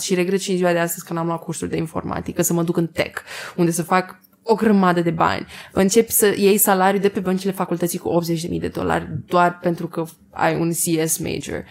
și 0.00 0.14
regret 0.14 0.40
și 0.40 0.50
în 0.50 0.56
ziua 0.56 0.72
de 0.72 0.78
astăzi 0.78 1.04
că 1.04 1.12
n-am 1.12 1.26
luat 1.26 1.42
cursuri 1.42 1.70
de 1.70 1.76
informatică, 1.76 2.42
să 2.42 2.52
mă 2.52 2.62
duc 2.62 2.76
în 2.76 2.86
tech, 2.86 3.20
unde 3.56 3.70
să 3.70 3.82
fac 3.82 4.20
o 4.42 4.54
grămadă 4.54 5.00
de 5.00 5.10
bani. 5.10 5.46
Începi 5.72 6.12
să 6.12 6.34
iei 6.36 6.56
salariu 6.56 7.00
de 7.00 7.08
pe 7.08 7.20
băncile 7.20 7.52
facultății 7.52 7.98
cu 7.98 8.20
80.000 8.50 8.60
de 8.60 8.68
dolari 8.68 9.08
doar 9.26 9.58
pentru 9.58 9.86
că 9.86 10.04
ai 10.30 10.60
un 10.60 10.70
CS 10.70 11.18
major. 11.18 11.64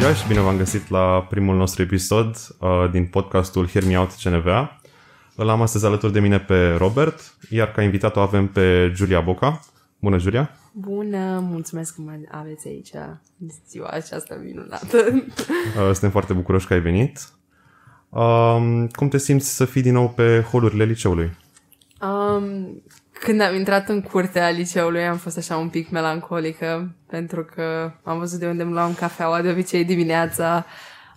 Bună 0.00 0.12
și 0.12 0.26
bine 0.28 0.40
v-am 0.40 0.56
găsit 0.56 0.88
la 0.88 1.26
primul 1.30 1.56
nostru 1.56 1.82
episod 1.82 2.36
uh, 2.60 2.68
din 2.90 3.06
podcastul 3.06 3.68
Hear 3.68 3.84
Me 3.84 3.98
Out 3.98 4.10
CNVA. 4.22 4.78
Îl 5.36 5.48
am 5.48 5.62
astăzi 5.62 5.84
alături 5.84 6.12
de 6.12 6.20
mine 6.20 6.40
pe 6.40 6.74
Robert, 6.78 7.36
iar 7.50 7.72
ca 7.72 7.82
invitat 7.82 8.16
o 8.16 8.20
avem 8.20 8.48
pe 8.48 8.92
Julia 8.94 9.20
Boca. 9.20 9.60
Bună, 9.98 10.18
Julia! 10.18 10.50
Bună, 10.72 11.38
mulțumesc 11.50 11.94
că 11.94 12.00
mă 12.00 12.12
aveți 12.30 12.68
aici 12.68 12.90
în 13.40 13.48
ziua 13.68 13.88
aceasta 13.88 14.38
minunată. 14.42 14.96
Uh, 15.76 15.90
suntem 15.90 16.10
foarte 16.10 16.32
bucuroși 16.32 16.66
că 16.66 16.72
ai 16.72 16.80
venit. 16.80 17.18
Um, 18.08 18.86
cum 18.86 19.08
te 19.08 19.18
simți 19.18 19.56
să 19.56 19.64
fii 19.64 19.82
din 19.82 19.92
nou 19.92 20.08
pe 20.08 20.44
holurile 20.50 20.84
liceului? 20.84 21.36
Um, 22.00 22.82
când 23.12 23.40
am 23.40 23.54
intrat 23.54 23.88
în 23.88 24.00
curtea 24.00 24.50
liceului 24.50 25.06
am 25.06 25.16
fost 25.16 25.36
așa 25.36 25.56
un 25.56 25.68
pic 25.68 25.90
melancolică 25.90 26.94
pentru 27.06 27.44
că 27.44 27.92
am 28.02 28.18
văzut 28.18 28.38
de 28.38 28.46
unde 28.46 28.62
îmi 28.62 28.72
luam 28.72 28.94
cafeaua 28.94 29.42
de 29.42 29.50
obicei 29.50 29.84
dimineața. 29.84 30.66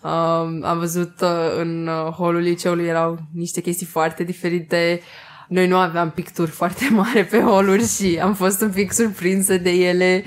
Um, 0.01 0.63
am 0.63 0.77
văzut 0.79 1.21
uh, 1.21 1.57
în 1.57 1.87
uh, 1.87 2.11
holul 2.11 2.41
liceului 2.41 2.85
erau 2.85 3.19
niște 3.33 3.61
chestii 3.61 3.85
foarte 3.85 4.23
diferite. 4.23 5.01
Noi 5.47 5.67
nu 5.67 5.77
aveam 5.77 6.11
picturi 6.11 6.51
foarte 6.51 6.89
mari 7.01 7.25
pe 7.25 7.39
holuri 7.39 7.88
și 7.88 8.19
am 8.21 8.33
fost 8.33 8.61
un 8.61 8.69
pic 8.69 8.91
surprinsă 8.91 9.57
de 9.57 9.69
ele. 9.69 10.23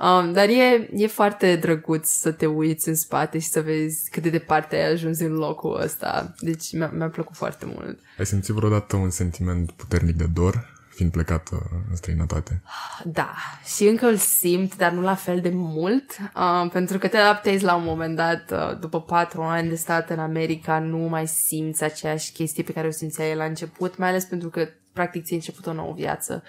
Um, 0.00 0.32
dar 0.32 0.48
e, 0.48 0.88
e 0.96 1.06
foarte 1.06 1.56
drăguț 1.56 2.08
să 2.08 2.30
te 2.30 2.46
uiți 2.46 2.88
în 2.88 2.94
spate 2.94 3.38
și 3.38 3.48
să 3.48 3.60
vezi 3.60 4.10
cât 4.10 4.22
de 4.22 4.30
departe 4.30 4.76
ai 4.76 4.92
ajuns 4.92 5.20
în 5.20 5.32
locul 5.32 5.80
ăsta. 5.82 6.34
Deci 6.38 6.72
mi-a, 6.72 6.90
mi-a 6.94 7.08
plăcut 7.08 7.36
foarte 7.36 7.64
mult. 7.66 7.98
Ai 8.18 8.26
simțit 8.26 8.54
vreodată 8.54 8.96
un 8.96 9.10
sentiment 9.10 9.70
puternic 9.70 10.16
de 10.16 10.26
dor 10.34 10.71
fiind 10.94 11.12
plecat 11.12 11.48
în 11.90 11.96
străinătate? 11.96 12.62
Da, 13.04 13.34
și 13.74 13.84
încă 13.84 14.06
îl 14.06 14.16
simt, 14.16 14.76
dar 14.76 14.92
nu 14.92 15.00
la 15.00 15.14
fel 15.14 15.40
de 15.40 15.50
mult, 15.54 16.16
uh, 16.36 16.70
pentru 16.72 16.98
că 16.98 17.08
te 17.08 17.16
adaptezi 17.16 17.64
la 17.64 17.74
un 17.74 17.84
moment 17.84 18.16
dat, 18.16 18.50
uh, 18.50 18.78
după 18.80 19.00
patru 19.00 19.42
ani 19.42 19.68
de 19.68 19.74
stat 19.74 20.10
în 20.10 20.18
America, 20.18 20.78
nu 20.78 20.98
mai 20.98 21.26
simți 21.26 21.84
aceeași 21.84 22.32
chestie 22.32 22.62
pe 22.62 22.72
care 22.72 22.86
o 22.86 22.90
simțeai 22.90 23.34
la 23.34 23.44
început, 23.44 23.96
mai 23.96 24.08
ales 24.08 24.24
pentru 24.24 24.48
că 24.48 24.68
practic 24.92 25.24
ți-ai 25.24 25.38
început 25.38 25.66
o 25.66 25.72
nouă 25.72 25.92
viață 25.92 26.42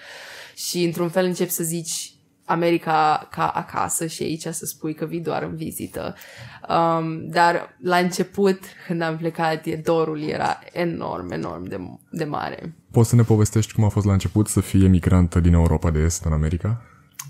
și 0.54 0.84
într-un 0.84 1.08
fel 1.08 1.24
începi 1.24 1.50
să 1.50 1.62
zici 1.62 2.12
America 2.44 3.28
ca 3.30 3.48
acasă 3.48 4.06
și 4.06 4.22
aici 4.22 4.46
să 4.46 4.66
spui 4.66 4.94
că 4.94 5.04
vii 5.04 5.20
doar 5.20 5.42
în 5.42 5.56
vizită. 5.56 6.14
Um, 6.68 7.28
dar 7.28 7.76
la 7.80 7.96
început, 7.96 8.58
când 8.86 9.02
am 9.02 9.16
plecat, 9.16 9.66
dorul 9.66 10.22
era 10.22 10.58
enorm, 10.72 11.30
enorm 11.30 11.68
de, 11.68 11.80
de 12.10 12.24
mare. 12.24 12.74
Poți 12.90 13.08
să 13.08 13.16
ne 13.16 13.22
povestești 13.22 13.72
cum 13.72 13.84
a 13.84 13.88
fost 13.88 14.06
la 14.06 14.12
început 14.12 14.48
să 14.48 14.60
fii 14.60 14.84
emigrantă 14.84 15.40
din 15.40 15.52
Europa 15.52 15.90
de 15.90 15.98
Est 15.98 16.24
în 16.24 16.32
America? 16.32 16.82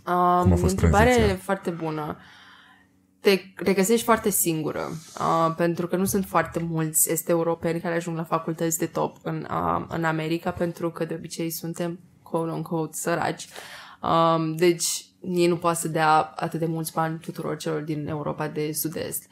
Um, 0.06 0.42
cum 0.42 0.52
a 0.52 0.56
fost 0.56 0.70
întrebare 0.70 1.10
tranziția? 1.10 1.36
foarte 1.36 1.70
bună. 1.70 2.16
Te 3.20 3.40
regăsești 3.56 4.04
foarte 4.04 4.30
singură, 4.30 4.88
uh, 5.18 5.54
pentru 5.56 5.86
că 5.86 5.96
nu 5.96 6.04
sunt 6.04 6.24
foarte 6.24 6.66
mulți 6.68 7.12
este 7.12 7.30
europeni 7.30 7.80
care 7.80 7.94
ajung 7.94 8.16
la 8.16 8.24
facultăți 8.24 8.78
de 8.78 8.86
top 8.86 9.16
în, 9.22 9.46
uh, 9.50 9.84
în 9.88 10.04
America, 10.04 10.50
pentru 10.50 10.90
că 10.90 11.04
de 11.04 11.14
obicei 11.14 11.50
suntem 11.50 11.98
quote-unquote 12.22 12.96
săraci. 12.96 13.48
Um, 14.04 14.56
deci 14.56 15.04
ei 15.20 15.46
nu 15.46 15.56
poate 15.56 15.78
să 15.78 15.88
dea 15.88 16.32
atât 16.36 16.60
de 16.60 16.66
mulți 16.66 16.92
bani 16.92 17.18
tuturor 17.18 17.56
celor 17.56 17.80
din 17.80 18.08
Europa 18.08 18.48
de 18.48 18.72
sud-est. 18.72 19.26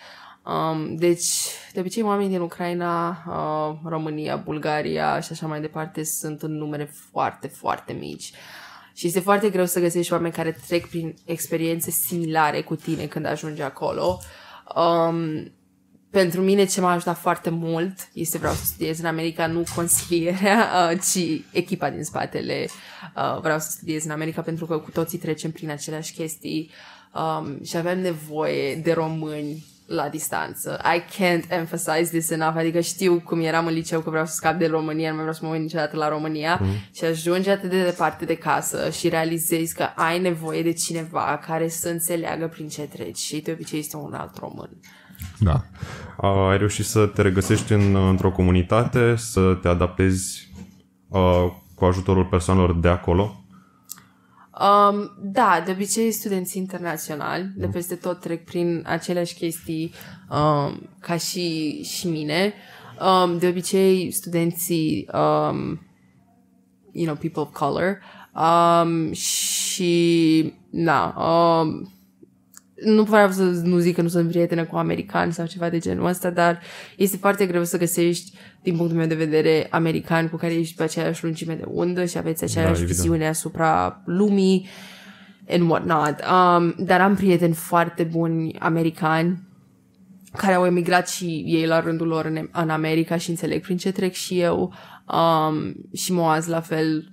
Um, 0.45 0.97
deci, 0.97 1.27
de 1.73 1.81
obicei, 1.81 2.03
oamenii 2.03 2.31
din 2.31 2.41
Ucraina, 2.41 3.09
uh, 3.29 3.77
România, 3.85 4.37
Bulgaria 4.37 5.21
și 5.21 5.33
așa 5.33 5.47
mai 5.47 5.61
departe 5.61 6.05
sunt 6.05 6.43
în 6.43 6.57
numere 6.57 6.93
foarte, 7.11 7.47
foarte 7.47 7.93
mici. 7.93 8.33
Și 8.95 9.07
este 9.07 9.21
foarte 9.21 9.51
greu 9.51 9.67
să 9.67 9.81
găsești 9.81 10.13
oameni 10.13 10.33
care 10.33 10.59
trec 10.67 10.89
prin 10.89 11.15
experiențe 11.25 11.91
similare 11.91 12.61
cu 12.61 12.77
tine 12.77 13.07
când 13.07 13.27
ajungi 13.27 13.63
acolo. 13.63 14.19
Um, 14.77 15.53
pentru 16.13 16.41
mine 16.41 16.65
ce 16.65 16.81
m-a 16.81 16.93
ajutat 16.93 17.19
foarte 17.19 17.51
mult 17.51 18.09
este 18.13 18.39
vreau 18.39 18.55
să 18.55 18.65
studiez 18.65 18.99
în 18.99 19.05
America, 19.05 19.47
nu 19.47 19.63
consilierea, 19.75 20.69
uh, 20.93 20.99
ci 21.01 21.43
echipa 21.53 21.91
din 21.91 22.05
spatele. 22.05 22.69
Uh, 23.17 23.41
vreau 23.41 23.59
să 23.59 23.71
studiez 23.71 24.05
în 24.05 24.11
America 24.11 24.41
pentru 24.41 24.67
că 24.67 24.79
cu 24.79 24.91
toții 24.91 25.19
trecem 25.19 25.51
prin 25.51 25.71
aceleași 25.71 26.13
chestii 26.13 26.71
um, 27.15 27.65
și 27.65 27.77
avem 27.77 28.01
nevoie 28.01 28.75
de 28.75 28.93
români 28.93 29.65
la 29.87 30.09
distanță. 30.09 30.81
I 30.97 31.01
can't 31.01 31.45
emphasize 31.49 32.19
this 32.19 32.31
enough, 32.31 32.57
adică 32.57 32.81
știu 32.81 33.21
cum 33.25 33.41
eram 33.41 33.67
în 33.67 33.73
liceu 33.73 34.01
că 34.01 34.11
vreau 34.11 34.27
să 34.27 34.35
scap 34.35 34.59
de 34.59 34.67
România, 34.67 35.09
nu 35.09 35.15
mai 35.15 35.25
vreau 35.25 35.39
să 35.39 35.45
mă 35.45 35.53
uit 35.53 35.61
niciodată 35.61 35.97
la 35.97 36.09
România 36.09 36.59
mm. 36.63 36.69
și 36.95 37.05
ajungi 37.05 37.49
atât 37.49 37.71
de 37.71 37.85
departe 37.85 38.25
de 38.25 38.37
casă 38.37 38.91
și 38.91 39.09
realizezi 39.09 39.75
că 39.75 39.83
ai 39.95 40.21
nevoie 40.21 40.63
de 40.63 40.73
cineva 40.73 41.43
care 41.47 41.69
să 41.69 41.89
înțeleagă 41.89 42.49
prin 42.49 42.69
ce 42.69 42.83
treci 42.83 43.19
și 43.19 43.41
de 43.41 43.53
obicei 43.53 43.79
este 43.79 43.97
un 43.97 44.15
alt 44.15 44.37
român. 44.37 44.71
Da. 45.39 45.65
Ai 46.29 46.59
reușit 46.59 46.85
să 46.85 47.07
te 47.07 47.23
regăsești 47.23 47.73
în, 47.73 47.95
într-o 47.95 48.31
comunitate, 48.31 49.15
să 49.17 49.59
te 49.63 49.69
adaptezi 49.69 50.53
uh, 51.09 51.47
cu 51.75 51.85
ajutorul 51.85 52.25
persoanelor 52.25 52.75
de 52.75 52.89
acolo? 52.89 53.37
Um, 54.61 55.11
da, 55.23 55.63
de 55.65 55.71
obicei 55.71 56.13
studenții 56.13 56.61
internaționali 56.61 57.53
de 57.57 57.67
peste 57.67 57.95
tot 57.95 58.21
trec 58.21 58.45
prin 58.45 58.83
aceleași 58.87 59.35
chestii 59.35 59.93
um, 60.31 60.89
ca 60.99 61.17
și, 61.17 61.83
și 61.83 62.09
mine. 62.09 62.55
Um, 63.01 63.39
de 63.39 63.47
obicei 63.47 64.11
studenții, 64.11 65.09
um, 65.13 65.81
you 66.93 67.05
know, 67.05 67.15
people 67.15 67.43
of 67.43 67.53
color 67.53 67.99
um, 68.35 69.13
și, 69.13 70.55
na, 70.71 71.15
um, 71.17 71.93
nu 72.85 73.03
vreau 73.03 73.31
să 73.31 73.43
nu 73.43 73.79
zic 73.79 73.95
că 73.95 74.03
nu 74.03 74.09
sunt 74.09 74.29
prietenă 74.29 74.65
cu 74.65 74.77
americani 74.77 75.33
sau 75.33 75.47
ceva 75.47 75.69
de 75.69 75.79
genul 75.79 76.07
ăsta, 76.07 76.31
dar 76.31 76.61
este 76.97 77.17
foarte 77.17 77.47
greu 77.47 77.65
să 77.65 77.79
găsești, 77.79 78.33
din 78.63 78.77
punctul 78.77 78.99
meu 78.99 79.07
de 79.07 79.15
vedere, 79.15 79.67
americani 79.71 80.31
cu 80.31 80.37
care 80.37 80.55
ești 80.55 80.75
pe 80.75 80.83
aceeași 80.83 81.25
lungime 81.25 81.55
de 81.55 81.65
undă 81.67 82.05
și 82.05 82.19
aveți 82.19 82.45
aceeași 82.45 82.81
da, 82.81 82.87
viziune 82.87 83.29
asupra 83.29 84.03
lumii 84.05 84.69
and 85.49 85.71
whatnot. 85.71 86.17
Um, 86.21 86.85
dar 86.87 87.01
am 87.01 87.15
prieteni 87.15 87.55
foarte 87.55 88.03
buni 88.03 88.59
americani 88.59 89.51
care 90.37 90.55
au 90.55 90.67
emigrat 90.67 91.09
și 91.09 91.45
ei 91.47 91.67
la 91.67 91.81
rândul 91.81 92.07
lor 92.07 92.25
în, 92.25 92.49
în 92.53 92.71
America 92.71 93.17
și 93.17 93.31
înțeleg 93.31 93.63
prin 93.63 93.77
ce 93.77 93.93
trec 93.93 94.13
și 94.13 94.41
eu. 94.41 94.75
Um, 95.13 95.75
și 95.93 96.13
Moaz 96.13 96.47
la 96.47 96.61
fel 96.61 97.09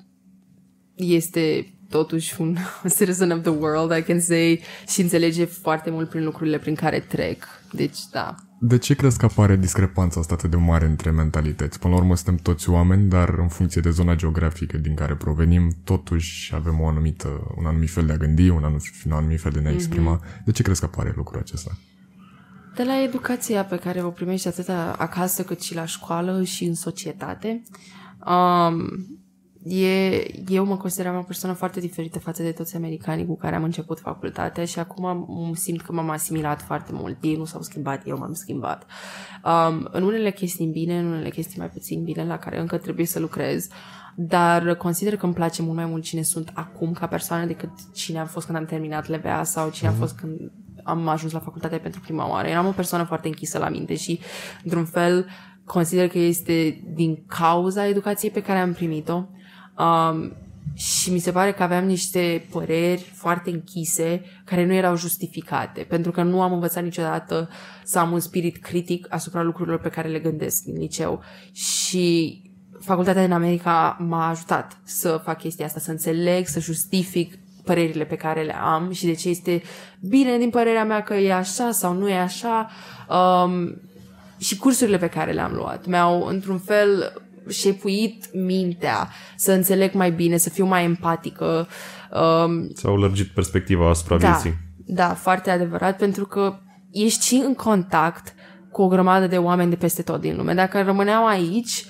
este 0.95 1.73
totuși 1.89 2.41
un 2.41 2.55
citizen 2.97 3.31
of 3.31 3.41
the 3.41 3.51
world, 3.51 3.97
I 3.97 4.01
can 4.01 4.19
say, 4.19 4.61
și 4.87 5.01
înțelege 5.01 5.45
foarte 5.45 5.89
mult 5.89 6.09
prin 6.09 6.23
lucrurile 6.23 6.57
prin 6.57 6.75
care 6.75 6.99
trec. 6.99 7.43
Deci, 7.71 7.97
da. 8.11 8.35
De 8.61 8.77
ce 8.77 8.93
crezi 8.93 9.17
că 9.17 9.25
apare 9.25 9.55
discrepanța 9.55 10.19
asta 10.19 10.33
atât 10.33 10.49
de 10.49 10.55
mare 10.55 10.85
între 10.85 11.11
mentalități? 11.11 11.79
Până 11.79 11.93
la 11.93 11.99
urmă 11.99 12.15
suntem 12.15 12.35
toți 12.35 12.69
oameni, 12.69 13.09
dar 13.09 13.29
în 13.29 13.47
funcție 13.47 13.81
de 13.81 13.89
zona 13.89 14.15
geografică 14.15 14.77
din 14.77 14.93
care 14.93 15.15
provenim, 15.15 15.71
totuși 15.83 16.55
avem 16.55 16.79
o 16.81 16.87
anumită, 16.87 17.53
un 17.57 17.65
anumit 17.65 17.89
fel 17.89 18.05
de 18.05 18.11
a 18.11 18.17
gândi, 18.17 18.49
un 18.49 18.63
anumit, 18.63 18.83
un 19.05 19.11
anumit 19.11 19.39
fel 19.39 19.51
de 19.51 19.59
ne 19.59 19.71
exprima. 19.71 20.19
Mm-hmm. 20.19 20.43
De 20.45 20.51
ce 20.51 20.63
crezi 20.63 20.79
că 20.79 20.85
apare 20.85 21.13
lucrul 21.15 21.39
acesta? 21.39 21.71
De 22.75 22.83
la 22.83 23.03
educația 23.03 23.63
pe 23.63 23.75
care 23.75 24.03
o 24.03 24.09
primești 24.09 24.47
atât 24.47 24.69
acasă 24.97 25.43
cât 25.43 25.61
și 25.61 25.75
la 25.75 25.85
școală 25.85 26.43
și 26.43 26.63
în 26.63 26.75
societate. 26.75 27.63
Um, 28.25 29.18
e, 29.63 30.51
eu 30.51 30.65
mă 30.65 30.77
consideram 30.77 31.17
o 31.17 31.21
persoană 31.21 31.55
foarte 31.55 31.79
diferită 31.79 32.19
față 32.19 32.43
de 32.43 32.51
toți 32.51 32.75
americanii 32.75 33.25
cu 33.25 33.35
care 33.35 33.55
am 33.55 33.63
început 33.63 33.99
facultatea 33.99 34.65
și 34.65 34.79
acum 34.79 35.05
am, 35.05 35.53
simt 35.55 35.81
că 35.81 35.91
m-am 35.91 36.09
asimilat 36.09 36.61
foarte 36.61 36.91
mult. 36.93 37.17
Ei 37.23 37.35
nu 37.35 37.45
s-au 37.45 37.61
schimbat, 37.61 38.07
eu 38.07 38.17
m-am 38.17 38.33
schimbat. 38.33 38.85
Um, 39.45 39.89
în 39.91 40.03
unele 40.03 40.31
chestii 40.31 40.65
bine, 40.65 40.99
în 40.99 41.05
unele 41.05 41.29
chestii 41.29 41.59
mai 41.59 41.69
puțin 41.69 42.03
bine, 42.03 42.25
la 42.25 42.37
care 42.37 42.59
încă 42.59 42.77
trebuie 42.77 43.05
să 43.05 43.19
lucrez, 43.19 43.67
dar 44.15 44.75
consider 44.75 45.15
că 45.15 45.25
îmi 45.25 45.33
place 45.33 45.61
mult 45.61 45.75
mai 45.75 45.85
mult 45.85 46.03
cine 46.03 46.21
sunt 46.21 46.51
acum 46.53 46.91
ca 46.91 47.07
persoană 47.07 47.45
decât 47.45 47.69
cine 47.93 48.19
am 48.19 48.27
fost 48.27 48.45
când 48.45 48.57
am 48.57 48.65
terminat 48.65 49.07
LBA 49.07 49.43
sau 49.43 49.69
cine 49.69 49.87
am 49.87 49.93
mhm. 49.93 50.03
fost 50.03 50.17
când 50.19 50.51
am 50.83 51.07
ajuns 51.07 51.31
la 51.31 51.39
facultate 51.39 51.77
pentru 51.77 51.99
prima 51.99 52.29
oară. 52.29 52.47
Eram 52.47 52.65
o 52.65 52.71
persoană 52.71 53.03
foarte 53.03 53.27
închisă 53.27 53.57
la 53.57 53.69
minte 53.69 53.95
și, 53.95 54.19
într-un 54.63 54.85
fel, 54.85 55.25
consider 55.65 56.07
că 56.07 56.17
este 56.17 56.83
din 56.93 57.23
cauza 57.27 57.87
educației 57.87 58.31
pe 58.31 58.41
care 58.41 58.59
am 58.59 58.73
primit-o 58.73 59.23
Um, 59.79 60.33
și 60.73 61.11
mi 61.11 61.19
se 61.19 61.31
pare 61.31 61.51
că 61.51 61.63
aveam 61.63 61.85
niște 61.85 62.47
păreri 62.51 63.11
foarte 63.13 63.49
închise 63.49 64.23
care 64.43 64.65
nu 64.65 64.73
erau 64.73 64.95
justificate, 64.95 65.81
pentru 65.81 66.11
că 66.11 66.23
nu 66.23 66.41
am 66.41 66.53
învățat 66.53 66.83
niciodată 66.83 67.49
să 67.83 67.99
am 67.99 68.11
un 68.11 68.19
spirit 68.19 68.57
critic 68.57 69.05
asupra 69.09 69.41
lucrurilor 69.41 69.79
pe 69.79 69.89
care 69.89 70.07
le 70.07 70.19
gândesc 70.19 70.63
în 70.65 70.77
liceu. 70.77 71.23
Și 71.51 72.41
facultatea 72.79 73.23
din 73.23 73.31
America 73.31 73.97
m-a 73.99 74.29
ajutat 74.29 74.77
să 74.83 75.21
fac 75.23 75.37
chestia 75.37 75.65
asta, 75.65 75.79
să 75.79 75.91
înțeleg, 75.91 76.47
să 76.47 76.59
justific 76.59 77.39
părerile 77.63 78.05
pe 78.05 78.15
care 78.15 78.43
le 78.43 78.55
am 78.55 78.91
și 78.91 79.05
de 79.05 79.13
ce 79.13 79.29
este 79.29 79.61
bine 79.99 80.37
din 80.37 80.49
părerea 80.49 80.85
mea 80.85 81.03
că 81.03 81.13
e 81.13 81.33
așa 81.33 81.71
sau 81.71 81.93
nu 81.93 82.09
e 82.09 82.17
așa 82.17 82.69
um, 83.09 83.81
și 84.37 84.57
cursurile 84.57 84.97
pe 84.97 85.09
care 85.09 85.31
le-am 85.31 85.53
luat 85.53 85.85
mi-au 85.85 86.25
într-un 86.25 86.57
fel 86.57 87.13
șepuit 87.49 88.33
mintea 88.33 89.09
să 89.35 89.51
înțeleg 89.51 89.93
mai 89.93 90.11
bine, 90.11 90.37
să 90.37 90.49
fiu 90.49 90.65
mai 90.65 90.83
empatică. 90.83 91.67
Um, 92.11 92.69
S-au 92.73 92.97
lărgit 92.97 93.27
perspectiva 93.27 93.89
asupra 93.89 94.17
da, 94.17 94.29
vieții. 94.29 94.57
Da, 94.85 95.13
foarte 95.13 95.49
adevărat, 95.49 95.97
pentru 95.97 96.25
că 96.25 96.59
ești 96.91 97.25
și 97.25 97.41
în 97.45 97.53
contact 97.53 98.33
cu 98.71 98.81
o 98.81 98.87
grămadă 98.87 99.27
de 99.27 99.37
oameni 99.37 99.69
de 99.69 99.75
peste 99.75 100.01
tot 100.01 100.21
din 100.21 100.35
lume. 100.35 100.53
Dacă 100.53 100.81
rămâneam 100.81 101.25
aici, 101.25 101.85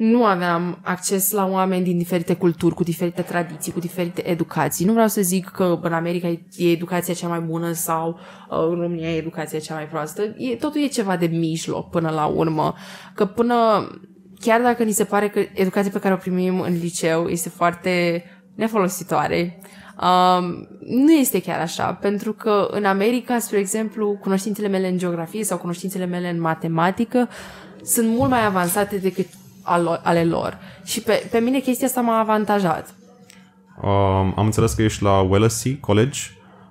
nu 0.00 0.24
aveam 0.24 0.78
acces 0.82 1.30
la 1.30 1.46
oameni 1.46 1.84
din 1.84 1.98
diferite 1.98 2.34
culturi, 2.34 2.74
cu 2.74 2.82
diferite 2.82 3.22
tradiții, 3.22 3.72
cu 3.72 3.80
diferite 3.80 4.28
educații. 4.28 4.84
Nu 4.84 4.92
vreau 4.92 5.08
să 5.08 5.22
zic 5.22 5.48
că 5.48 5.78
în 5.82 5.92
America 5.92 6.28
e 6.56 6.70
educația 6.70 7.14
cea 7.14 7.28
mai 7.28 7.40
bună 7.40 7.72
sau 7.72 8.18
uh, 8.50 8.58
în 8.70 8.80
România 8.80 9.08
e 9.08 9.16
educația 9.16 9.58
cea 9.58 9.74
mai 9.74 9.88
proastă. 9.88 10.22
E, 10.36 10.56
totul 10.56 10.80
e 10.82 10.86
ceva 10.86 11.16
de 11.16 11.26
mijloc 11.26 11.90
până 11.90 12.10
la 12.10 12.26
urmă. 12.26 12.74
Că 13.14 13.26
până, 13.26 13.88
chiar 14.40 14.60
dacă 14.60 14.82
ni 14.82 14.92
se 14.92 15.04
pare 15.04 15.28
că 15.28 15.40
educația 15.54 15.90
pe 15.90 15.98
care 15.98 16.14
o 16.14 16.16
primim 16.16 16.60
în 16.60 16.78
liceu 16.78 17.26
este 17.26 17.48
foarte 17.48 18.24
nefolositoare, 18.54 19.60
Um, 20.00 20.68
nu 20.86 21.12
este 21.12 21.40
chiar 21.40 21.60
așa, 21.60 21.92
pentru 21.92 22.32
că 22.32 22.68
în 22.70 22.84
America, 22.84 23.38
spre 23.38 23.58
exemplu, 23.58 24.18
cunoștințele 24.20 24.68
mele 24.68 24.88
în 24.88 24.98
geografie 24.98 25.44
sau 25.44 25.58
cunoștințele 25.58 26.04
mele 26.04 26.28
în 26.28 26.40
matematică 26.40 27.28
sunt 27.84 28.08
mult 28.08 28.30
mai 28.30 28.44
avansate 28.44 28.96
decât 28.96 29.26
ale 30.02 30.24
lor. 30.24 30.58
Și 30.84 31.00
pe, 31.00 31.28
pe 31.30 31.38
mine 31.38 31.58
chestia 31.58 31.86
asta 31.86 32.00
m-a 32.00 32.18
avantajat. 32.18 32.94
Um, 33.82 33.88
am 34.36 34.44
înțeles 34.44 34.72
că 34.72 34.82
ești 34.82 35.02
la 35.02 35.20
Wellesley 35.20 35.78
College, 35.80 36.20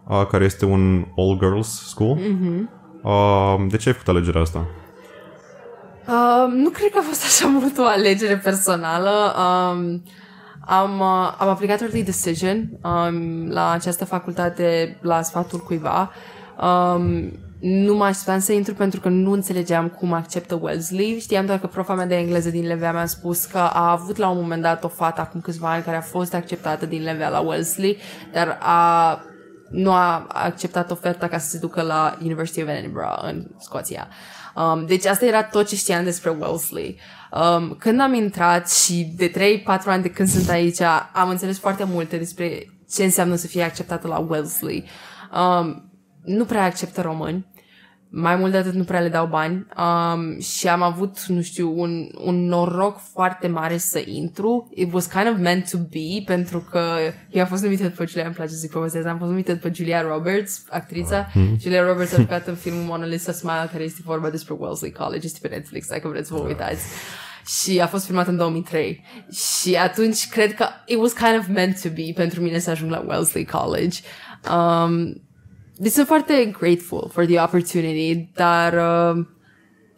uh, 0.07 0.25
care 0.29 0.43
este 0.43 0.65
un 0.65 1.05
all-girls 1.17 1.87
school. 1.87 2.17
Mm-hmm. 2.17 2.69
Uh, 3.03 3.69
de 3.69 3.77
ce 3.77 3.89
ai 3.89 3.95
făcut 3.95 4.07
alegerea 4.07 4.41
asta? 4.41 4.65
Uh, 6.09 6.51
nu 6.53 6.69
cred 6.69 6.91
că 6.91 6.97
a 6.97 7.01
fost 7.01 7.23
așa 7.23 7.47
mult 7.59 7.77
o 7.77 7.85
alegere 7.85 8.37
personală. 8.37 9.35
Um, 9.37 10.03
am, 10.65 10.99
uh, 10.99 11.35
am 11.37 11.47
aplicat 11.47 11.81
early 11.81 12.03
decision 12.03 12.69
um, 12.83 13.47
la 13.49 13.71
această 13.71 14.05
facultate 14.05 14.97
la 15.01 15.21
sfatul 15.21 15.59
cuiva. 15.59 16.11
Um, 16.61 17.31
nu 17.59 17.95
mă 17.95 18.03
așteptam 18.03 18.39
să 18.39 18.51
intru 18.51 18.73
pentru 18.73 18.99
că 18.99 19.09
nu 19.09 19.31
înțelegeam 19.31 19.87
cum 19.87 20.13
acceptă 20.13 20.59
Wellesley. 20.61 21.19
Știam 21.19 21.45
doar 21.45 21.59
că 21.59 21.67
profa 21.67 21.93
mea 21.93 22.05
de 22.05 22.15
engleză 22.15 22.49
din 22.49 22.67
Levea 22.67 22.91
mi-a 22.91 23.05
spus 23.05 23.45
că 23.45 23.57
a 23.57 23.91
avut 23.91 24.17
la 24.17 24.29
un 24.29 24.41
moment 24.41 24.61
dat 24.61 24.83
o 24.83 24.87
fată 24.87 25.21
acum 25.21 25.41
câțiva 25.41 25.71
ani 25.71 25.83
care 25.83 25.97
a 25.97 26.01
fost 26.01 26.33
acceptată 26.33 26.85
din 26.85 27.03
Levea 27.03 27.29
la 27.29 27.39
Wellesley, 27.39 27.97
dar 28.33 28.57
a, 28.61 29.19
nu 29.69 29.91
a 29.91 30.25
acceptat 30.27 30.91
oferta 30.91 31.27
ca 31.27 31.37
să 31.37 31.49
se 31.49 31.57
ducă 31.57 31.81
la 31.81 32.17
University 32.23 32.61
of 32.61 32.67
Edinburgh 32.67 33.19
în 33.21 33.45
Scoția. 33.57 34.07
Um, 34.55 34.85
deci 34.85 35.05
asta 35.05 35.25
era 35.25 35.43
tot 35.43 35.67
ce 35.67 35.75
știam 35.75 36.03
despre 36.03 36.29
Wellesley. 36.29 36.99
Um, 37.31 37.75
când 37.79 38.01
am 38.01 38.13
intrat 38.13 38.71
și 38.71 39.13
de 39.15 39.31
3-4 39.61 39.63
ani 39.85 40.01
de 40.01 40.09
când 40.09 40.29
sunt 40.29 40.49
aici, 40.49 40.81
am 41.13 41.29
înțeles 41.29 41.59
foarte 41.59 41.83
multe 41.83 42.17
despre 42.17 42.73
ce 42.91 43.03
înseamnă 43.03 43.35
să 43.35 43.47
fie 43.47 43.63
acceptată 43.63 44.07
la 44.07 44.17
Wellesley. 44.17 44.85
Um, 45.33 45.91
nu 46.23 46.45
prea 46.45 46.63
acceptă 46.63 47.01
români. 47.01 47.45
Mai 48.11 48.35
mult 48.35 48.51
de 48.51 48.57
atât 48.57 48.73
nu 48.73 48.83
prea 48.83 48.99
le 48.99 49.09
dau 49.09 49.27
bani 49.27 49.67
um, 49.77 50.39
și 50.39 50.67
am 50.67 50.81
avut, 50.81 51.25
nu 51.25 51.41
știu, 51.41 51.79
un, 51.79 52.09
un 52.23 52.45
noroc 52.45 52.99
foarte 53.11 53.47
mare 53.47 53.77
să 53.77 54.01
intru. 54.05 54.69
It 54.75 54.93
was 54.93 55.05
kind 55.05 55.27
of 55.33 55.37
meant 55.37 55.69
to 55.69 55.77
be 55.77 56.23
pentru 56.25 56.59
că 56.59 56.97
eu 57.29 57.41
am 57.41 57.47
fost 57.47 57.63
numită 57.63 57.89
pe 57.89 58.05
Julia, 58.05 58.25
îmi 58.25 58.33
place 58.33 58.51
să 58.51 58.57
zic 58.57 58.71
povestesc, 58.71 59.07
am 59.07 59.17
fost 59.17 59.29
numită 59.29 59.55
pe 59.55 59.71
Julia 59.73 60.01
Roberts, 60.01 60.63
actrița. 60.69 61.27
Mm-hmm. 61.27 61.59
Julia 61.61 61.83
Roberts 61.83 62.13
a 62.13 62.19
jucat 62.25 62.47
în 62.47 62.55
filmul 62.55 62.83
Mona 62.83 63.05
Lisa 63.05 63.31
Smile 63.31 63.69
care 63.71 63.83
este 63.83 64.01
vorba 64.05 64.29
despre 64.29 64.55
Wellesley 64.59 64.91
College, 64.91 65.25
este 65.25 65.47
pe 65.47 65.55
Netflix, 65.55 65.87
dacă 65.87 66.07
vreți 66.07 66.27
să 66.27 66.33
vă 66.33 66.39
uitați. 66.39 66.83
Și 67.45 67.79
a 67.79 67.87
fost 67.87 68.05
filmat 68.05 68.27
în 68.27 68.37
2003. 68.37 69.05
Și 69.31 69.75
atunci 69.75 70.27
cred 70.29 70.53
că 70.53 70.65
it 70.85 70.97
was 70.97 71.13
kind 71.13 71.37
of 71.39 71.47
meant 71.47 71.81
to 71.81 71.89
be 71.89 72.11
pentru 72.15 72.41
mine 72.41 72.59
să 72.59 72.69
ajung 72.69 72.91
la 72.91 73.03
Wellesley 73.07 73.45
College. 73.45 73.99
Um, 74.51 75.21
deci 75.79 75.91
sunt 75.91 76.07
foarte 76.07 76.51
grateful 76.59 77.09
for 77.13 77.25
the 77.25 77.41
opportunity, 77.41 78.29
dar 78.33 78.73
uh, 78.73 79.25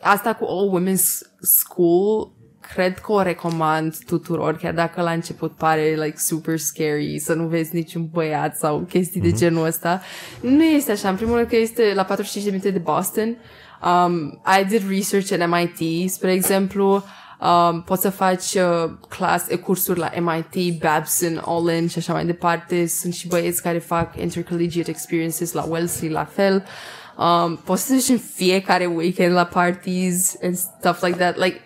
asta 0.01 0.33
cu 0.33 0.45
All 0.45 0.79
Women's 0.79 1.19
School 1.39 2.31
cred 2.73 2.99
că 2.99 3.11
o 3.11 3.21
recomand 3.21 3.97
tuturor, 4.05 4.57
chiar 4.57 4.73
dacă 4.73 5.01
la 5.01 5.11
început 5.11 5.55
pare 5.55 5.95
like 6.03 6.17
super 6.17 6.57
scary 6.57 7.19
să 7.19 7.33
nu 7.33 7.47
vezi 7.47 7.75
niciun 7.75 8.09
băiat 8.11 8.57
sau 8.57 8.79
chestii 8.79 9.19
mm-hmm. 9.19 9.23
de 9.23 9.29
mhm. 9.29 9.37
genul 9.37 9.65
ăsta. 9.65 10.01
Nu 10.41 10.63
este 10.63 10.91
așa. 10.91 11.09
În 11.09 11.15
primul 11.15 11.35
rând 11.35 11.47
că 11.47 11.55
este 11.55 11.91
la 11.95 12.03
45 12.03 12.43
de 12.43 12.49
minute 12.49 12.71
de 12.71 12.79
Boston. 12.79 13.37
Um, 13.83 14.41
I 14.59 14.65
did 14.65 14.89
research 14.89 15.31
at 15.31 15.49
MIT, 15.49 16.09
spre 16.09 16.31
exemplu, 16.31 17.03
Um, 17.41 17.81
poți 17.81 18.01
să 18.01 18.09
faci 18.09 18.53
uh, 18.53 18.91
class, 19.09 19.45
cursuri 19.63 19.99
la 19.99 20.11
MIT, 20.19 20.79
Babson, 20.79 21.41
Olin 21.45 21.87
și 21.87 21.97
așa 21.97 22.13
mai 22.13 22.25
departe. 22.25 22.87
Sunt 22.87 23.13
și 23.13 23.27
băieți 23.27 23.61
care 23.61 23.77
fac 23.77 24.21
intercollegiate 24.21 24.89
experiences 24.89 25.51
la 25.51 25.65
Wellesley, 25.69 26.11
la 26.11 26.25
fel. 26.25 26.63
Um, 27.17 27.55
poți 27.55 27.85
să 27.85 27.93
duci 27.93 28.07
în 28.07 28.17
fiecare 28.17 28.85
weekend 28.85 29.33
la 29.33 29.43
parties 29.45 30.35
and 30.43 30.55
stuff 30.55 31.03
like 31.03 31.17
that. 31.17 31.37
Like, 31.37 31.61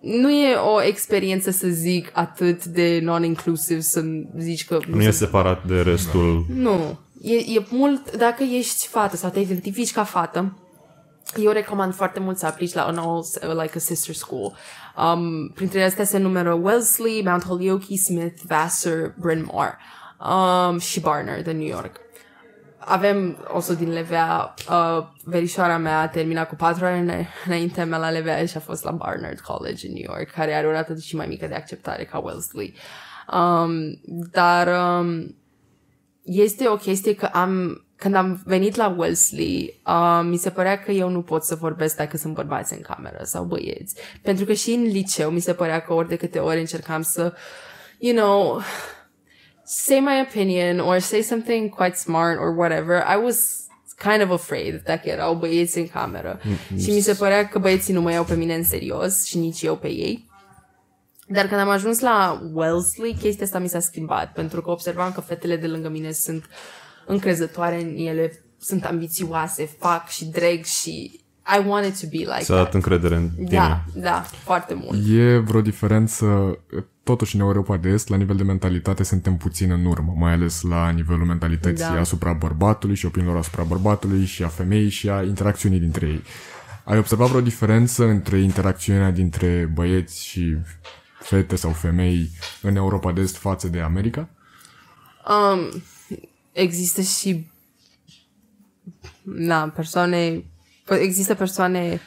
nu 0.00 0.30
e 0.30 0.54
o 0.54 0.82
experiență, 0.82 1.50
să 1.50 1.66
zic, 1.68 2.10
atât 2.12 2.64
de 2.64 3.00
non-inclusive 3.02 3.80
să 3.80 4.02
zici 4.38 4.64
că... 4.64 4.78
Nu 4.86 5.02
e 5.02 5.10
separat 5.10 5.66
de 5.66 5.80
restul... 5.80 6.44
Nu. 6.54 6.98
E, 7.22 7.34
e 7.34 7.66
mult, 7.70 8.16
dacă 8.16 8.42
ești 8.42 8.86
fată 8.86 9.16
sau 9.16 9.30
te 9.30 9.40
identifici 9.40 9.92
ca 9.92 10.04
fată, 10.04 10.58
eu 11.36 11.50
recomand 11.50 11.94
foarte 11.94 12.20
mult 12.20 12.38
să 12.38 12.46
aplici 12.46 12.72
la 12.72 12.86
un 12.86 12.98
all, 12.98 13.24
like 13.62 13.72
a 13.76 13.78
sister 13.78 14.14
school. 14.14 14.54
Um, 14.96 15.48
printre 15.54 15.84
astea 15.84 16.04
se 16.04 16.18
numără 16.18 16.52
Wellesley, 16.52 17.22
Mount 17.24 17.44
Holyoke, 17.44 17.96
Smith, 17.96 18.40
Vassar, 18.46 19.14
Bryn 19.18 19.48
Mawr 19.52 19.78
um, 20.20 20.78
și 20.78 21.00
Barnard 21.00 21.44
de 21.44 21.52
New 21.52 21.66
York. 21.66 22.00
Avem 22.78 23.36
o 23.52 23.74
din 23.74 23.92
Levea, 23.92 24.54
uh, 24.70 25.06
verișoara 25.24 25.76
mea 25.76 26.00
a 26.00 26.08
terminat 26.08 26.48
cu 26.48 26.54
patru 26.54 26.84
ani 26.84 27.28
înaintea 27.46 27.86
mea 27.86 27.98
la 27.98 28.10
Levea 28.10 28.46
și 28.46 28.56
a 28.56 28.60
fost 28.60 28.84
la 28.84 28.90
Barnard 28.90 29.40
College 29.40 29.86
în 29.86 29.92
New 29.92 30.14
York, 30.14 30.30
care 30.30 30.54
are 30.54 30.66
o 30.66 30.70
rată 30.70 30.96
și 30.96 31.16
mai 31.16 31.26
mică 31.26 31.46
de 31.46 31.54
acceptare 31.54 32.04
ca 32.04 32.18
Wellesley. 32.18 32.74
Um, 33.32 34.00
dar 34.30 34.68
um, 34.98 35.36
este 36.22 36.68
o 36.68 36.76
chestie 36.76 37.14
că 37.14 37.26
am 37.26 37.84
când 38.00 38.14
am 38.14 38.42
venit 38.44 38.74
la 38.74 38.94
Wellesley, 38.96 39.80
uh, 39.86 40.20
mi 40.22 40.36
se 40.36 40.50
părea 40.50 40.78
că 40.78 40.90
eu 40.90 41.08
nu 41.08 41.22
pot 41.22 41.44
să 41.44 41.54
vorbesc 41.54 41.96
dacă 41.96 42.16
sunt 42.16 42.34
bărbați 42.34 42.72
în 42.72 42.80
cameră 42.80 43.20
sau 43.22 43.44
băieți. 43.44 43.94
Pentru 44.22 44.44
că 44.44 44.52
și 44.52 44.70
în 44.70 44.82
liceu 44.82 45.30
mi 45.30 45.40
se 45.40 45.52
părea 45.52 45.80
că 45.80 45.92
ori 45.92 46.08
de 46.08 46.16
câte 46.16 46.38
ori 46.38 46.58
încercam 46.58 47.02
să, 47.02 47.34
you 47.98 48.14
know, 48.16 48.60
say 49.64 49.98
my 49.98 50.26
opinion 50.28 50.78
or 50.78 50.98
say 50.98 51.22
something 51.22 51.74
quite 51.74 51.96
smart 51.96 52.38
or 52.38 52.56
whatever, 52.56 52.96
I 52.96 53.24
was 53.24 53.66
kind 53.96 54.22
of 54.22 54.30
afraid 54.30 54.82
dacă 54.84 55.08
erau 55.08 55.34
băieți 55.34 55.78
în 55.78 55.88
cameră. 55.88 56.38
Mm-hmm. 56.38 56.78
Și 56.78 56.90
mi 56.90 57.00
se 57.00 57.14
părea 57.14 57.48
că 57.48 57.58
băieții 57.58 57.94
nu 57.94 58.00
mă 58.00 58.12
iau 58.12 58.24
pe 58.24 58.34
mine 58.34 58.54
în 58.54 58.64
serios 58.64 59.24
și 59.24 59.38
nici 59.38 59.62
eu 59.62 59.76
pe 59.76 59.88
ei. 59.88 60.28
Dar 61.26 61.46
când 61.46 61.60
am 61.60 61.68
ajuns 61.68 62.00
la 62.00 62.42
Wellesley, 62.52 63.16
chestia 63.20 63.44
asta 63.44 63.58
mi 63.58 63.68
s-a 63.68 63.80
schimbat, 63.80 64.32
pentru 64.32 64.62
că 64.62 64.70
observam 64.70 65.12
că 65.12 65.20
fetele 65.20 65.56
de 65.56 65.66
lângă 65.66 65.88
mine 65.88 66.12
sunt 66.12 66.44
încrezătoare 67.06 67.82
în 67.82 67.96
ele, 67.96 68.42
sunt 68.58 68.84
ambițioase, 68.84 69.68
fac 69.78 70.08
și 70.08 70.24
dreg 70.24 70.64
și 70.64 71.20
I 71.56 71.66
want 71.66 71.86
it 71.86 72.00
to 72.00 72.06
be 72.10 72.16
like 72.16 72.44
Să 72.44 72.54
dat 72.54 72.74
încredere 72.74 73.14
în 73.14 73.28
tine. 73.28 73.48
Da, 73.48 73.84
da, 73.94 74.24
foarte 74.44 74.74
mult. 74.74 74.98
E 75.08 75.36
vreo 75.36 75.60
diferență, 75.60 76.58
totuși 77.02 77.34
în 77.34 77.40
Europa 77.40 77.76
de 77.76 77.88
Est, 77.88 78.08
la 78.08 78.16
nivel 78.16 78.36
de 78.36 78.42
mentalitate 78.42 79.02
suntem 79.02 79.36
puțin 79.36 79.70
în 79.70 79.84
urmă, 79.84 80.14
mai 80.16 80.32
ales 80.32 80.62
la 80.62 80.90
nivelul 80.90 81.26
mentalității 81.26 81.84
da. 81.84 82.00
asupra 82.00 82.32
bărbatului 82.32 82.94
și 82.94 83.06
opiniilor 83.06 83.36
asupra 83.36 83.62
bărbatului 83.62 84.24
și 84.24 84.42
a 84.42 84.48
femeii 84.48 84.88
și 84.88 85.08
a 85.08 85.22
interacțiunii 85.22 85.78
dintre 85.78 86.06
ei. 86.06 86.22
Ai 86.84 86.98
observat 86.98 87.28
vreo 87.28 87.40
diferență 87.40 88.04
între 88.04 88.38
interacțiunea 88.38 89.10
dintre 89.10 89.70
băieți 89.74 90.26
și 90.26 90.56
fete 91.20 91.56
sau 91.56 91.70
femei 91.70 92.30
în 92.62 92.76
Europa 92.76 93.12
de 93.12 93.20
Est 93.20 93.36
față 93.36 93.68
de 93.68 93.80
America? 93.80 94.28
Um, 95.28 95.82
există 96.52 97.00
și 97.00 97.50
na, 99.22 99.68
persoane 99.68 100.44
există 100.86 101.34
persoane 101.34 102.00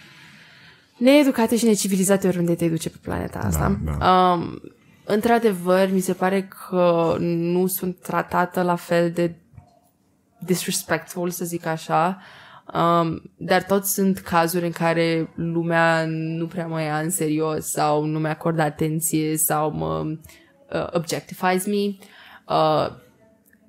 needucate 0.97 1.57
și 1.57 1.65
necivilizate 1.65 2.27
oriunde 2.27 2.55
te 2.55 2.69
duce 2.69 2.89
pe 2.89 2.97
planeta 3.01 3.39
da, 3.39 3.47
asta. 3.47 3.79
Da, 3.83 3.91
da. 3.91 4.31
Um, 4.31 4.61
într-adevăr, 5.05 5.89
mi 5.91 5.99
se 5.99 6.13
pare 6.13 6.47
că 6.47 7.15
nu 7.19 7.67
sunt 7.67 7.99
tratată 7.99 8.61
la 8.61 8.75
fel 8.75 9.11
de 9.11 9.35
disrespectful, 10.39 11.29
să 11.29 11.45
zic 11.45 11.65
așa. 11.65 12.21
Um, 12.73 13.21
dar 13.37 13.63
tot 13.63 13.85
sunt 13.85 14.19
cazuri 14.19 14.65
în 14.65 14.71
care 14.71 15.29
lumea 15.35 16.05
nu 16.07 16.47
prea 16.47 16.67
mă 16.67 16.81
ia 16.81 16.99
în 16.99 17.09
serios 17.09 17.65
sau 17.65 18.03
nu 18.05 18.19
mi-acordă 18.19 18.61
atenție 18.61 19.37
sau 19.37 19.71
mă 19.71 20.05
uh, 20.73 20.87
objectifies 20.91 21.65
me. 21.65 21.95
Uh, 22.47 23.01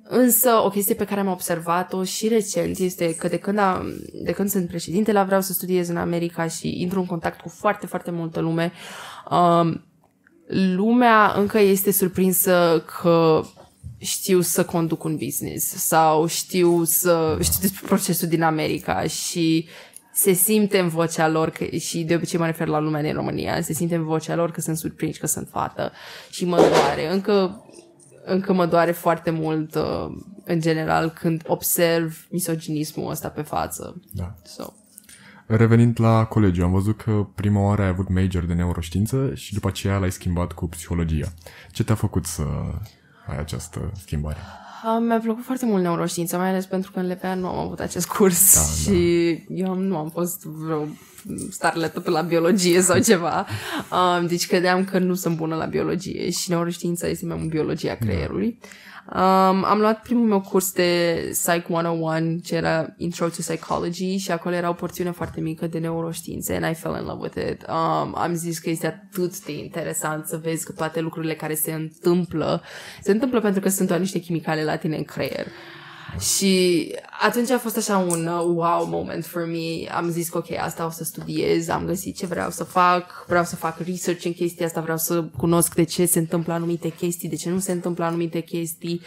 însă 0.08 0.50
o 0.64 0.68
chestie 0.68 0.94
pe 0.94 1.04
care 1.04 1.20
am 1.20 1.28
observat-o 1.28 2.04
și 2.04 2.28
recent 2.28 2.78
este 2.78 3.14
că 3.14 3.28
de 3.28 3.36
când, 3.36 3.58
am, 3.58 3.86
de 4.24 4.32
când 4.32 4.50
sunt 4.50 4.68
președinte 4.68 5.12
la 5.12 5.24
vreau 5.24 5.40
să 5.40 5.52
studiez 5.52 5.88
în 5.88 5.96
America 5.96 6.46
și 6.46 6.80
intru 6.80 6.98
în 7.00 7.06
contact 7.06 7.40
cu 7.40 7.48
foarte, 7.48 7.86
foarte 7.86 8.10
multă 8.10 8.40
lume, 8.40 8.72
um, 9.30 9.84
lumea 10.76 11.32
încă 11.36 11.58
este 11.58 11.92
surprinsă 11.92 12.84
că 13.00 13.42
știu 13.98 14.40
să 14.40 14.64
conduc 14.64 15.04
un 15.04 15.16
business 15.16 15.66
sau 15.66 16.26
știu 16.26 16.84
să 16.84 17.38
știu 17.42 17.58
despre 17.60 17.86
procesul 17.86 18.28
din 18.28 18.42
America 18.42 19.02
și 19.02 19.68
se 20.12 20.32
simte 20.32 20.78
în 20.78 20.88
vocea 20.88 21.28
lor 21.28 21.50
că, 21.50 21.64
și 21.64 22.02
de 22.02 22.14
obicei 22.14 22.38
mă 22.38 22.46
refer 22.46 22.66
la 22.66 22.78
lumea 22.78 23.02
din 23.02 23.12
România, 23.12 23.60
se 23.60 23.72
simte 23.72 23.94
în 23.94 24.04
vocea 24.04 24.34
lor 24.34 24.50
că 24.50 24.60
sunt 24.60 24.76
surprinși 24.76 25.18
că 25.20 25.26
sunt 25.26 25.48
fată 25.50 25.92
și 26.30 26.44
mă 26.44 26.56
doare. 26.56 27.12
Încă, 27.12 27.63
încă 28.24 28.52
mă 28.52 28.66
doare 28.66 28.92
foarte 28.92 29.30
mult 29.30 29.74
uh, 29.74 30.06
în 30.44 30.60
general 30.60 31.10
când 31.10 31.42
observ 31.46 32.26
misoginismul 32.30 33.10
ăsta 33.10 33.28
pe 33.28 33.42
față. 33.42 34.00
Da. 34.12 34.34
So. 34.42 34.72
Revenind 35.46 36.00
la 36.00 36.24
colegiu, 36.24 36.64
am 36.64 36.72
văzut 36.72 37.02
că 37.02 37.26
prima 37.34 37.60
oară 37.60 37.82
ai 37.82 37.88
avut 37.88 38.08
major 38.08 38.44
de 38.44 38.54
neuroștiință 38.54 39.34
și 39.34 39.54
după 39.54 39.68
aceea 39.68 39.98
l-ai 39.98 40.12
schimbat 40.12 40.52
cu 40.52 40.68
psihologia. 40.68 41.32
Ce 41.72 41.84
te-a 41.84 41.94
făcut 41.94 42.26
să 42.26 42.42
ai 43.26 43.38
această 43.38 43.92
schimbare? 43.94 44.38
Uh, 44.84 45.04
mi-a 45.06 45.18
plăcut 45.18 45.44
foarte 45.44 45.66
mult 45.66 45.82
neuroștiința, 45.82 46.38
mai 46.38 46.48
ales 46.48 46.66
pentru 46.66 46.90
că 46.92 46.98
în 46.98 47.10
LPA 47.10 47.34
nu 47.34 47.46
am 47.46 47.58
avut 47.58 47.80
acest 47.80 48.06
curs 48.06 48.54
Da, 48.54 48.60
și 48.60 49.30
eu 49.48 49.74
nu 49.74 49.96
am 49.96 50.10
fost 50.10 50.44
vreo 50.44 50.86
starletă 51.50 52.00
pe 52.00 52.10
la 52.10 52.20
biologie 52.20 52.80
sau 52.80 52.98
ceva. 53.10 53.46
Um, 53.90 54.26
deci 54.26 54.46
credeam 54.46 54.84
că 54.84 54.98
nu 54.98 55.14
sunt 55.14 55.36
bună 55.36 55.54
la 55.54 55.64
biologie 55.64 56.30
și 56.30 56.50
neuroștiința 56.50 57.06
este 57.06 57.26
mai 57.26 57.36
mult 57.36 57.50
biologia 57.50 57.94
creierului. 57.94 58.58
Um, 59.12 59.64
am 59.64 59.78
luat 59.78 60.02
primul 60.02 60.26
meu 60.26 60.40
curs 60.40 60.72
de 60.72 61.18
Psych 61.30 61.68
101, 61.68 62.38
ce 62.38 62.54
era 62.54 62.94
Intro 62.96 63.28
to 63.28 63.36
Psychology 63.38 64.16
și 64.16 64.30
acolo 64.30 64.54
era 64.54 64.68
o 64.68 64.72
porțiune 64.72 65.10
foarte 65.10 65.40
mică 65.40 65.66
de 65.66 65.78
neuroștiințe 65.78 66.54
and 66.54 66.70
I 66.70 66.74
fell 66.74 66.96
in 67.00 67.06
love 67.06 67.20
with 67.22 67.50
it. 67.50 67.66
Um, 67.68 68.14
am 68.16 68.34
zis 68.34 68.58
că 68.58 68.70
este 68.70 68.86
atât 68.86 69.44
de 69.44 69.52
interesant 69.52 70.26
să 70.26 70.40
vezi 70.42 70.64
că 70.64 70.72
toate 70.72 71.00
lucrurile 71.00 71.34
care 71.34 71.54
se 71.54 71.72
întâmplă, 71.72 72.62
se 73.02 73.10
întâmplă 73.10 73.40
pentru 73.40 73.60
că 73.60 73.68
sunt 73.68 73.88
doar 73.88 74.00
niște 74.00 74.18
chimicale 74.18 74.64
la 74.64 74.76
tine 74.76 74.96
în 74.96 75.04
creier. 75.04 75.46
Și 76.18 76.92
atunci 77.20 77.50
a 77.50 77.58
fost 77.58 77.76
așa 77.76 77.98
un 77.98 78.26
uh, 78.26 78.40
wow 78.44 78.86
moment 78.86 79.24
for 79.26 79.44
me. 79.46 79.90
Am 79.94 80.10
zis 80.10 80.28
că 80.28 80.38
ok, 80.38 80.50
asta 80.50 80.86
o 80.86 80.90
să 80.90 81.04
studiez, 81.04 81.68
am 81.68 81.84
găsit 81.84 82.16
ce 82.16 82.26
vreau 82.26 82.50
să 82.50 82.64
fac, 82.64 83.24
vreau 83.26 83.44
să 83.44 83.56
fac 83.56 83.78
research 83.78 84.24
în 84.24 84.32
chestia 84.32 84.66
asta, 84.66 84.80
vreau 84.80 84.96
să 84.96 85.24
cunosc 85.36 85.74
de 85.74 85.82
ce 85.82 86.06
se 86.06 86.18
întâmplă 86.18 86.52
anumite 86.52 86.88
chestii, 86.88 87.28
de 87.28 87.36
ce 87.36 87.50
nu 87.50 87.58
se 87.58 87.72
întâmplă 87.72 88.04
anumite 88.04 88.40
chestii. 88.40 89.00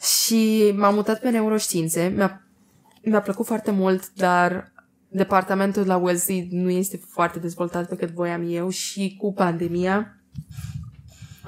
Și 0.00 0.72
m-am 0.76 0.94
mutat 0.94 1.20
pe 1.20 1.30
neuroștiințe, 1.30 2.12
mi-a, 2.16 2.46
mi-a 3.02 3.20
plăcut 3.20 3.46
foarte 3.46 3.70
mult, 3.70 4.12
dar 4.14 4.72
departamentul 5.08 5.86
la 5.86 5.96
Wellesley 5.96 6.48
nu 6.50 6.70
este 6.70 7.00
foarte 7.08 7.38
dezvoltat 7.38 7.88
pe 7.88 7.96
cât 7.96 8.10
voiam 8.10 8.44
eu 8.48 8.68
și 8.68 9.16
cu 9.18 9.32
pandemia 9.32 10.16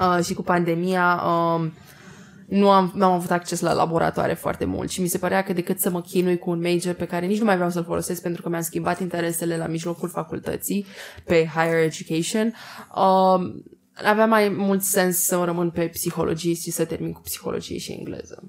uh, 0.00 0.24
și 0.24 0.34
cu 0.34 0.42
pandemia 0.42 1.22
um, 1.26 1.72
nu 2.48 2.70
am, 2.70 2.92
nu 2.94 3.04
am 3.04 3.12
avut 3.12 3.30
acces 3.30 3.60
la 3.60 3.72
laboratoare 3.72 4.34
foarte 4.34 4.64
mult 4.64 4.90
și 4.90 5.00
mi 5.00 5.08
se 5.08 5.18
părea 5.18 5.42
că 5.42 5.52
decât 5.52 5.80
să 5.80 5.90
mă 5.90 6.00
chinui 6.00 6.38
cu 6.38 6.50
un 6.50 6.60
major 6.60 6.94
pe 6.94 7.06
care 7.06 7.26
nici 7.26 7.38
nu 7.38 7.44
mai 7.44 7.54
vreau 7.54 7.70
să-l 7.70 7.84
folosesc 7.84 8.22
pentru 8.22 8.42
că 8.42 8.48
mi-am 8.48 8.62
schimbat 8.62 9.00
interesele 9.00 9.56
la 9.56 9.66
mijlocul 9.66 10.08
facultății 10.08 10.86
pe 11.24 11.50
higher 11.54 11.82
education, 11.82 12.54
um, 12.94 13.62
avea 14.04 14.26
mai 14.26 14.48
mult 14.48 14.82
sens 14.82 15.16
să 15.16 15.42
rămân 15.44 15.70
pe 15.70 15.86
psihologie 15.86 16.54
și 16.54 16.70
să 16.70 16.84
termin 16.84 17.12
cu 17.12 17.20
psihologie 17.20 17.78
și 17.78 17.92
engleză. 17.92 18.42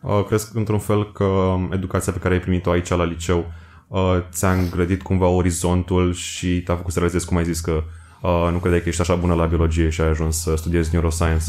Uh, 0.00 0.24
crezi 0.26 0.50
într-un 0.54 0.78
fel 0.78 1.12
că 1.12 1.24
um, 1.24 1.72
educația 1.72 2.12
pe 2.12 2.18
care 2.18 2.34
ai 2.34 2.40
primit-o 2.40 2.70
aici 2.70 2.88
la 2.88 3.04
liceu 3.04 3.52
uh, 3.88 4.00
ți-a 4.30 4.52
îngrădit 4.52 5.02
cumva 5.02 5.26
orizontul 5.26 6.12
și 6.12 6.62
te-a 6.62 6.76
făcut 6.76 6.92
să 6.92 6.98
realizezi, 6.98 7.26
cum 7.26 7.36
ai 7.36 7.44
zis, 7.44 7.60
că 7.60 7.82
uh, 8.22 8.48
nu 8.52 8.58
credeai 8.58 8.82
că 8.82 8.88
ești 8.88 9.00
așa 9.00 9.14
bună 9.14 9.34
la 9.34 9.46
biologie 9.46 9.88
și 9.88 10.00
ai 10.00 10.08
ajuns 10.08 10.42
să 10.42 10.54
studiezi 10.56 10.90
neuroscience? 10.92 11.44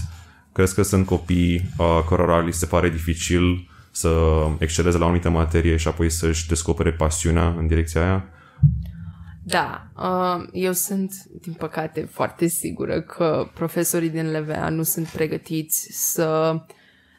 Crezi 0.60 0.76
că 0.76 0.82
sunt 0.82 1.06
copii 1.06 1.70
uh, 1.78 2.04
cărora 2.08 2.40
li 2.40 2.54
se 2.54 2.66
pare 2.66 2.90
dificil 2.90 3.70
să 3.92 4.10
exceleze 4.58 4.98
la 4.98 5.04
o 5.04 5.08
anumită 5.08 5.30
materie 5.30 5.78
și 5.78 5.88
apoi 5.88 6.10
să-și 6.10 6.48
descopere 6.48 6.92
pasiunea 6.92 7.48
în 7.58 7.68
direcția 7.68 8.02
aia? 8.02 8.26
Da, 9.44 9.88
uh, 9.96 10.48
eu 10.52 10.72
sunt, 10.72 11.12
din 11.42 11.54
păcate, 11.54 12.10
foarte 12.12 12.48
sigură 12.48 13.02
că 13.02 13.50
profesorii 13.54 14.10
din 14.10 14.40
LVA 14.40 14.70
nu 14.70 14.84
sunt 14.84 15.08
pregătiți 15.08 15.88
să... 15.92 16.56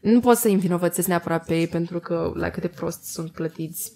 Nu 0.01 0.21
pot 0.21 0.37
să 0.37 0.47
îi 0.47 0.55
învinovățesc 0.55 1.09
neapărat 1.09 1.47
pe 1.47 1.59
ei 1.59 1.67
pentru 1.67 1.99
că 1.99 2.33
la 2.35 2.49
cât 2.49 2.63
de 2.63 2.69
prost 2.69 3.05
sunt 3.05 3.31
plătiți 3.31 3.93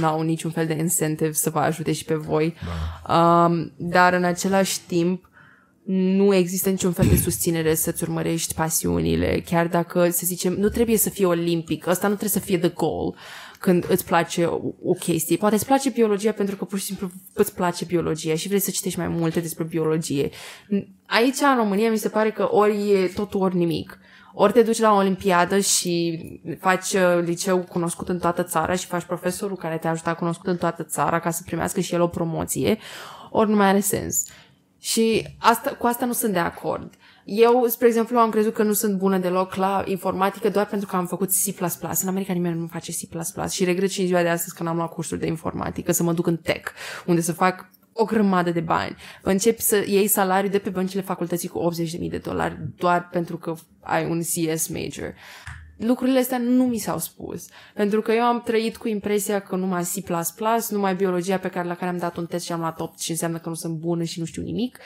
n-au 0.00 0.22
niciun 0.22 0.50
fel 0.50 0.66
de 0.66 0.74
incentive 0.74 1.32
să 1.32 1.50
vă 1.50 1.58
ajute 1.58 1.92
și 1.92 2.04
pe 2.04 2.14
voi. 2.14 2.54
Da. 3.06 3.14
Um, 3.14 3.72
dar 3.76 4.12
în 4.12 4.24
același 4.24 4.80
timp 4.80 5.30
nu 5.84 6.34
există 6.34 6.68
niciun 6.68 6.92
fel 6.92 7.06
de 7.06 7.16
susținere 7.16 7.74
să-ți 7.74 8.02
urmărești 8.02 8.54
pasiunile, 8.54 9.42
chiar 9.46 9.66
dacă, 9.66 10.10
să 10.10 10.22
zicem, 10.24 10.52
nu 10.52 10.68
trebuie 10.68 10.96
să 10.96 11.10
fie 11.10 11.26
olimpic, 11.26 11.86
asta 11.86 12.08
nu 12.08 12.14
trebuie 12.14 12.40
să 12.40 12.46
fie 12.46 12.58
the 12.58 12.68
goal 12.68 13.14
când 13.62 13.86
îți 13.88 14.04
place 14.04 14.44
o, 14.44 14.60
o 14.84 14.92
chestie. 14.92 15.36
Poate 15.36 15.54
îți 15.54 15.66
place 15.66 15.90
biologia 15.90 16.32
pentru 16.32 16.56
că 16.56 16.64
pur 16.64 16.78
și 16.78 16.84
simplu 16.84 17.10
îți 17.32 17.54
place 17.54 17.84
biologia 17.84 18.34
și 18.34 18.48
vrei 18.48 18.60
să 18.60 18.70
citești 18.70 18.98
mai 18.98 19.08
multe 19.08 19.40
despre 19.40 19.64
biologie. 19.64 20.30
Aici, 21.06 21.40
în 21.40 21.56
România, 21.56 21.90
mi 21.90 21.96
se 21.96 22.08
pare 22.08 22.30
că 22.30 22.48
ori 22.50 22.90
e 22.90 23.06
totul, 23.06 23.40
ori 23.40 23.56
nimic. 23.56 23.98
Ori 24.34 24.52
te 24.52 24.62
duci 24.62 24.78
la 24.78 24.92
o 24.92 24.96
olimpiadă 24.96 25.58
și 25.58 26.22
faci 26.60 26.92
uh, 26.92 27.22
liceu 27.24 27.58
cunoscut 27.58 28.08
în 28.08 28.18
toată 28.18 28.42
țara 28.42 28.74
și 28.74 28.86
faci 28.86 29.04
profesorul 29.04 29.56
care 29.56 29.78
te-a 29.78 29.90
ajutat 29.90 30.16
cunoscut 30.18 30.46
în 30.46 30.56
toată 30.56 30.82
țara 30.82 31.20
ca 31.20 31.30
să 31.30 31.42
primească 31.44 31.80
și 31.80 31.94
el 31.94 32.00
o 32.00 32.06
promoție, 32.06 32.78
ori 33.30 33.50
nu 33.50 33.56
mai 33.56 33.66
are 33.68 33.80
sens. 33.80 34.24
Și 34.82 35.26
asta, 35.38 35.70
cu 35.70 35.86
asta 35.86 36.06
nu 36.06 36.12
sunt 36.12 36.32
de 36.32 36.38
acord. 36.38 36.94
Eu, 37.24 37.66
spre 37.66 37.86
exemplu, 37.86 38.18
am 38.18 38.30
crezut 38.30 38.54
că 38.54 38.62
nu 38.62 38.72
sunt 38.72 38.98
bună 38.98 39.18
deloc 39.18 39.54
la 39.54 39.84
informatică 39.86 40.48
doar 40.48 40.66
pentru 40.66 40.88
că 40.88 40.96
am 40.96 41.06
făcut 41.06 41.28
C++. 41.28 41.54
În 42.02 42.08
America 42.08 42.32
nimeni 42.32 42.58
nu 42.58 42.66
face 42.66 42.92
C++ 42.92 42.96
și 43.50 43.64
regret 43.64 43.90
și 43.90 44.00
în 44.00 44.06
ziua 44.06 44.22
de 44.22 44.28
astăzi 44.28 44.54
că 44.54 44.62
n-am 44.62 44.76
luat 44.76 44.92
cursuri 44.92 45.20
de 45.20 45.26
informatică, 45.26 45.92
să 45.92 46.02
mă 46.02 46.12
duc 46.12 46.26
în 46.26 46.36
tech, 46.36 46.70
unde 47.06 47.20
să 47.20 47.32
fac 47.32 47.70
o 47.92 48.04
grămadă 48.04 48.50
de 48.50 48.60
bani. 48.60 48.96
Începi 49.22 49.62
să 49.62 49.84
iei 49.86 50.06
salariu 50.06 50.50
de 50.50 50.58
pe 50.58 50.70
băncile 50.70 51.02
facultății 51.02 51.48
cu 51.48 51.70
80.000 51.72 52.08
de 52.10 52.18
dolari 52.18 52.58
doar 52.76 53.08
pentru 53.08 53.36
că 53.36 53.54
ai 53.80 54.10
un 54.10 54.20
CS 54.20 54.68
major 54.68 55.14
lucrurile 55.76 56.18
astea 56.18 56.38
nu 56.38 56.64
mi 56.64 56.78
s-au 56.78 56.98
spus. 56.98 57.46
Pentru 57.74 58.00
că 58.00 58.12
eu 58.12 58.22
am 58.22 58.42
trăit 58.44 58.76
cu 58.76 58.88
impresia 58.88 59.40
că 59.40 59.56
numai 59.56 59.82
C++, 59.82 60.70
numai 60.70 60.94
biologia 60.94 61.36
pe 61.36 61.48
care, 61.48 61.68
la 61.68 61.74
care 61.74 61.90
am 61.90 61.96
dat 61.98 62.16
un 62.16 62.26
test 62.26 62.44
și 62.44 62.52
am 62.52 62.60
luat 62.60 62.80
8 62.80 62.98
și 63.00 63.10
înseamnă 63.10 63.38
că 63.38 63.48
nu 63.48 63.54
sunt 63.54 63.74
bună 63.74 64.02
și 64.02 64.18
nu 64.18 64.24
știu 64.24 64.42
nimic. 64.42 64.78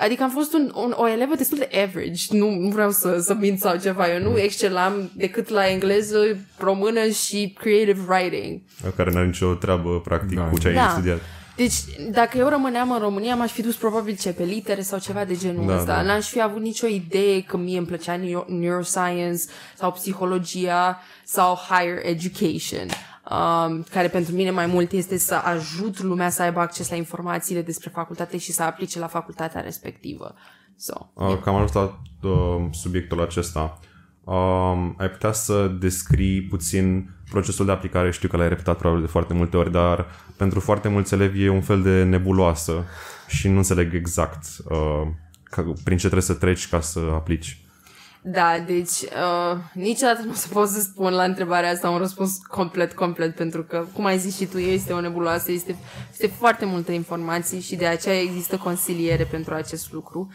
Adică 0.00 0.22
am 0.22 0.30
fost 0.30 0.52
un, 0.54 0.72
un, 0.74 0.94
o 0.96 1.08
elevă 1.08 1.34
destul 1.34 1.58
de 1.58 1.68
average. 1.84 2.24
Nu, 2.30 2.50
nu 2.50 2.68
vreau 2.68 2.90
să, 2.90 3.18
să 3.20 3.34
mint 3.34 3.58
sau 3.58 3.76
ceva. 3.76 4.14
Eu 4.14 4.30
nu 4.30 4.38
excelam 4.38 5.10
decât 5.14 5.48
la 5.48 5.68
engleză, 5.70 6.36
română 6.58 7.08
și 7.08 7.56
creative 7.58 8.00
writing. 8.08 8.60
Care 8.96 9.10
n-are 9.10 9.26
nicio 9.26 9.54
treabă, 9.54 10.00
practic, 10.00 10.36
da. 10.38 10.44
cu 10.44 10.58
ce 10.58 10.68
ai 10.68 10.74
Da. 10.74 10.88
studiat. 10.88 11.20
Deci, 11.58 11.74
dacă 12.10 12.38
eu 12.38 12.48
rămâneam 12.48 12.90
în 12.92 12.98
România, 12.98 13.34
m-aș 13.36 13.50
fi 13.50 13.62
dus 13.62 13.76
probabil 13.76 14.16
ce 14.16 14.32
pe 14.32 14.44
litere 14.44 14.82
sau 14.82 14.98
ceva 14.98 15.24
de 15.24 15.36
genul 15.36 15.66
Da, 15.66 15.76
ăsta. 15.76 15.94
da. 15.94 16.02
N-aș 16.02 16.28
fi 16.28 16.42
avut 16.42 16.60
nicio 16.60 16.86
idee 16.86 17.40
că 17.42 17.56
mie 17.56 17.78
îmi 17.78 17.86
plăcea 17.86 18.16
neuro- 18.16 18.44
neuroscience 18.48 19.42
sau 19.76 19.92
psihologia 19.92 20.98
sau 21.24 21.58
higher 21.68 21.98
education. 22.02 22.86
Um, 23.30 23.82
care 23.90 24.08
pentru 24.08 24.34
mine 24.34 24.50
mai 24.50 24.66
mult 24.66 24.92
este 24.92 25.18
să 25.18 25.34
ajut 25.34 26.02
lumea 26.02 26.30
să 26.30 26.42
aibă 26.42 26.60
acces 26.60 26.90
la 26.90 26.96
informațiile 26.96 27.62
despre 27.62 27.90
facultate 27.94 28.38
și 28.38 28.52
să 28.52 28.62
aplice 28.62 28.98
la 28.98 29.06
facultatea 29.06 29.60
respectivă. 29.60 30.34
So, 30.76 30.94
Uh, 31.14 31.38
Cam 31.44 31.54
am 31.54 31.62
ajuns 31.62 31.72
la 31.72 32.00
uh, 32.30 32.66
subiectul 32.70 33.20
acesta. 33.20 33.78
Um, 34.24 34.94
ai 34.98 35.10
putea 35.10 35.32
să 35.32 35.66
descrii 35.80 36.42
puțin 36.42 37.10
procesul 37.30 37.66
de 37.66 37.72
aplicare, 37.72 38.10
știu 38.10 38.28
că 38.28 38.36
l-ai 38.36 38.48
repetat 38.48 38.78
probabil 38.78 39.02
de 39.02 39.10
foarte 39.10 39.34
multe 39.34 39.56
ori, 39.56 39.72
dar 39.72 40.06
pentru 40.36 40.60
foarte 40.60 40.88
mulți 40.88 41.14
elevi 41.14 41.44
e 41.44 41.48
un 41.48 41.62
fel 41.62 41.82
de 41.82 42.02
nebuloasă 42.02 42.84
și 43.26 43.48
nu 43.48 43.56
înțeleg 43.56 43.94
exact 43.94 44.46
uh, 44.68 45.06
că, 45.44 45.62
prin 45.84 45.96
ce 45.96 46.08
trebuie 46.08 46.22
să 46.22 46.34
treci 46.34 46.68
ca 46.68 46.80
să 46.80 47.00
aplici. 47.12 47.62
Da, 48.22 48.58
deci 48.66 49.00
uh, 49.00 49.58
niciodată 49.72 50.22
nu 50.24 50.30
o 50.30 50.34
să 50.34 50.48
pot 50.48 50.68
să 50.68 50.80
spun 50.80 51.12
la 51.12 51.22
întrebarea 51.22 51.70
asta 51.70 51.90
un 51.90 51.98
răspuns 51.98 52.38
complet, 52.48 52.92
complet, 52.92 53.34
pentru 53.34 53.62
că, 53.62 53.84
cum 53.92 54.04
ai 54.04 54.18
zis 54.18 54.36
și 54.36 54.46
tu, 54.46 54.58
este 54.58 54.92
o 54.92 55.00
nebuloasă, 55.00 55.52
este, 55.52 55.76
este 56.10 56.26
foarte 56.26 56.64
multă 56.64 56.92
informație 56.92 57.60
și 57.60 57.76
de 57.76 57.86
aceea 57.86 58.20
există 58.20 58.56
consiliere 58.56 59.24
pentru 59.24 59.54
acest 59.54 59.92
lucru. 59.92 60.32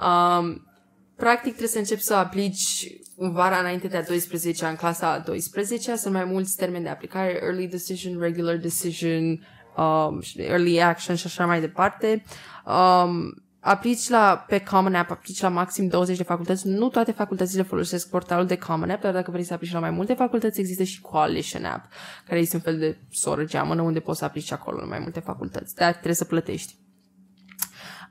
Um, 0.00 0.66
practic 1.16 1.48
trebuie 1.48 1.68
să 1.68 1.78
începi 1.78 2.02
să 2.02 2.14
aplici 2.14 2.86
vara 3.16 3.58
înainte 3.58 3.88
de 3.88 3.96
a 3.96 4.02
12 4.02 4.64
în 4.66 4.74
clasa 4.74 5.12
a 5.12 5.18
12 5.18 5.96
sunt 5.96 6.14
mai 6.14 6.24
mulți 6.24 6.56
termeni 6.56 6.84
de 6.84 6.90
aplicare, 6.90 7.40
early 7.42 7.66
decision, 7.66 8.20
regular 8.20 8.56
decision, 8.56 9.46
um, 9.76 10.20
early 10.36 10.82
action 10.82 11.16
și 11.16 11.26
așa 11.26 11.46
mai 11.46 11.60
departe. 11.60 12.24
Um, 12.66 13.34
aplici 13.60 14.08
la, 14.08 14.44
pe 14.48 14.58
Common 14.58 14.94
App, 14.94 15.10
aplici 15.10 15.40
la 15.40 15.48
maxim 15.48 15.88
20 15.88 16.16
de 16.16 16.22
facultăți. 16.22 16.68
Nu 16.68 16.88
toate 16.88 17.12
facultățile 17.12 17.62
folosesc 17.62 18.10
portalul 18.10 18.46
de 18.46 18.56
Common 18.56 18.90
App, 18.90 19.02
dar 19.02 19.12
dacă 19.12 19.30
vrei 19.30 19.44
să 19.44 19.54
aplici 19.54 19.72
la 19.72 19.78
mai 19.80 19.90
multe 19.90 20.14
facultăți, 20.14 20.60
există 20.60 20.82
și 20.82 21.00
Coalition 21.00 21.64
App, 21.64 21.84
care 22.26 22.40
este 22.40 22.56
un 22.56 22.62
fel 22.62 22.78
de 22.78 22.98
soră 23.10 23.44
geamănă 23.44 23.82
unde 23.82 24.00
poți 24.00 24.18
să 24.18 24.24
aplici 24.24 24.52
acolo 24.52 24.82
în 24.82 24.88
mai 24.88 24.98
multe 24.98 25.20
facultăți. 25.20 25.74
Dar 25.74 25.92
trebuie 25.92 26.14
să 26.14 26.24
plătești. 26.24 26.74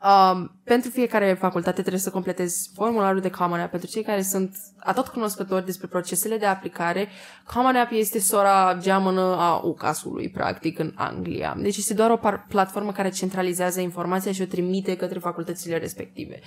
Um, 0.05 0.51
pentru 0.63 0.89
fiecare 0.89 1.33
facultate 1.33 1.79
trebuie 1.81 2.01
să 2.01 2.09
completezi 2.09 2.69
formularul 2.73 3.19
de 3.19 3.29
Common 3.29 3.59
App. 3.59 3.71
Pentru 3.71 3.89
cei 3.89 4.03
care 4.03 4.21
sunt 4.21 4.57
atot 4.79 5.07
cunoscători 5.07 5.65
despre 5.65 5.87
procesele 5.87 6.37
de 6.37 6.45
aplicare, 6.45 7.07
Common 7.53 7.75
App 7.75 7.91
este 7.91 8.19
sora 8.19 8.77
geamănă 8.79 9.21
a 9.21 9.61
UCAS-ului, 9.63 10.29
practic, 10.29 10.79
în 10.79 10.91
Anglia. 10.95 11.55
Deci 11.57 11.77
este 11.77 11.93
doar 11.93 12.11
o 12.11 12.19
platformă 12.47 12.91
care 12.91 13.09
centralizează 13.09 13.79
informația 13.79 14.31
și 14.31 14.41
o 14.41 14.45
trimite 14.45 14.95
către 14.95 15.19
facultățile 15.19 15.77
respective. 15.77 16.39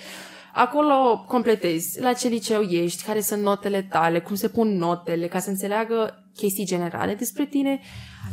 Acolo 0.53 1.25
completezi. 1.27 2.01
La 2.01 2.13
ce 2.13 2.27
liceu 2.27 2.61
ești, 2.61 3.03
care 3.03 3.21
sunt 3.21 3.41
notele 3.41 3.81
tale, 3.81 4.19
cum 4.19 4.35
se 4.35 4.47
pun 4.47 4.77
notele, 4.77 5.27
ca 5.27 5.39
să 5.39 5.49
înțeleagă 5.49 6.23
chestii 6.35 6.65
generale 6.65 7.15
despre 7.15 7.45
tine. 7.45 7.79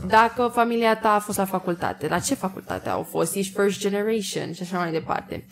Dacă 0.07 0.51
familia 0.55 0.97
ta 0.97 1.15
a 1.15 1.19
fost 1.19 1.39
la 1.39 1.45
facultate, 1.45 2.09
la 2.09 2.19
ce 2.19 2.35
facultate 2.35 2.89
au 2.89 3.03
fost, 3.03 3.35
ești 3.35 3.61
first 3.61 3.79
generation 3.79 4.53
și 4.53 4.63
așa 4.63 4.79
mai 4.79 4.91
departe. 4.93 5.47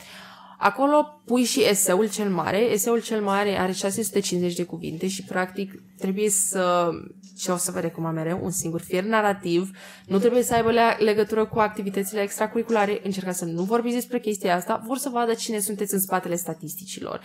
Acolo 0.65 1.23
pui 1.25 1.45
și 1.45 1.65
eseul 1.69 2.11
cel 2.11 2.31
mare. 2.31 2.59
Eseul 2.59 3.03
cel 3.03 3.23
mare 3.23 3.59
are 3.59 3.73
650 3.73 4.55
de 4.55 4.65
cuvinte 4.65 5.09
și 5.09 5.23
practic 5.23 5.83
trebuie 5.99 6.31
să, 6.31 6.91
ce 7.39 7.51
o 7.51 7.57
să 7.57 7.71
vă 7.71 7.81
recomand 7.81 8.17
mereu, 8.17 8.41
un 8.43 8.51
singur 8.51 8.81
fir 8.81 9.03
narrativ. 9.03 9.71
Nu 10.07 10.19
trebuie 10.19 10.43
să 10.43 10.55
aibă 10.55 10.71
legătură 10.99 11.47
cu 11.47 11.59
activitățile 11.59 12.21
extracurriculare. 12.21 13.01
Încercați 13.03 13.39
să 13.39 13.45
nu 13.45 13.63
vorbiți 13.63 13.95
despre 13.95 14.19
chestia 14.21 14.57
asta. 14.57 14.83
Vor 14.87 14.99
să 14.99 15.09
vadă 15.09 15.35
cine 15.35 15.59
sunteți 15.59 15.95
în 15.95 16.01
spatele 16.01 16.37
statisticilor. 16.37 17.21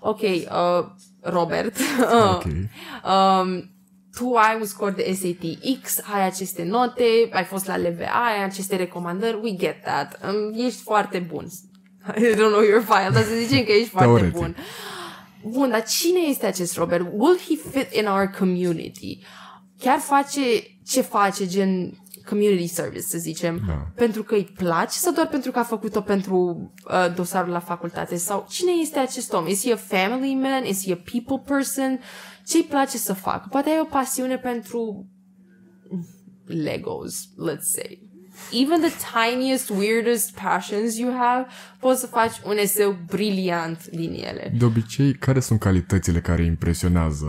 Ok, 0.00 0.20
uh, 0.20 0.48
Robert. 1.20 1.76
Okay. 2.34 2.68
um, 3.04 3.70
tu 4.16 4.34
ai 4.34 4.56
un 4.60 4.66
scor 4.66 4.92
de 4.92 5.12
SAT 5.12 5.78
X, 5.82 6.00
ai 6.14 6.26
aceste 6.26 6.64
note, 6.64 7.04
ai 7.30 7.44
fost 7.44 7.66
la 7.66 7.76
LVA, 7.76 8.24
ai 8.26 8.44
aceste 8.44 8.76
recomandări, 8.76 9.40
we 9.42 9.56
get 9.56 9.82
that. 9.82 10.20
Um, 10.24 10.64
ești 10.66 10.82
foarte 10.82 11.18
bun. 11.18 11.46
I 12.18 12.34
don't 12.34 12.50
know 12.50 12.62
your 12.62 12.82
file, 12.82 13.10
dar 13.12 13.22
să 13.22 13.34
zicem 13.46 13.64
că 13.64 13.72
ești 13.72 13.88
foarte 13.88 14.08
Teoretic. 14.08 14.38
bun. 14.38 14.56
Bun, 15.42 15.70
dar 15.70 15.82
cine 15.84 16.20
este 16.28 16.46
acest 16.46 16.76
Robert? 16.76 17.06
Will 17.12 17.38
he 17.38 17.70
fit 17.70 17.94
in 17.94 18.06
our 18.06 18.30
community? 18.38 19.18
Chiar 19.78 19.98
face 19.98 20.40
ce 20.86 21.00
face, 21.00 21.46
gen 21.46 21.98
community 22.28 22.66
service, 22.66 23.02
să 23.02 23.18
zicem, 23.18 23.60
da. 23.66 23.86
pentru 23.94 24.22
că 24.22 24.34
îi 24.34 24.52
place 24.56 24.98
sau 24.98 25.12
doar 25.12 25.28
pentru 25.28 25.50
că 25.50 25.58
a 25.58 25.62
făcut-o 25.62 26.00
pentru 26.00 26.72
uh, 26.90 27.14
dosarul 27.14 27.52
la 27.52 27.58
facultate? 27.58 28.16
Sau 28.16 28.46
cine 28.50 28.72
este 28.80 28.98
acest 28.98 29.32
om? 29.32 29.46
Is 29.46 29.64
he 29.64 29.72
a 29.72 29.76
family 29.76 30.34
man? 30.34 30.64
Is 30.64 30.84
he 30.84 30.92
a 30.92 30.96
people 31.12 31.42
person? 31.46 32.00
ce 32.50 32.56
îi 32.56 32.62
place 32.62 32.96
să 32.96 33.12
facă. 33.12 33.46
Poate 33.50 33.70
ai 33.70 33.80
o 33.80 33.84
pasiune 33.84 34.38
pentru 34.38 35.06
Legos, 36.44 37.24
let's 37.24 37.68
say. 37.74 38.09
Even 38.52 38.80
the 38.80 38.92
tiniest, 39.20 39.70
weirdest 39.70 40.38
passions 40.42 40.98
you 40.98 41.12
have, 41.18 41.46
poți 41.78 42.00
să 42.00 42.06
faci 42.06 42.40
un 42.46 42.56
eseu 42.56 42.96
briliant 43.06 43.86
din 43.86 44.12
ele. 44.12 44.52
De 44.58 44.64
obicei, 44.64 45.14
care 45.14 45.40
sunt 45.40 45.60
calitățile 45.60 46.20
care 46.20 46.44
impresionează 46.44 47.26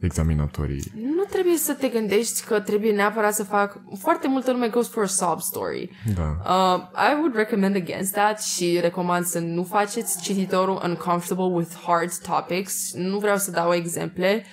examinatorii. 0.00 0.92
Nu 0.94 1.24
trebuie 1.30 1.56
să 1.56 1.72
te 1.72 1.88
gândești 1.88 2.44
că 2.44 2.60
trebuie 2.60 2.92
neapărat 2.92 3.34
să 3.34 3.44
fac... 3.44 3.80
Foarte 3.98 4.28
multă 4.28 4.50
lume 4.50 4.68
goes 4.68 4.88
for 4.88 5.02
a 5.02 5.06
sob 5.06 5.40
story. 5.40 5.90
Da. 6.14 6.22
Uh, 6.22 6.82
I 7.10 7.14
would 7.18 7.34
recommend 7.34 7.76
against 7.76 8.12
that 8.12 8.42
și 8.42 8.78
recomand 8.80 9.24
să 9.24 9.38
nu 9.38 9.64
faceți 9.64 10.22
cititorul 10.22 10.80
uncomfortable 10.84 11.54
with 11.54 11.70
hard 11.86 12.12
topics. 12.18 12.92
Nu 12.94 13.18
vreau 13.18 13.36
să 13.36 13.50
dau 13.50 13.72
exemple, 13.72 14.44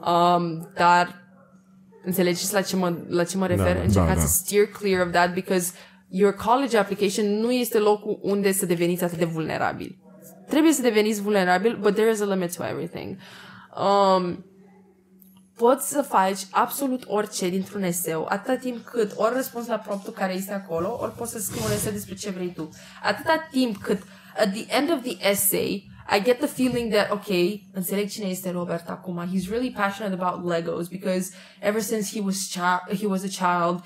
um, 0.00 0.68
dar 0.74 1.23
înțelegeți 2.04 2.52
la 2.52 2.60
ce 2.60 2.76
mă, 2.76 2.96
la 3.08 3.24
ce 3.24 3.36
mă 3.36 3.46
refer? 3.46 3.76
Da, 3.76 3.82
Încercați 3.82 4.14
da, 4.14 4.20
da. 4.20 4.20
să 4.20 4.26
steer 4.26 4.66
clear 4.66 5.06
of 5.06 5.12
that 5.12 5.34
because 5.34 5.72
your 6.08 6.32
college 6.32 6.76
application 6.76 7.26
nu 7.26 7.52
este 7.52 7.78
locul 7.78 8.18
unde 8.22 8.52
să 8.52 8.66
deveniți 8.66 9.04
atât 9.04 9.18
de 9.18 9.24
vulnerabil. 9.24 9.98
Trebuie 10.48 10.72
să 10.72 10.82
deveniți 10.82 11.20
vulnerabil, 11.20 11.78
but 11.80 11.94
there 11.94 12.10
is 12.10 12.20
a 12.20 12.24
limit 12.24 12.56
to 12.56 12.64
everything. 12.64 13.16
Um, 13.76 14.44
poți 15.56 15.88
să 15.88 16.02
faci 16.02 16.40
absolut 16.50 17.04
orice 17.06 17.48
dintr-un 17.48 17.82
eseu, 17.82 18.26
atâta 18.28 18.56
timp 18.56 18.84
cât 18.84 19.12
ori 19.16 19.34
răspunzi 19.34 19.68
la 19.68 19.76
promptul 19.76 20.12
care 20.12 20.34
este 20.34 20.52
acolo, 20.52 20.98
ori 21.00 21.12
poți 21.12 21.32
să 21.32 21.38
scrii 21.38 21.62
un 21.66 21.72
eseu 21.72 21.92
despre 21.92 22.14
ce 22.14 22.30
vrei 22.30 22.52
tu. 22.52 22.68
Atâta 23.02 23.48
timp 23.50 23.76
cât, 23.76 24.02
at 24.38 24.52
the 24.52 24.76
end 24.76 24.92
of 24.92 25.02
the 25.02 25.30
essay, 25.30 25.90
I 26.10 26.20
get 26.20 26.38
the 26.38 26.46
feeling 26.46 26.92
that, 26.92 27.10
okay, 27.10 27.68
înțeleg 27.72 28.08
cine 28.08 28.26
este 28.26 28.50
Robert 28.50 28.88
acum. 28.88 29.30
He's 29.34 29.48
really 29.48 29.70
passionate 29.70 30.22
about 30.22 30.52
Legos 30.52 30.88
because 30.90 31.30
ever 31.60 31.80
since 31.80 32.14
he 32.14 32.20
was, 32.20 32.50
chi- 32.52 32.96
he 32.96 33.06
was 33.06 33.22
a 33.22 33.28
child, 33.28 33.84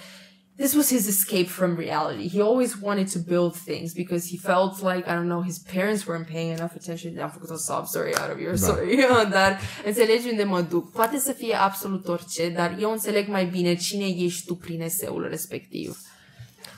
this 0.57 0.75
was 0.75 0.91
his 0.91 1.07
escape 1.07 1.49
from 1.49 1.77
reality. 1.77 2.29
He 2.29 2.41
always 2.41 2.81
wanted 2.81 3.09
to 3.13 3.19
build 3.19 3.55
things 3.55 3.93
because 3.93 4.29
he 4.31 4.37
felt 4.37 4.83
like, 4.83 5.07
I 5.09 5.15
don't 5.15 5.29
know, 5.29 5.43
his 5.43 5.59
parents 5.59 6.05
weren't 6.05 6.27
paying 6.27 6.51
enough 6.51 6.75
attention. 6.75 7.19
Am 7.19 7.31
făcut 7.31 7.51
o 7.51 7.57
sob 7.57 7.87
story 7.87 8.13
out 8.17 8.31
of 8.31 8.41
your 8.41 8.57
da. 8.57 8.67
story. 8.67 8.97
dar 9.31 9.59
înțelegi 9.87 10.29
unde 10.31 10.43
mă 10.43 10.61
duc. 10.61 10.93
Poate 10.93 11.19
să 11.19 11.33
fie 11.33 11.55
absolut 11.55 12.09
orice, 12.09 12.49
dar 12.49 12.77
eu 12.81 12.91
înțeleg 12.91 13.29
mai 13.29 13.47
bine 13.47 13.75
cine 13.75 14.05
ești 14.05 14.47
tu 14.47 14.55
prin 14.55 14.81
eseul 14.81 15.27
respectiv. 15.31 15.99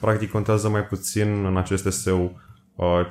Practic 0.00 0.30
contează 0.30 0.68
mai 0.68 0.84
puțin 0.86 1.44
în 1.44 1.56
acest 1.56 1.86
eseu 1.86 2.24
uh, 2.24 2.30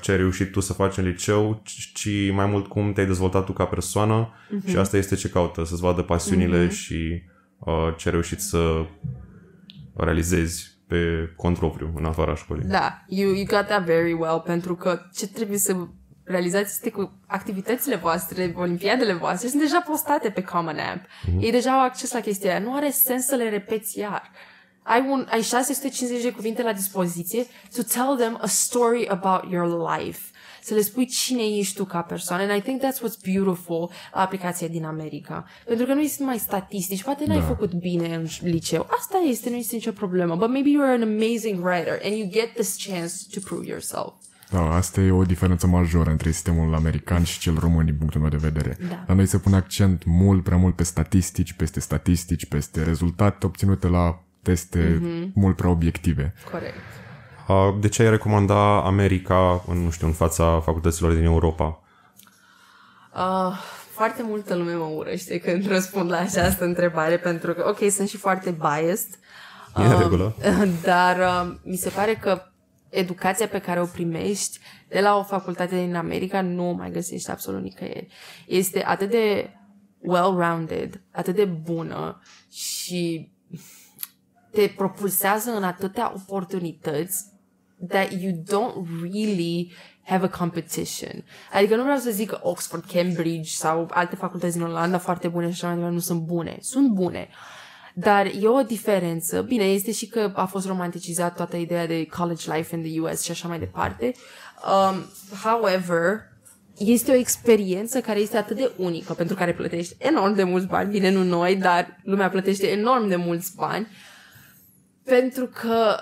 ce 0.02 0.12
ai 0.12 0.18
reușit 0.18 0.52
tu 0.52 0.60
să 0.60 0.74
faci 0.74 0.98
în 0.98 1.04
liceu, 1.04 1.62
ci 1.94 2.32
mai 2.32 2.46
mult 2.46 2.68
cum 2.68 2.94
te-ai 2.94 3.06
dezvoltat 3.06 3.46
tu 3.46 3.54
ca 3.54 3.66
persoană 3.66 4.30
mm-hmm. 4.30 4.70
și 4.70 4.78
asta 4.78 4.98
este 4.98 5.16
ce 5.16 5.30
caută, 5.30 5.64
să-ți 5.64 5.82
vadă 5.82 6.02
pasiunile 6.02 6.68
mm-hmm. 6.68 6.72
și 6.72 7.22
uh, 7.60 7.94
ce 7.98 8.08
ai 8.08 8.12
reușit 8.14 8.40
să 8.40 8.86
realizezi 9.96 10.78
pe 10.88 11.34
cont 11.36 11.58
propriu, 11.58 11.94
în 11.96 12.06
afara 12.06 12.36
școlii. 12.36 12.64
Da, 12.64 13.04
you, 13.08 13.34
you 13.34 13.46
got 13.46 13.66
that 13.66 13.86
very 13.86 14.14
well, 14.14 14.42
pentru 14.46 14.76
că 14.76 15.00
ce 15.14 15.28
trebuie 15.28 15.58
să 15.58 15.76
realizați 16.24 16.70
este 16.70 16.90
cu 16.90 17.20
activitățile 17.28 17.96
voastre, 17.96 18.54
olimpiadele 18.56 19.14
voastre, 19.14 19.48
sunt 19.48 19.62
deja 19.62 19.84
postate 19.88 20.30
pe 20.30 20.44
Common 20.44 20.78
App. 20.78 21.06
Mm-hmm. 21.06 21.40
Ei 21.40 21.52
deja 21.52 21.72
au 21.72 21.84
acces 21.84 22.14
la 22.14 22.20
chestia 22.20 22.50
aia. 22.50 22.60
Nu 22.60 22.76
are 22.76 22.90
sens 22.90 23.26
să 23.26 23.36
le 23.36 23.50
repeți 23.50 24.00
iar. 24.00 24.32
Ai, 24.90 25.06
un, 25.10 25.28
ai 25.32 25.42
650 25.42 26.22
de 26.22 26.32
cuvinte 26.32 26.64
la 26.64 26.74
dispoziție 26.74 27.46
to 27.76 27.82
tell 27.82 28.16
them 28.18 28.38
a 28.42 28.48
story 28.48 29.08
about 29.08 29.52
your 29.52 29.90
life 29.98 30.20
să 30.64 30.74
le 30.74 30.82
spui 30.82 31.06
cine 31.06 31.44
ești 31.44 31.76
tu 31.76 31.86
ca 31.86 32.02
persoană. 32.02 32.44
And 32.44 32.58
I 32.58 32.62
think 32.62 32.82
that's 32.82 32.98
what's 32.98 33.34
beautiful 33.34 33.90
la 34.14 34.22
aplicația 34.22 34.68
din 34.68 34.86
America. 34.86 35.46
Pentru 35.66 35.86
că 35.86 35.94
nu 35.94 36.02
este 36.02 36.18
numai 36.20 36.38
statistici. 36.38 37.04
Poate 37.04 37.26
n-ai 37.26 37.40
da. 37.40 37.44
făcut 37.44 37.74
bine 37.74 38.16
în 38.16 38.26
liceu. 38.42 38.88
Asta 39.00 39.18
este, 39.28 39.50
nu 39.50 39.56
este 39.56 39.76
nicio 39.76 39.92
problemă. 39.92 40.36
But 40.36 40.50
maybe 40.50 40.70
you're 40.70 40.94
an 40.94 41.02
amazing 41.02 41.66
writer 41.66 42.00
and 42.04 42.16
you 42.18 42.30
get 42.32 42.54
this 42.54 42.86
chance 42.86 43.14
to 43.34 43.40
prove 43.40 43.66
yourself. 43.66 44.14
Da, 44.52 44.76
asta 44.76 45.02
e 45.02 45.12
o 45.12 45.24
diferență 45.24 45.68
majoră 45.68 46.10
între 46.10 46.32
sistemul 46.32 46.76
american 46.76 47.24
și 47.24 47.40
cel 47.40 47.58
român 47.60 47.86
din 47.86 47.96
punctul 47.96 48.22
meu 48.22 48.30
de 48.30 48.38
vedere. 48.38 48.78
Da. 48.90 49.04
La 49.08 49.14
noi 49.14 49.26
se 49.26 49.38
pune 49.38 49.56
accent 49.56 50.04
mult, 50.06 50.44
prea 50.44 50.58
mult 50.58 50.76
pe 50.76 50.84
statistici, 50.84 51.54
peste 51.54 51.80
statistici, 51.80 52.46
peste 52.46 52.84
rezultate 52.84 53.46
obținute 53.46 53.88
la 53.88 54.24
teste 54.50 55.00
mm-hmm. 55.00 55.34
mult 55.34 55.56
prea 55.56 55.70
obiective. 55.70 56.34
Corect. 56.52 56.76
De 57.80 57.88
ce 57.88 58.04
ai 58.04 58.10
recomanda 58.10 58.84
America, 58.84 59.64
în, 59.68 59.78
nu 59.78 59.90
știu, 59.90 60.08
în 60.08 60.14
fața 60.14 60.60
facultăților 60.60 61.14
din 61.14 61.24
Europa? 61.24 61.84
Uh, 63.16 63.58
foarte 63.92 64.24
multă 64.24 64.56
lume 64.56 64.74
mă 64.74 64.84
urăște 64.96 65.40
când 65.40 65.68
răspund 65.68 66.10
la 66.10 66.18
această 66.18 66.64
întrebare, 66.64 67.18
pentru 67.18 67.54
că, 67.54 67.66
ok, 67.68 67.92
sunt 67.92 68.08
și 68.08 68.18
foarte 68.18 68.52
biased. 68.52 69.20
E 69.78 69.94
uh, 69.94 70.00
regulă. 70.02 70.36
Dar 70.84 71.18
uh, 71.18 71.56
mi 71.64 71.76
se 71.76 71.90
pare 71.90 72.16
că 72.16 72.42
educația 72.90 73.48
pe 73.48 73.60
care 73.60 73.82
o 73.82 73.86
primești 73.86 74.60
de 74.88 75.00
la 75.00 75.18
o 75.18 75.24
facultate 75.24 75.76
din 75.76 75.96
America 75.96 76.42
nu 76.42 76.70
o 76.70 76.72
mai 76.72 76.92
găsești 76.92 77.32
absolut 77.32 77.62
nicăieri. 77.62 78.08
Este 78.48 78.84
atât 78.84 79.10
de 79.10 79.50
well-rounded, 80.00 81.02
atât 81.12 81.36
de 81.36 81.46
bună 81.46 82.22
și 82.52 83.32
te 84.52 84.74
propulsează 84.76 85.52
în 85.52 85.64
atâtea 85.64 86.14
oportunități 86.16 87.26
that 87.88 88.12
you 88.12 88.32
don't 88.32 89.02
really 89.02 89.72
have 90.04 90.26
a 90.26 90.38
competition. 90.38 91.24
Adică 91.54 91.76
nu 91.76 91.84
vreau 91.84 91.98
să 91.98 92.12
zic 92.12 92.30
că 92.30 92.40
Oxford, 92.42 92.84
Cambridge 92.94 93.50
sau 93.50 93.88
alte 93.92 94.16
facultăți 94.16 94.58
din 94.58 94.66
Olanda 94.66 94.98
foarte 94.98 95.28
bune 95.28 95.52
și 95.52 95.52
așa 95.52 95.66
mai 95.66 95.76
departe 95.76 95.96
nu 95.96 96.02
sunt 96.02 96.22
bune. 96.22 96.58
Sunt 96.62 96.90
bune. 96.90 97.30
Dar 97.94 98.26
e 98.26 98.48
o 98.48 98.62
diferență. 98.62 99.42
Bine, 99.42 99.64
este 99.64 99.92
și 99.92 100.08
că 100.08 100.32
a 100.36 100.46
fost 100.46 100.66
romanticizat 100.68 101.36
toată 101.36 101.56
ideea 101.56 101.88
de 101.88 102.06
college 102.06 102.54
life 102.54 102.76
in 102.76 102.84
the 102.84 103.00
US 103.00 103.22
și 103.22 103.32
așa 103.32 103.48
mai 103.48 103.60
departe. 103.60 104.14
Um, 104.92 105.06
however, 105.44 106.30
este 106.78 107.12
o 107.12 107.16
experiență 107.16 108.02
care 108.02 108.20
este 108.20 108.38
atât 108.38 108.56
de 108.56 108.72
unică, 108.78 109.14
pentru 109.14 109.36
care 109.36 109.54
plătești 109.54 109.96
enorm 109.98 110.36
de 110.36 110.44
mulți 110.44 110.68
bani, 110.68 110.92
bine 110.92 111.12
nu 111.12 111.24
noi, 111.24 111.56
dar 111.56 112.00
lumea 112.04 112.30
plătește 112.30 112.68
enorm 112.68 113.08
de 113.08 113.16
mulți 113.16 113.56
bani, 113.56 113.88
pentru 115.10 115.46
că 115.46 115.96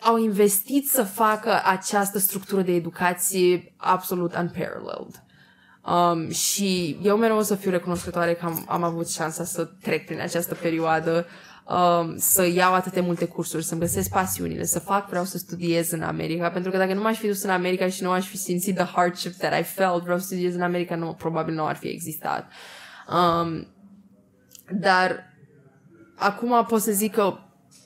au 0.00 0.16
investit 0.18 0.88
să 0.88 1.02
facă 1.02 1.60
această 1.64 2.18
structură 2.18 2.62
de 2.62 2.72
educație 2.72 3.74
absolut 3.76 4.36
unparalleled. 4.36 5.22
Um, 5.88 6.30
și 6.30 6.98
eu 7.02 7.16
mereu 7.16 7.36
o 7.36 7.42
să 7.42 7.54
fiu 7.54 7.70
recunoscătoare 7.70 8.34
că 8.34 8.44
am, 8.44 8.64
am 8.68 8.82
avut 8.82 9.08
șansa 9.08 9.44
să 9.44 9.64
trec 9.64 10.06
prin 10.06 10.20
această 10.20 10.54
perioadă, 10.54 11.26
um, 11.68 12.16
să 12.16 12.46
iau 12.46 12.74
atâtea 12.74 13.02
multe 13.02 13.24
cursuri, 13.24 13.64
să-mi 13.64 13.80
găsesc 13.80 14.10
pasiunile, 14.10 14.64
să 14.64 14.78
fac, 14.78 15.08
vreau 15.08 15.24
să 15.24 15.38
studiez 15.38 15.90
în 15.90 16.02
America, 16.02 16.50
pentru 16.50 16.70
că 16.70 16.76
dacă 16.76 16.94
nu 16.94 17.00
m-aș 17.00 17.18
fi 17.18 17.26
dus 17.26 17.42
în 17.42 17.50
America 17.50 17.88
și 17.88 18.02
nu 18.02 18.10
aș 18.10 18.26
fi 18.26 18.36
simțit 18.36 18.74
the 18.74 18.84
hardship 18.84 19.32
that 19.32 19.60
I 19.60 19.62
felt, 19.62 20.02
vreau 20.02 20.18
să 20.18 20.24
studiez 20.24 20.54
în 20.54 20.62
America, 20.62 20.96
nu, 20.96 21.12
probabil 21.12 21.54
nu 21.54 21.66
ar 21.66 21.76
fi 21.76 21.88
existat. 21.88 22.52
Um, 23.08 23.66
dar 24.80 25.34
acum 26.16 26.64
pot 26.66 26.80
să 26.80 26.92
zic 26.92 27.14
că 27.14 27.38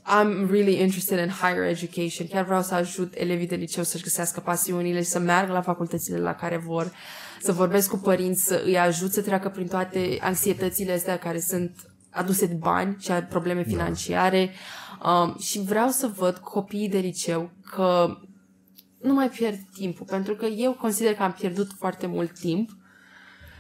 I'm 0.04 0.50
really 0.50 0.80
interested 0.80 1.18
in 1.18 1.28
higher 1.28 1.62
education. 1.62 2.26
Chiar 2.26 2.44
vreau 2.44 2.62
să 2.62 2.74
ajut 2.74 3.14
elevii 3.14 3.46
de 3.46 3.54
liceu 3.54 3.82
să-și 3.82 4.02
găsească 4.02 4.40
pasiunile 4.40 5.02
și 5.02 5.08
să 5.08 5.18
meargă 5.18 5.52
la 5.52 5.62
facultățile 5.62 6.18
la 6.18 6.34
care 6.34 6.56
vor, 6.56 6.92
să 7.40 7.52
vorbesc 7.52 7.90
cu 7.90 7.96
părinți, 7.96 8.44
să 8.44 8.62
îi 8.64 8.78
ajut 8.78 9.12
să 9.12 9.22
treacă 9.22 9.48
prin 9.48 9.66
toate 9.66 10.18
anxietățile 10.20 10.92
astea 10.92 11.18
care 11.18 11.40
sunt 11.40 11.76
aduse 12.10 12.46
de 12.46 12.54
bani 12.54 12.96
și 13.00 13.12
probleme 13.12 13.64
financiare. 13.64 14.50
Da. 15.02 15.10
Um, 15.10 15.36
și 15.38 15.60
vreau 15.60 15.88
să 15.88 16.06
văd 16.16 16.36
copiii 16.36 16.88
de 16.88 16.98
liceu 16.98 17.50
că 17.70 18.18
nu 19.00 19.12
mai 19.12 19.28
pierd 19.28 19.58
timpul, 19.74 20.06
pentru 20.06 20.34
că 20.34 20.46
eu 20.46 20.72
consider 20.72 21.14
că 21.14 21.22
am 21.22 21.32
pierdut 21.32 21.70
foarte 21.78 22.06
mult 22.06 22.38
timp 22.38 22.70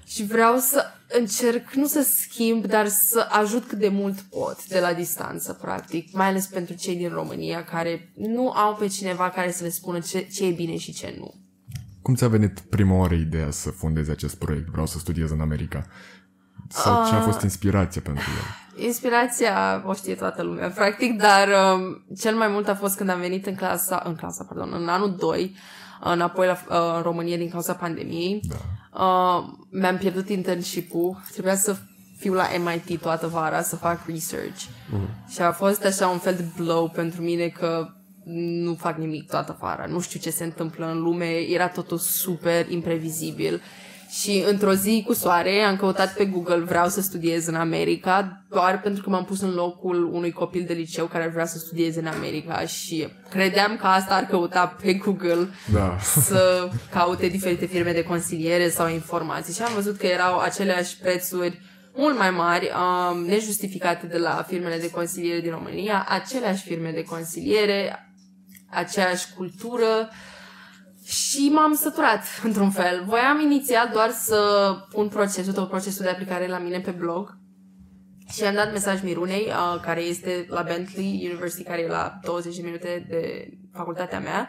și 0.06 0.24
vreau 0.24 0.58
să 0.58 0.84
încerc 1.18 1.72
nu 1.72 1.86
să 1.86 2.02
schimb, 2.02 2.66
dar 2.66 2.88
să 2.88 3.26
ajut 3.30 3.66
cât 3.66 3.78
de 3.78 3.88
mult 3.88 4.20
pot 4.20 4.66
de 4.66 4.80
la 4.80 4.92
distanță, 4.92 5.52
practic, 5.52 6.12
mai 6.12 6.26
ales 6.26 6.46
pentru 6.46 6.74
cei 6.74 6.96
din 6.96 7.08
România 7.08 7.64
care 7.64 8.12
nu 8.16 8.50
au 8.50 8.74
pe 8.74 8.86
cineva 8.86 9.30
care 9.30 9.50
să 9.50 9.64
le 9.64 9.70
spună 9.70 9.98
ce, 9.98 10.20
ce 10.20 10.46
e 10.46 10.50
bine 10.50 10.76
și 10.76 10.92
ce 10.92 11.14
nu. 11.18 11.34
Cum 12.02 12.14
ți-a 12.14 12.28
venit 12.28 12.60
prima 12.60 12.96
oară 12.96 13.14
ideea 13.14 13.50
să 13.50 13.70
fondezi 13.70 14.10
acest 14.10 14.34
proiect? 14.34 14.68
Vreau 14.68 14.86
să 14.86 14.98
studiez 14.98 15.30
în 15.30 15.40
America. 15.40 15.86
Sau 16.68 17.06
ce 17.08 17.14
a 17.14 17.20
fost 17.20 17.42
inspirația 17.42 18.00
pentru 18.04 18.24
el? 18.30 18.84
Inspirația 18.84 19.82
o 19.86 19.94
știe 19.94 20.14
toată 20.14 20.42
lumea, 20.42 20.70
practic, 20.70 21.18
dar 21.18 21.48
um, 21.48 22.04
cel 22.18 22.36
mai 22.36 22.48
mult 22.48 22.68
a 22.68 22.74
fost 22.74 22.96
când 22.96 23.08
am 23.08 23.20
venit 23.20 23.46
în 23.46 23.54
clasa, 23.54 24.02
în 24.04 24.14
clasa, 24.14 24.44
pardon, 24.44 24.72
în 24.72 24.88
anul 24.88 25.16
2, 25.16 25.54
înapoi 26.00 26.46
la 26.46 26.52
uh, 26.52 27.02
România 27.02 27.36
din 27.36 27.50
cauza 27.50 27.74
pandemiei. 27.74 28.40
Da. 28.48 28.56
Uh, 28.94 29.44
mi-am 29.70 29.96
pierdut 29.98 30.28
internship-ul, 30.28 31.22
trebuia 31.32 31.56
să 31.56 31.76
fiu 32.18 32.32
la 32.32 32.48
MIT 32.64 33.00
toată 33.00 33.26
vara 33.26 33.62
să 33.62 33.76
fac 33.76 34.06
research. 34.06 34.62
Uh-huh. 34.62 35.32
Și 35.32 35.40
a 35.40 35.52
fost 35.52 35.84
așa 35.84 36.08
un 36.08 36.18
fel 36.18 36.34
de 36.34 36.44
blow 36.56 36.88
pentru 36.88 37.22
mine 37.22 37.48
că 37.48 37.88
nu 38.24 38.74
fac 38.74 38.96
nimic 38.96 39.28
toată 39.28 39.56
vara, 39.60 39.86
nu 39.86 40.00
știu 40.00 40.20
ce 40.20 40.30
se 40.30 40.44
întâmplă 40.44 40.90
în 40.90 41.00
lume, 41.00 41.26
era 41.26 41.68
totul 41.68 41.98
super 41.98 42.70
imprevizibil. 42.70 43.62
Și 44.20 44.44
într-o 44.46 44.74
zi 44.74 45.02
cu 45.06 45.12
soare 45.12 45.60
am 45.60 45.76
căutat 45.76 46.14
pe 46.14 46.24
Google 46.24 46.58
vreau 46.58 46.88
să 46.88 47.00
studiez 47.00 47.46
în 47.46 47.54
America 47.54 48.44
doar 48.48 48.80
pentru 48.80 49.02
că 49.02 49.10
m-am 49.10 49.24
pus 49.24 49.40
în 49.40 49.54
locul 49.54 50.10
unui 50.12 50.32
copil 50.32 50.64
de 50.66 50.72
liceu 50.72 51.06
care 51.06 51.30
vrea 51.32 51.46
să 51.46 51.58
studieze 51.58 52.00
în 52.00 52.06
America 52.06 52.60
și 52.60 53.08
credeam 53.30 53.76
că 53.76 53.86
asta 53.86 54.14
ar 54.14 54.22
căuta 54.22 54.76
pe 54.82 54.92
Google 54.94 55.48
da. 55.72 55.96
să 56.00 56.70
caute 56.90 57.26
diferite 57.26 57.66
firme 57.66 57.92
de 57.92 58.02
consiliere 58.02 58.68
sau 58.68 58.88
informații 58.88 59.54
și 59.54 59.62
am 59.62 59.74
văzut 59.74 59.96
că 59.96 60.06
erau 60.06 60.38
aceleași 60.38 60.96
prețuri 60.96 61.60
mult 61.94 62.18
mai 62.18 62.30
mari, 62.30 62.70
um, 63.12 63.24
nejustificate 63.24 64.06
de 64.06 64.18
la 64.18 64.44
firmele 64.48 64.78
de 64.78 64.90
consiliere 64.90 65.40
din 65.40 65.50
România, 65.50 66.06
aceleași 66.08 66.62
firme 66.62 66.90
de 66.90 67.02
consiliere, 67.02 68.08
aceeași 68.70 69.26
cultură, 69.36 70.08
și 71.04 71.48
m-am 71.52 71.74
săturat, 71.74 72.24
într-un 72.48 72.70
fel. 72.70 73.04
Voiam 73.06 73.40
inițial 73.40 73.90
doar 73.92 74.10
să 74.10 74.72
pun 74.88 75.08
procesul, 75.08 75.52
tot 75.52 75.68
procesul 75.68 76.04
de 76.04 76.10
aplicare 76.10 76.46
la 76.46 76.58
mine 76.58 76.80
pe 76.80 76.90
blog. 76.90 77.40
Și 78.32 78.44
am 78.44 78.54
dat 78.54 78.72
mesaj 78.72 79.02
Mirunei, 79.02 79.46
uh, 79.46 79.80
care 79.80 80.00
este 80.00 80.46
la 80.48 80.62
Bentley 80.62 81.22
University, 81.30 81.62
care 81.62 81.80
e 81.80 81.88
la 81.88 82.18
20 82.22 82.56
de 82.56 82.62
minute 82.62 83.06
de 83.08 83.48
facultatea 83.72 84.20
mea. 84.20 84.48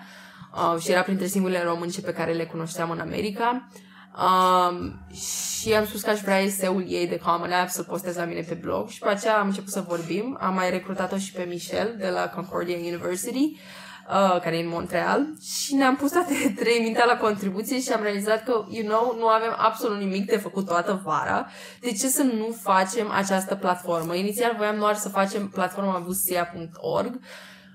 Uh, 0.54 0.80
și 0.82 0.92
era 0.92 1.02
printre 1.02 1.26
singurele 1.26 1.64
românce 1.64 2.02
pe 2.02 2.14
care 2.14 2.34
le 2.34 2.46
cunoșteam 2.46 2.90
în 2.90 3.00
America. 3.00 3.68
Um, 4.18 5.06
și 5.14 5.74
am 5.74 5.86
spus 5.86 6.02
că 6.02 6.10
aș 6.10 6.20
vrea 6.20 6.40
eseul 6.40 6.86
ei 6.88 7.08
de 7.08 7.18
Common 7.18 7.52
App 7.52 7.70
să 7.70 7.84
postez 7.84 8.16
la 8.16 8.26
mine 8.26 8.42
pe 8.42 8.54
blog 8.54 8.90
și 8.90 9.00
pe 9.00 9.10
aceea 9.10 9.40
am 9.40 9.48
început 9.48 9.72
să 9.72 9.86
vorbim. 9.88 10.38
Am 10.42 10.54
mai 10.54 10.70
recrutat-o 10.70 11.18
și 11.18 11.32
pe 11.32 11.46
Michelle 11.50 11.96
de 11.98 12.10
la 12.10 12.30
Concordia 12.30 12.78
University 12.78 13.44
uh, 13.44 13.60
care 14.42 14.58
e 14.58 14.62
în 14.62 14.70
Montreal 14.70 15.28
și 15.42 15.76
ne-am 15.76 15.96
pus 15.96 16.12
toate 16.12 16.34
trei 16.62 16.80
mintea 16.80 17.06
la 17.06 17.18
contribuție 17.18 17.80
și 17.80 17.92
am 17.92 18.02
realizat 18.02 18.44
că, 18.44 18.66
you 18.70 18.88
know, 18.88 19.16
nu 19.20 19.28
avem 19.28 19.56
absolut 19.58 19.98
nimic 19.98 20.26
de 20.26 20.38
făcut 20.38 20.66
toată 20.66 21.02
vara. 21.04 21.48
De 21.80 21.92
ce 21.92 22.08
să 22.08 22.24
nu 22.24 22.56
facem 22.62 23.12
această 23.12 23.56
platformă? 23.56 24.16
Inițial 24.16 24.54
voiam 24.58 24.78
doar 24.78 24.96
să 24.96 25.10
facem 25.10 25.48
platforma 25.48 26.00
busia.org 26.06 27.20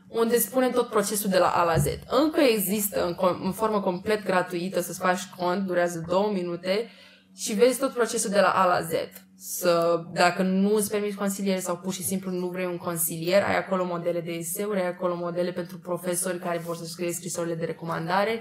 unde 0.09 0.39
spune 0.39 0.69
tot 0.69 0.89
procesul 0.89 1.31
de 1.31 1.39
la 1.39 1.49
A 1.49 1.65
la 1.65 1.77
Z. 1.77 1.85
Încă 2.07 2.41
există 2.41 3.07
în, 3.07 3.17
în 3.45 3.53
formă 3.53 3.81
complet 3.81 4.25
gratuită 4.25 4.81
să-ți 4.81 4.99
faci 4.99 5.21
cont, 5.37 5.67
durează 5.67 6.05
două 6.09 6.31
minute 6.33 6.91
și 7.37 7.55
vezi 7.55 7.79
tot 7.79 7.93
procesul 7.93 8.31
de 8.31 8.41
la 8.41 8.49
A 8.49 8.67
la 8.67 8.81
Z 8.81 8.93
să, 9.41 10.05
dacă 10.13 10.43
nu 10.43 10.75
îți 10.75 10.91
permiți 10.91 11.17
consiliere 11.17 11.61
sau 11.61 11.77
pur 11.77 11.93
și 11.93 12.03
simplu 12.05 12.31
nu 12.31 12.47
vrei 12.47 12.67
un 12.67 12.77
consilier, 12.77 13.43
ai 13.43 13.57
acolo 13.57 13.85
modele 13.85 14.21
de 14.21 14.31
eseuri, 14.31 14.81
ai 14.81 14.87
acolo 14.87 15.17
modele 15.17 15.53
pentru 15.53 15.79
profesori 15.79 16.39
care 16.39 16.59
vor 16.59 16.77
să 16.77 16.85
scrie 16.85 17.13
scrisorile 17.13 17.55
de 17.55 17.65
recomandare, 17.65 18.41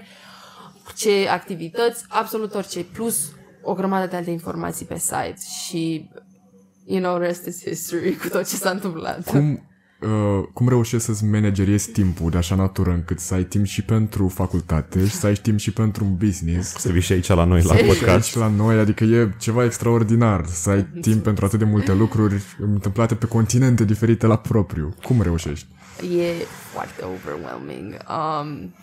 ce 0.96 1.28
activități, 1.28 2.04
absolut 2.08 2.54
orice, 2.54 2.84
plus 2.84 3.32
o 3.62 3.74
grămadă 3.74 4.06
de 4.06 4.16
alte 4.16 4.30
informații 4.30 4.86
pe 4.86 4.98
site 4.98 5.36
și 5.66 6.10
you 6.84 7.00
know, 7.00 7.18
rest 7.18 7.46
is 7.46 7.62
history 7.62 8.16
cu 8.16 8.28
tot 8.28 8.48
ce 8.48 8.56
s-a 8.56 8.70
întâmplat. 8.70 9.24
Cum, 9.24 9.68
Uh, 10.00 10.44
cum 10.52 10.68
reușești 10.68 11.06
să-ți 11.06 11.24
manageriezi 11.24 11.90
timpul 11.90 12.30
de 12.30 12.36
așa 12.36 12.54
natură 12.54 12.90
încât 12.90 13.18
să 13.18 13.34
ai 13.34 13.44
timp 13.44 13.66
și 13.66 13.82
pentru 13.82 14.28
facultate 14.28 15.06
și 15.06 15.14
să 15.14 15.26
ai 15.26 15.34
timp 15.34 15.58
și 15.58 15.72
pentru 15.72 16.04
un 16.04 16.16
business. 16.16 16.74
Să 16.76 16.92
vii 16.92 17.00
și 17.00 17.12
aici 17.12 17.26
la 17.26 17.44
noi, 17.44 17.62
la 17.62 17.74
podcast. 17.74 18.28
Și 18.28 18.36
la 18.36 18.48
noi, 18.48 18.78
adică 18.78 19.04
e 19.04 19.34
ceva 19.38 19.64
extraordinar 19.64 20.46
să 20.46 20.70
ai 20.70 20.86
timp 21.00 21.22
pentru 21.22 21.44
atât 21.44 21.58
de 21.58 21.64
multe 21.64 21.92
lucruri 21.92 22.42
întâmplate 22.58 23.14
pe 23.14 23.26
continente 23.26 23.84
diferite 23.84 24.26
la 24.26 24.36
propriu. 24.36 24.94
Cum 25.02 25.22
reușești? 25.22 25.66
E 26.18 26.44
foarte 26.72 27.04
overwhelming. 27.04 27.96
Um, 28.08 28.74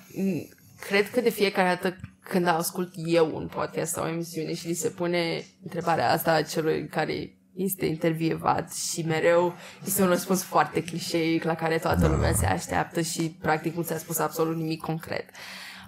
cred 0.80 1.10
că 1.10 1.22
de 1.22 1.30
fiecare 1.30 1.68
dată 1.68 1.98
când 2.20 2.48
ascult 2.48 2.94
eu 2.96 3.32
un 3.34 3.50
podcast 3.56 3.92
sau 3.92 4.04
o 4.04 4.08
emisiune 4.08 4.54
și 4.54 4.68
li 4.68 4.74
se 4.74 4.90
pune 4.90 5.46
întrebarea 5.64 6.12
asta 6.12 6.42
celui 6.42 6.88
care 6.88 7.36
este 7.56 7.86
intervievat 7.86 8.74
și 8.74 9.02
mereu 9.02 9.54
este 9.86 10.02
un 10.02 10.08
răspuns 10.08 10.44
foarte 10.44 10.84
clișeic 10.84 11.44
la 11.44 11.56
care 11.56 11.78
toată 11.78 12.02
da. 12.02 12.08
lumea 12.08 12.34
se 12.34 12.46
așteaptă 12.46 13.02
și 13.02 13.36
practic 13.42 13.76
nu 13.76 13.82
ți-a 13.82 13.98
spus 13.98 14.20
absolut 14.20 14.56
nimic 14.56 14.82
concret. 14.82 15.26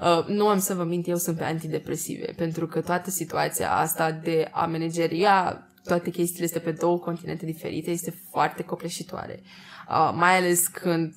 Uh, 0.02 0.26
nu 0.28 0.48
am 0.48 0.60
să 0.60 0.74
vă 0.74 0.84
mint, 0.84 1.08
eu 1.08 1.18
sunt 1.18 1.38
pe 1.38 1.44
antidepresive, 1.44 2.34
pentru 2.36 2.68
că 2.68 2.82
toată 2.82 3.10
situația 3.10 3.76
asta 3.76 4.12
de 4.12 4.50
a 4.52 4.66
manageria 4.66 5.62
toate 5.84 6.10
chestiile 6.10 6.46
astea 6.46 6.62
pe 6.62 6.72
două 6.72 6.98
continente 6.98 7.46
diferite 7.46 7.92
este 7.92 8.14
foarte 8.32 8.64
copleșitoare. 8.64 9.42
Uh, 9.90 10.12
mai 10.16 10.38
ales 10.38 10.68
când 10.68 11.14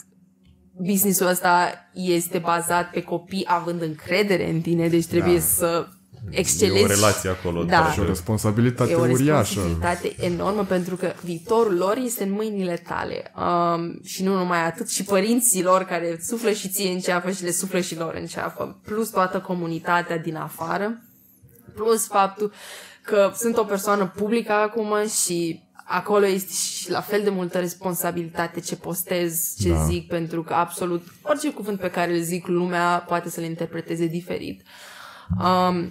businessul 0.73 1.27
ăsta 1.27 1.73
este 1.95 2.39
bazat 2.39 2.91
pe 2.91 3.03
copii 3.03 3.45
având 3.47 3.83
încredere 3.83 4.51
în 4.51 4.61
tine, 4.61 4.89
deci 4.89 5.07
trebuie 5.07 5.35
da. 5.35 5.41
să 5.41 5.89
excelenți. 6.31 6.81
E 6.81 6.85
o 6.85 6.87
relație 6.87 7.31
acolo. 7.31 7.65
Da. 7.65 7.91
Și 7.91 8.01
o 8.01 8.05
responsabilitate 8.05 8.95
uriașă. 8.95 9.59
E 9.59 9.63
o 9.63 9.67
responsabilitate 9.67 10.15
enormă 10.19 10.65
pentru 10.65 10.97
că 10.97 11.13
viitorul 11.23 11.77
lor 11.77 11.97
este 11.97 12.23
în 12.25 12.33
mâinile 12.33 12.83
tale. 12.89 13.33
Um, 13.37 14.01
și 14.05 14.23
nu 14.23 14.35
numai 14.35 14.67
atât, 14.67 14.91
și 14.91 15.05
părinții 15.05 15.63
lor 15.63 15.83
care 15.83 16.19
suflă 16.23 16.51
și 16.51 16.69
ție 16.69 16.91
în 16.91 16.99
ceafă 16.99 17.31
și 17.31 17.43
le 17.43 17.51
suflă 17.51 17.81
și 17.81 17.97
lor 17.97 18.15
în 18.21 18.27
ceafă. 18.27 18.81
Plus 18.85 19.09
toată 19.09 19.41
comunitatea 19.41 20.19
din 20.19 20.37
afară. 20.37 21.03
Plus 21.75 22.07
faptul 22.07 22.53
că 23.03 23.33
sunt 23.37 23.57
o 23.57 23.65
persoană 23.65 24.13
publică 24.17 24.53
acum 24.53 24.95
și 25.25 25.69
acolo 25.85 26.27
este 26.27 26.53
și 26.53 26.91
la 26.91 27.01
fel 27.01 27.23
de 27.23 27.31
multă 27.31 27.59
responsabilitate 27.59 28.61
ce 28.61 28.77
postez, 28.77 29.55
ce 29.61 29.69
da. 29.69 29.85
zic, 29.85 30.09
pentru 30.09 30.43
că 30.43 30.55
absolut 30.55 31.03
orice 31.23 31.53
cuvânt 31.53 31.81
pe 31.81 31.91
care 31.91 32.17
îl 32.17 32.23
zic 32.23 32.47
lumea 32.47 33.05
poate 33.09 33.31
să-l 33.31 33.45
interpreteze 33.45 34.07
diferit. 34.07 34.63
Um, 35.39 35.91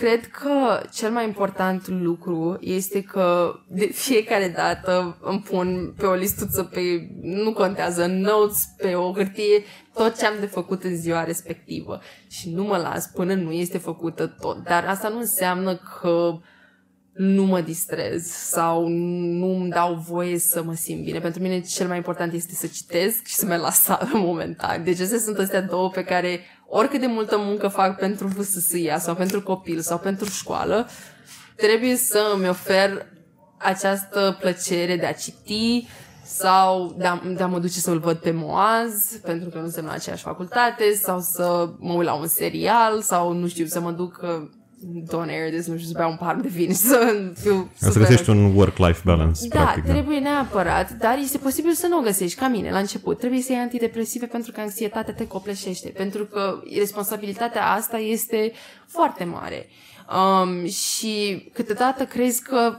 cred 0.00 0.26
că 0.26 0.82
cel 0.92 1.10
mai 1.10 1.24
important 1.24 1.88
lucru 1.88 2.56
este 2.60 3.02
că 3.02 3.54
de 3.68 3.84
fiecare 3.84 4.52
dată 4.56 5.18
îmi 5.20 5.40
pun 5.40 5.94
pe 5.96 6.06
o 6.06 6.14
listuță, 6.14 6.62
pe, 6.62 6.80
nu 7.22 7.52
contează, 7.52 8.06
notes, 8.06 8.68
pe 8.76 8.94
o 8.94 9.12
hârtie, 9.12 9.62
tot 9.94 10.18
ce 10.18 10.26
am 10.26 10.34
de 10.40 10.46
făcut 10.46 10.82
în 10.84 10.96
ziua 10.96 11.24
respectivă. 11.24 12.00
Și 12.28 12.50
nu 12.50 12.64
mă 12.64 12.76
las 12.76 13.06
până 13.06 13.34
nu 13.34 13.52
este 13.52 13.78
făcută 13.78 14.26
tot. 14.26 14.64
Dar 14.64 14.84
asta 14.84 15.08
nu 15.08 15.18
înseamnă 15.18 15.76
că 15.76 16.38
nu 17.12 17.44
mă 17.44 17.60
distrez 17.60 18.26
sau 18.26 18.88
nu 18.88 19.56
îmi 19.56 19.70
dau 19.70 19.94
voie 19.94 20.38
să 20.38 20.62
mă 20.62 20.74
simt 20.74 21.04
bine. 21.04 21.18
Pentru 21.18 21.42
mine 21.42 21.60
cel 21.60 21.86
mai 21.86 21.96
important 21.96 22.32
este 22.32 22.54
să 22.54 22.66
citesc 22.66 23.26
și 23.26 23.34
să 23.34 23.46
mă 23.46 23.56
las 23.56 23.88
momentan. 24.12 24.84
Deci 24.84 24.94
acestea 24.94 25.18
sunt 25.18 25.38
astea 25.38 25.62
două 25.62 25.90
pe 25.90 26.04
care 26.04 26.40
oricât 26.72 27.00
de 27.00 27.06
multă 27.06 27.38
muncă 27.38 27.68
fac 27.68 27.98
pentru 27.98 28.26
VSSIA 28.26 28.98
sau 28.98 29.14
pentru 29.14 29.42
copil 29.42 29.80
sau 29.80 29.98
pentru 29.98 30.28
școală, 30.28 30.88
trebuie 31.56 31.96
să 31.96 32.32
îmi 32.34 32.48
ofer 32.48 33.06
această 33.58 34.36
plăcere 34.40 34.96
de 34.96 35.06
a 35.06 35.12
citi 35.12 35.86
sau 36.24 36.94
de 36.98 37.06
a, 37.06 37.20
de 37.36 37.42
a 37.42 37.46
mă 37.46 37.58
duce 37.58 37.80
să-l 37.80 37.98
văd 37.98 38.16
pe 38.16 38.30
Moaz, 38.30 39.20
pentru 39.22 39.48
că 39.48 39.58
nu 39.58 39.64
suntem 39.64 39.84
la 39.84 39.92
aceeași 39.92 40.22
facultate, 40.22 40.94
sau 40.94 41.20
să 41.20 41.70
mă 41.78 41.92
uit 41.92 42.06
la 42.06 42.14
un 42.14 42.26
serial, 42.26 43.00
sau 43.00 43.32
nu 43.32 43.48
știu, 43.48 43.66
să 43.66 43.80
mă 43.80 43.90
duc 43.90 44.20
don't 44.82 45.28
air 45.28 45.50
this, 45.50 45.66
nu 45.66 45.76
știu, 45.76 45.88
să 45.88 45.94
beau 45.96 46.10
un 46.10 46.16
par 46.16 46.36
de 46.36 46.48
vin 46.48 46.68
și 46.68 46.74
să 46.74 47.30
fiu 47.40 47.70
Să 47.76 47.98
găsești 47.98 48.30
un 48.30 48.54
work-life 48.54 49.00
balance, 49.04 49.48
da, 49.48 49.60
practic. 49.60 49.84
Da. 49.84 49.92
trebuie 49.92 50.18
neapărat, 50.18 50.90
dar 50.92 51.18
este 51.22 51.38
posibil 51.38 51.72
să 51.72 51.86
nu 51.86 51.98
o 51.98 52.02
găsești, 52.02 52.38
ca 52.38 52.48
mine, 52.48 52.70
la 52.70 52.78
început. 52.78 53.18
Trebuie 53.18 53.40
să 53.40 53.52
iei 53.52 53.60
antidepresive 53.60 54.26
pentru 54.26 54.52
că 54.52 54.60
anxietatea 54.60 55.14
te 55.14 55.26
copleșește, 55.26 55.88
pentru 55.88 56.24
că 56.24 56.62
responsabilitatea 56.78 57.66
asta 57.66 57.96
este 57.96 58.52
foarte 58.86 59.24
mare. 59.24 59.66
Um, 60.10 60.66
și 60.66 61.50
câteodată 61.52 62.04
crezi 62.04 62.42
că 62.42 62.74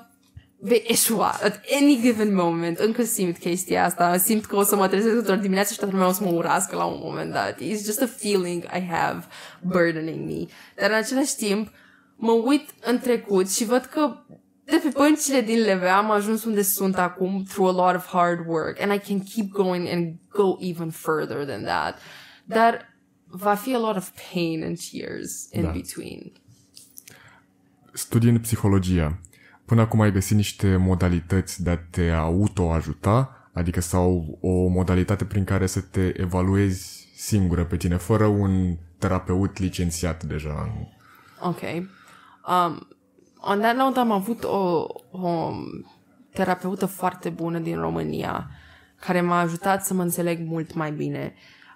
vei 0.64 0.84
eșua 0.88 1.28
at 1.44 1.62
any 1.80 2.00
given 2.02 2.36
moment. 2.36 2.78
Încă 2.78 3.04
simt 3.04 3.38
chestia 3.38 3.86
asta. 3.86 4.18
Simt 4.18 4.46
că 4.46 4.56
o 4.56 4.64
să 4.64 4.76
mă 4.76 4.88
trezesc 4.88 5.16
într-o 5.16 5.36
dimineață 5.36 5.74
și 5.74 5.80
toată 5.80 5.94
lumea 5.94 6.10
o 6.10 6.12
să 6.12 6.24
mă 6.24 6.32
urască 6.32 6.76
la 6.76 6.86
un 6.86 7.00
moment 7.04 7.34
dat. 7.34 7.62
It's 7.62 7.86
just 7.86 8.02
a 8.02 8.10
feeling 8.18 8.64
I 8.64 8.88
have 8.90 9.26
burdening 9.62 10.28
me. 10.28 10.46
Dar 10.76 10.90
în 10.90 10.96
același 10.96 11.36
timp, 11.36 11.72
mă 12.22 12.32
uit 12.32 12.70
în 12.86 13.00
trecut 13.00 13.52
și 13.52 13.66
văd 13.66 13.86
că 13.86 14.18
de 14.64 14.80
pe 14.84 14.90
băncile 14.94 15.42
din 15.42 15.60
Leve 15.60 15.88
am 15.88 16.12
ajuns 16.12 16.44
unde 16.44 16.62
sunt 16.62 16.98
acum 16.98 17.44
through 17.44 17.80
a 17.80 17.86
lot 17.86 17.96
of 17.96 18.08
hard 18.08 18.48
work 18.48 18.82
and 18.82 18.94
I 18.94 19.00
can 19.00 19.20
keep 19.20 19.52
going 19.52 19.88
and 19.88 20.16
go 20.30 20.58
even 20.60 20.90
further 20.90 21.46
than 21.46 21.64
that. 21.64 21.98
Dar 22.46 22.96
va 23.26 23.56
fi 23.56 23.74
a 23.74 23.80
lot 23.80 23.96
of 23.96 24.10
pain 24.34 24.64
and 24.64 24.78
tears 24.92 25.48
in 25.52 25.62
da. 25.62 25.70
between. 25.72 26.32
Studiind 27.94 28.40
psihologia, 28.40 29.20
până 29.66 29.82
acum 29.82 30.02
ai 30.02 30.12
găsit 30.12 30.36
niște 30.36 30.76
modalități 30.76 31.64
de 31.64 31.70
a 31.70 31.78
te 31.78 32.10
auto-ajuta, 32.10 33.50
adică 33.54 33.82
sau 33.82 34.38
o 34.42 34.68
modalitate 34.68 35.26
prin 35.26 35.44
care 35.44 35.66
să 35.66 35.82
te 35.82 36.22
evaluezi 36.22 37.10
singură 37.16 37.66
pe 37.66 37.78
tine, 37.78 37.98
fără 37.98 38.26
un 38.26 38.78
terapeut 38.98 39.58
licențiat 39.58 40.24
deja. 40.24 40.88
Ok. 41.40 41.60
Um, 42.48 42.88
on 43.38 43.60
that 43.60 43.76
note 43.76 44.00
am 44.00 44.12
avut 44.12 44.44
o, 44.44 44.86
o 45.12 45.52
terapeută 46.34 46.86
foarte 46.86 47.30
bună 47.30 47.60
din 47.60 47.80
România 47.80 48.50
care 49.00 49.22
m-a 49.22 49.40
ajutat 49.40 49.86
să 49.86 49.94
mă 49.94 50.02
înțeleg 50.02 50.40
mult 50.48 50.74
mai 50.74 50.92
bine. 50.92 51.34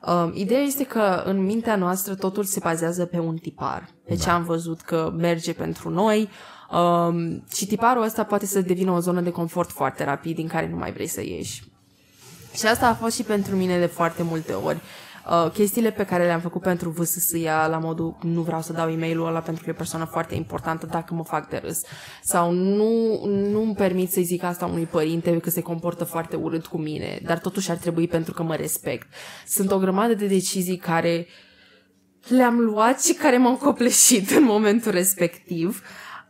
Um, 0.07 0.31
ideea 0.33 0.61
este 0.61 0.85
că 0.85 1.23
în 1.25 1.45
mintea 1.45 1.75
noastră 1.75 2.15
totul 2.15 2.43
se 2.43 2.59
bazează 2.63 3.05
pe 3.05 3.19
un 3.19 3.35
tipar. 3.35 3.89
Deci 4.05 4.25
da. 4.25 4.33
am 4.33 4.43
văzut 4.43 4.81
că 4.81 5.13
merge 5.17 5.53
pentru 5.53 5.89
noi 5.89 6.29
um, 6.71 7.43
și 7.53 7.67
tiparul 7.67 8.03
ăsta 8.03 8.23
poate 8.23 8.45
să 8.45 8.61
devină 8.61 8.91
o 8.91 8.99
zonă 8.99 9.21
de 9.21 9.31
confort 9.31 9.71
foarte 9.71 10.03
rapid 10.03 10.35
din 10.35 10.47
care 10.47 10.69
nu 10.69 10.75
mai 10.75 10.91
vrei 10.91 11.07
să 11.07 11.21
ieși. 11.21 11.63
Și 12.53 12.65
asta 12.65 12.87
a 12.87 12.93
fost 12.93 13.15
și 13.15 13.23
pentru 13.23 13.55
mine 13.55 13.79
de 13.79 13.85
foarte 13.85 14.23
multe 14.23 14.53
ori 14.53 14.79
uh, 15.29 15.51
chestiile 15.51 15.91
pe 15.91 16.05
care 16.05 16.25
le-am 16.25 16.39
făcut 16.39 16.61
pentru 16.61 16.89
VSSIA 16.89 17.67
la 17.67 17.77
modul 17.77 18.17
nu 18.21 18.41
vreau 18.41 18.61
să 18.61 18.73
dau 18.73 18.89
e-mailul 18.89 19.27
ăla 19.27 19.39
pentru 19.39 19.63
că 19.63 19.69
e 19.69 19.73
o 19.73 19.77
persoană 19.77 20.05
foarte 20.05 20.35
importantă 20.35 20.85
dacă 20.85 21.13
mă 21.13 21.23
fac 21.23 21.49
de 21.49 21.57
râs 21.63 21.81
sau 22.23 22.51
nu, 22.51 23.21
nu 23.25 23.61
îmi 23.61 23.75
permit 23.75 24.11
să-i 24.11 24.23
zic 24.23 24.43
asta 24.43 24.65
unui 24.65 24.85
părinte 24.85 25.37
că 25.37 25.49
se 25.49 25.61
comportă 25.61 26.03
foarte 26.03 26.35
urât 26.35 26.65
cu 26.65 26.77
mine, 26.77 27.19
dar 27.23 27.39
totuși 27.39 27.71
ar 27.71 27.77
trebui 27.77 28.07
pentru 28.07 28.33
că 28.33 28.43
mă 28.43 28.55
respect. 28.55 29.07
Sunt 29.47 29.71
o 29.71 29.79
grămadă 29.79 30.13
de 30.13 30.27
decizii 30.27 30.77
care 30.77 31.27
le-am 32.27 32.59
luat 32.59 33.01
și 33.01 33.13
care 33.13 33.37
m-au 33.37 33.55
copleșit 33.55 34.29
în 34.29 34.43
momentul 34.43 34.91
respectiv, 34.91 35.81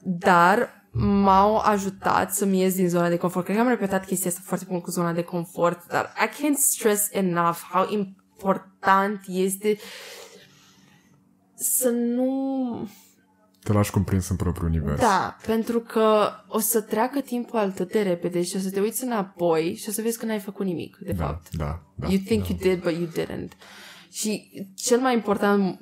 dar 0.02 0.84
m-au 0.98 1.58
ajutat 1.58 2.34
să-mi 2.34 2.62
ies 2.62 2.76
din 2.76 2.90
zona 2.90 3.10
de 3.10 3.18
confort. 3.18 3.46
Cred 3.46 3.58
că 3.58 3.64
am 3.64 3.70
repetat 3.70 4.06
chestia 4.06 4.30
asta 4.30 4.42
foarte 4.44 4.66
mult 4.70 4.84
cu 4.84 4.92
zona 4.92 5.12
de 5.12 5.22
confort, 5.22 5.88
dar 5.88 6.14
I 6.24 6.28
can't 6.28 6.58
stress 6.58 7.08
enough 7.12 7.58
how 7.72 7.88
important 7.90 8.25
este 9.26 9.78
să 11.56 11.90
nu... 11.90 12.90
Te 13.64 13.74
lași 13.74 13.92
cuprins 13.92 14.30
în 14.30 14.36
propriul 14.36 14.68
univers. 14.68 15.00
Da, 15.00 15.38
pentru 15.46 15.80
că 15.80 16.30
o 16.48 16.60
să 16.60 16.82
treacă 16.82 17.20
timpul 17.20 17.60
atât 17.60 17.92
de 17.92 18.02
repede 18.02 18.44
și 18.44 18.56
o 18.56 18.60
să 18.60 18.72
te 18.72 18.80
uiți 18.80 19.04
înapoi 19.04 19.76
și 19.76 19.90
o 19.90 19.92
să 19.92 20.02
vezi 20.02 20.18
că 20.18 20.26
n-ai 20.26 20.40
făcut 20.40 20.66
nimic, 20.66 20.98
de 20.98 21.12
da, 21.12 21.26
fapt. 21.26 21.56
Da, 21.56 21.82
da. 21.96 22.08
You 22.08 22.20
think 22.26 22.42
da. 22.42 22.48
you 22.50 22.58
did, 22.58 22.84
but 22.84 22.92
you 22.92 23.26
didn't. 23.26 23.52
Și 24.12 24.52
cel 24.76 25.00
mai 25.00 25.14
important 25.14 25.80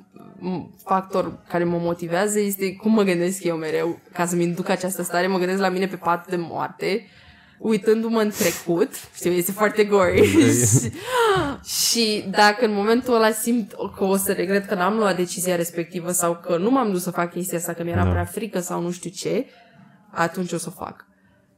factor 0.84 1.42
care 1.48 1.64
mă 1.64 1.78
motivează 1.78 2.38
este 2.40 2.74
cum 2.74 2.92
mă 2.92 3.02
gândesc 3.02 3.44
eu 3.44 3.56
mereu 3.56 3.98
ca 4.12 4.26
să-mi 4.26 4.42
induc 4.42 4.68
această 4.68 5.02
stare. 5.02 5.26
Mă 5.26 5.38
gândesc 5.38 5.60
la 5.60 5.68
mine 5.68 5.86
pe 5.86 5.96
pat 5.96 6.28
de 6.28 6.36
moarte 6.36 7.06
uitându-mă 7.58 8.20
în 8.20 8.30
trecut, 8.30 8.88
știu, 9.14 9.30
este 9.30 9.52
foarte 9.52 9.84
gory. 9.84 10.22
și, 10.22 10.92
și 11.90 12.24
dacă 12.30 12.64
în 12.64 12.74
momentul 12.74 13.14
ăla 13.14 13.30
simt 13.30 13.72
că 13.96 14.04
o 14.04 14.16
să 14.16 14.32
regret 14.32 14.66
că 14.66 14.74
n-am 14.74 14.96
luat 14.96 15.16
decizia 15.16 15.56
respectivă 15.56 16.12
sau 16.12 16.36
că 16.36 16.56
nu 16.56 16.70
m-am 16.70 16.90
dus 16.90 17.02
să 17.02 17.10
fac 17.10 17.30
chestia 17.30 17.58
asta, 17.58 17.72
că 17.72 17.82
mi-era 17.82 18.04
da. 18.04 18.10
prea 18.10 18.24
frică 18.24 18.60
sau 18.60 18.82
nu 18.82 18.90
știu 18.90 19.10
ce, 19.10 19.46
atunci 20.10 20.52
o 20.52 20.58
să 20.58 20.66
o 20.68 20.84
fac. 20.84 21.06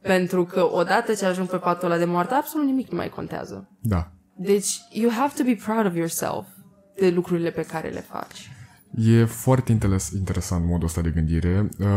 Pentru 0.01 0.45
că 0.45 0.69
odată 0.71 1.13
ce 1.13 1.25
ajung 1.25 1.47
pe 1.47 1.57
patul 1.57 1.91
ăla 1.91 1.99
de 1.99 2.05
moarte, 2.05 2.33
absolut 2.33 2.65
nimic 2.65 2.89
nu 2.89 2.97
mai 2.97 3.09
contează. 3.09 3.69
Da. 3.81 4.11
Deci, 4.35 4.79
you 4.91 5.11
have 5.11 5.33
to 5.37 5.43
be 5.43 5.57
proud 5.65 5.85
of 5.85 5.95
yourself 5.95 6.45
de 6.95 7.09
lucrurile 7.09 7.49
pe 7.49 7.61
care 7.61 7.89
le 7.89 8.05
faci. 8.09 8.51
E 8.97 9.25
foarte 9.25 9.71
interes- 9.71 10.11
interesant 10.11 10.65
modul 10.65 10.87
ăsta 10.87 11.01
de 11.01 11.09
gândire. 11.09 11.69
Uh, 11.79 11.87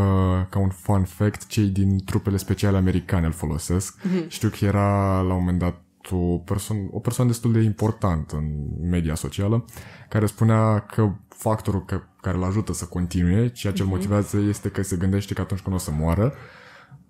ca 0.49 0.59
un 0.59 0.69
fun 0.69 1.03
fact, 1.03 1.47
cei 1.47 1.67
din 1.67 2.03
trupele 2.05 2.37
speciale 2.37 2.77
americane 2.77 3.25
îl 3.25 3.31
folosesc. 3.31 3.99
Mm-hmm. 3.99 4.27
Știu 4.27 4.49
că 4.49 4.65
era 4.65 5.21
la 5.21 5.33
un 5.33 5.39
moment 5.39 5.59
dat 5.59 5.81
o, 6.09 6.37
perso- 6.37 6.89
o 6.91 6.99
persoană 6.99 7.29
destul 7.29 7.51
de 7.51 7.59
importantă 7.59 8.35
în 8.35 8.89
media 8.89 9.15
socială 9.15 9.65
care 10.09 10.25
spunea 10.25 10.79
că 10.79 11.11
factorul 11.27 11.85
că, 11.85 12.01
care 12.21 12.37
îl 12.37 12.43
ajută 12.43 12.73
să 12.73 12.85
continue, 12.85 13.49
ceea 13.49 13.73
ce 13.73 13.81
îl 13.81 13.87
mm-hmm. 13.87 13.91
motivează 13.91 14.37
este 14.37 14.69
că 14.69 14.81
se 14.81 14.95
gândește 14.95 15.33
că 15.33 15.41
atunci 15.41 15.59
când 15.59 15.75
o 15.75 15.79
să 15.79 15.91
moară, 15.91 16.33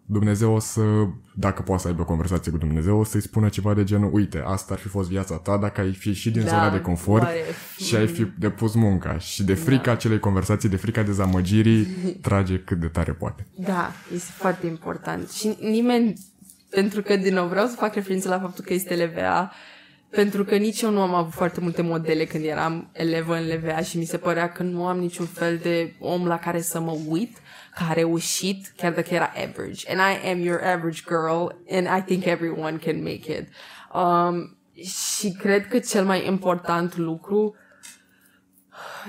Dumnezeu 0.06 0.54
o 0.54 0.60
să, 0.60 0.82
dacă 1.36 1.62
poate 1.62 1.82
să 1.82 1.88
aibă 1.88 2.02
o 2.02 2.06
conversație 2.06 2.52
cu 2.52 2.58
Dumnezeu, 2.58 3.00
o 3.00 3.04
să-i 3.04 3.22
spună 3.22 3.50
ceva 3.50 3.74
de 3.74 3.84
genul, 3.84 4.14
uite, 4.14 4.44
asta 4.46 4.74
ar 4.74 4.80
fi 4.80 4.88
fost 4.88 5.10
viața 5.10 5.38
ta 5.38 5.58
dacă 5.58 5.82
ai 5.82 5.94
fi 5.94 6.14
și 6.14 6.32
din 6.32 6.44
da, 6.44 6.50
zona 6.50 6.70
de 6.70 6.82
confort 6.82 7.24
oare. 7.24 7.44
și 7.78 7.96
ai 7.96 8.08
fi 8.08 8.28
depus 8.40 8.74
munca. 8.74 9.18
Și 9.18 9.44
de 9.44 9.54
frica 9.54 9.84
da. 9.84 9.92
acelei 9.92 10.20
conversații, 10.20 10.70
de 10.70 10.76
frica 10.76 11.04
dezamăgirii, 11.04 11.88
trage 12.28 12.60
cât 12.60 12.80
de 12.80 12.88
tare 12.88 13.12
poate. 13.12 13.48
Da, 13.56 13.92
este 14.14 14.32
foarte 14.36 14.68
important. 14.68 15.30
Și 15.30 15.58
nimeni, 15.60 16.14
pentru 16.70 17.02
că, 17.02 17.16
din 17.16 17.34
nou, 17.34 17.48
vreau 17.48 17.68
să 17.68 17.76
fac 17.76 17.94
referință 17.94 18.30
la 18.30 18.40
faptul 18.40 18.64
că 18.64 18.74
este 18.74 18.96
LVA, 18.96 19.52
pentru 20.12 20.44
că 20.44 20.56
nici 20.56 20.82
eu 20.82 20.90
nu 20.90 21.02
am 21.02 21.14
avut 21.14 21.34
foarte 21.34 21.60
multe 21.60 21.82
modele 21.82 22.26
când 22.26 22.46
eram 22.46 22.90
elevă 22.92 23.36
în 23.36 23.48
LVA 23.48 23.82
și 23.82 23.98
mi 23.98 24.06
se 24.06 24.18
părea 24.18 24.52
că 24.52 24.64
nu 24.64 24.86
am 24.86 25.00
niciun 25.00 25.26
fel 25.26 25.58
de 25.58 25.94
om 26.00 26.28
la 26.28 26.40
care 26.40 26.62
să 26.62 26.80
mă 26.80 26.98
uit 27.08 27.38
că 27.76 27.84
a 27.90 27.94
reușit, 27.94 28.74
chiar 28.78 28.94
dacă 28.94 29.14
era 29.14 29.32
average. 29.36 29.92
And 29.92 30.00
I 30.00 30.30
am 30.30 30.40
your 30.40 30.62
average 30.64 31.02
girl 31.08 31.48
and 31.70 31.88
I 32.00 32.02
think 32.06 32.26
everyone 32.26 32.78
can 32.78 33.04
make 33.04 33.32
it. 33.32 33.48
Um, 33.94 34.58
și 34.84 35.32
cred 35.32 35.68
că 35.68 35.80
cel 35.80 36.06
mai 36.06 36.28
important 36.28 36.98
lucru 36.98 37.56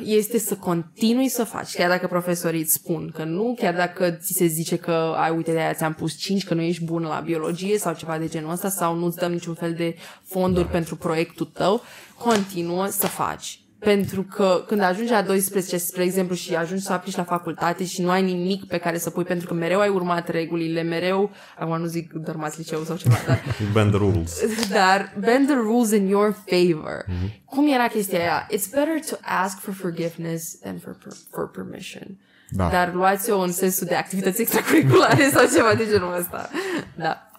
este 0.04 0.38
să 0.38 0.54
continui 0.54 1.28
să 1.28 1.44
faci, 1.44 1.74
chiar 1.74 1.88
dacă 1.88 2.06
profesorii 2.06 2.61
îți 2.61 2.72
spun 2.72 3.11
că 3.14 3.24
nu, 3.24 3.54
chiar 3.58 3.74
dacă 3.74 4.11
ți 4.11 4.32
se 4.32 4.46
zice 4.46 4.76
că, 4.76 5.14
ai, 5.16 5.37
uite, 5.37 5.52
de 5.52 5.58
aia 5.58 5.74
ți-am 5.74 5.94
pus 5.94 6.16
5, 6.16 6.44
că 6.44 6.54
nu 6.54 6.61
ești 6.61 6.85
bun 6.85 7.02
la 7.02 7.20
biologie 7.20 7.78
sau 7.78 7.94
ceva 7.94 8.18
de 8.18 8.28
genul 8.28 8.50
ăsta, 8.50 8.68
sau 8.68 8.94
nu-ți 8.94 9.16
dăm 9.16 9.32
niciun 9.32 9.54
fel 9.54 9.74
de 9.74 9.96
fonduri 10.24 10.66
da. 10.66 10.70
pentru 10.70 10.96
proiectul 10.96 11.46
tău, 11.46 11.82
continuă 12.18 12.87
să 12.87 13.06
faci. 13.06 13.62
Pentru 13.83 14.23
că 14.23 14.64
când 14.66 14.81
ajungi 14.81 15.12
la 15.12 15.23
12, 15.23 15.77
spre 15.77 16.03
exemplu, 16.03 16.35
și 16.35 16.55
ajungi 16.55 16.83
să 16.83 16.92
aplici 16.92 17.16
la 17.16 17.25
facultate 17.25 17.85
și 17.85 18.03
nu 18.03 18.11
ai 18.11 18.23
nimic 18.23 18.64
pe 18.64 18.79
care 18.79 18.99
să 18.99 19.11
pui, 19.11 19.25
pentru 19.25 19.47
că 19.47 19.55
mereu 19.55 19.81
ai 19.81 19.88
urmat 19.88 20.29
regulile, 20.29 20.83
mereu, 20.83 21.31
acum 21.59 21.79
nu 21.79 21.87
zic 21.87 22.12
dărmați 22.12 22.59
liceu 22.59 22.83
sau 22.83 22.97
ceva, 22.97 23.16
dar... 23.27 23.42
bend 23.75 23.90
the 23.90 23.99
rules. 23.99 24.40
Dar 24.71 25.14
bend 25.18 25.47
the 25.47 25.57
rules 25.57 25.90
in 25.90 26.07
your 26.07 26.37
favor. 26.47 27.05
Mm-hmm. 27.05 27.45
Cum 27.45 27.73
era 27.73 27.87
chestia 27.87 28.18
aia? 28.18 28.47
It's 28.51 28.71
better 28.71 29.01
to 29.11 29.16
ask 29.21 29.59
for 29.61 29.75
forgiveness 29.75 30.59
than 30.59 30.79
for, 30.79 30.97
for 31.31 31.51
permission. 31.51 32.18
Da. 32.49 32.68
Dar 32.68 32.95
luați-o 32.95 33.38
în 33.38 33.53
sensul 33.53 33.87
de 33.87 33.95
activități 33.95 34.40
extracurriculare 34.40 35.31
sau 35.31 35.47
ceva 35.55 35.75
de 35.75 35.87
genul 35.90 36.16
ăsta. 36.18 36.51
Da. 36.95 37.31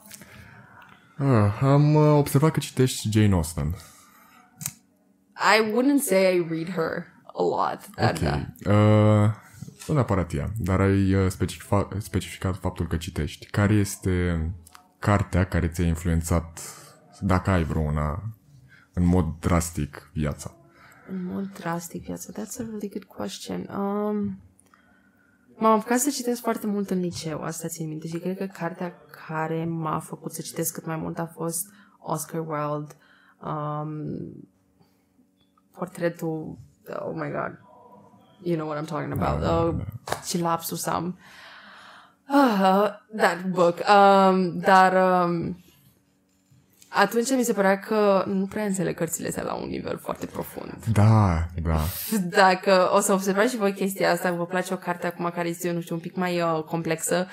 Ah, 1.17 1.51
am 1.61 1.95
uh, 1.95 2.17
observat 2.17 2.51
că 2.51 2.59
citești 2.59 3.09
Jane 3.11 3.33
Austen. 3.33 3.75
I 5.35 5.71
wouldn't 5.71 6.01
say 6.01 6.35
I 6.35 6.47
read 6.49 6.69
her 6.69 7.05
a 7.23 7.43
lot. 7.43 7.89
Dar 7.95 8.13
ok. 8.13 8.19
Da. 8.19 8.71
Uh, 8.73 9.31
nu 9.87 9.93
neapărat 9.93 10.33
ea, 10.33 10.51
dar 10.57 10.79
ai 10.79 11.13
uh, 11.13 11.31
specificat, 11.31 11.95
specificat 11.97 12.57
faptul 12.57 12.87
că 12.87 12.97
citești. 12.97 13.45
Care 13.45 13.73
este 13.73 14.51
cartea 14.99 15.45
care 15.45 15.67
ți-a 15.67 15.85
influențat, 15.85 16.59
dacă 17.19 17.49
ai 17.49 17.63
vreuna, 17.63 18.23
în 18.93 19.05
mod 19.05 19.25
drastic 19.39 20.09
viața? 20.13 20.55
În 21.09 21.25
mod 21.25 21.53
drastic 21.59 22.03
viața? 22.03 22.31
That's 22.31 22.59
a 22.59 22.63
really 22.63 22.89
good 22.89 23.03
question. 23.03 23.69
Um, 23.77 24.41
m-am 25.57 25.79
apucat 25.79 25.99
să 25.99 26.09
citesc 26.09 26.41
foarte 26.41 26.67
mult 26.67 26.89
în 26.89 26.99
liceu, 26.99 27.41
asta 27.41 27.67
țin 27.67 27.87
minte 27.87 28.07
și 28.07 28.17
cred 28.17 28.37
că 28.37 28.45
cartea 28.45 28.93
care 29.27 29.65
m-a 29.65 29.99
făcut 29.99 30.33
să 30.33 30.41
citesc 30.41 30.73
cât 30.73 30.85
mai 30.85 30.95
mult 30.95 31.19
a 31.19 31.25
fost 31.25 31.67
Oscar 31.99 32.39
Wilde, 32.39 32.93
um, 33.41 33.97
portretul, 35.77 36.57
oh 36.99 37.15
my 37.15 37.29
god, 37.31 37.57
you 38.43 38.55
know 38.55 38.67
what 38.67 38.83
I'm 38.83 38.87
talking 38.87 39.11
about, 39.11 39.41
da, 39.41 39.63
uh, 39.63 39.75
da. 40.05 40.13
ce 40.25 40.37
lapsus 40.37 40.85
am. 40.85 41.17
Uh, 42.29 42.89
that 43.15 43.49
book. 43.49 43.79
Um, 43.87 44.59
dar 44.59 45.23
um, 45.23 45.57
atunci 46.87 47.29
mi 47.35 47.43
se 47.43 47.53
părea 47.53 47.79
că 47.79 48.23
nu 48.27 48.45
prea 48.45 48.63
înțeleg 48.63 48.95
cărțile 48.95 49.27
astea 49.27 49.43
la 49.43 49.53
un 49.53 49.69
nivel 49.69 49.97
foarte 49.97 50.25
profund. 50.25 50.73
Da, 50.91 51.45
da. 51.63 51.79
Dacă 52.41 52.89
o 52.93 52.99
să 52.99 53.13
observați 53.13 53.51
și 53.51 53.57
voi 53.57 53.73
chestia 53.73 54.11
asta, 54.11 54.31
vă 54.31 54.45
place 54.45 54.73
o 54.73 54.77
carte 54.77 55.07
acum 55.07 55.31
care 55.33 55.47
este, 55.47 55.71
nu 55.71 55.81
știu, 55.81 55.95
un 55.95 56.01
pic 56.01 56.15
mai 56.15 56.41
uh, 56.41 56.63
complexă, 56.63 57.27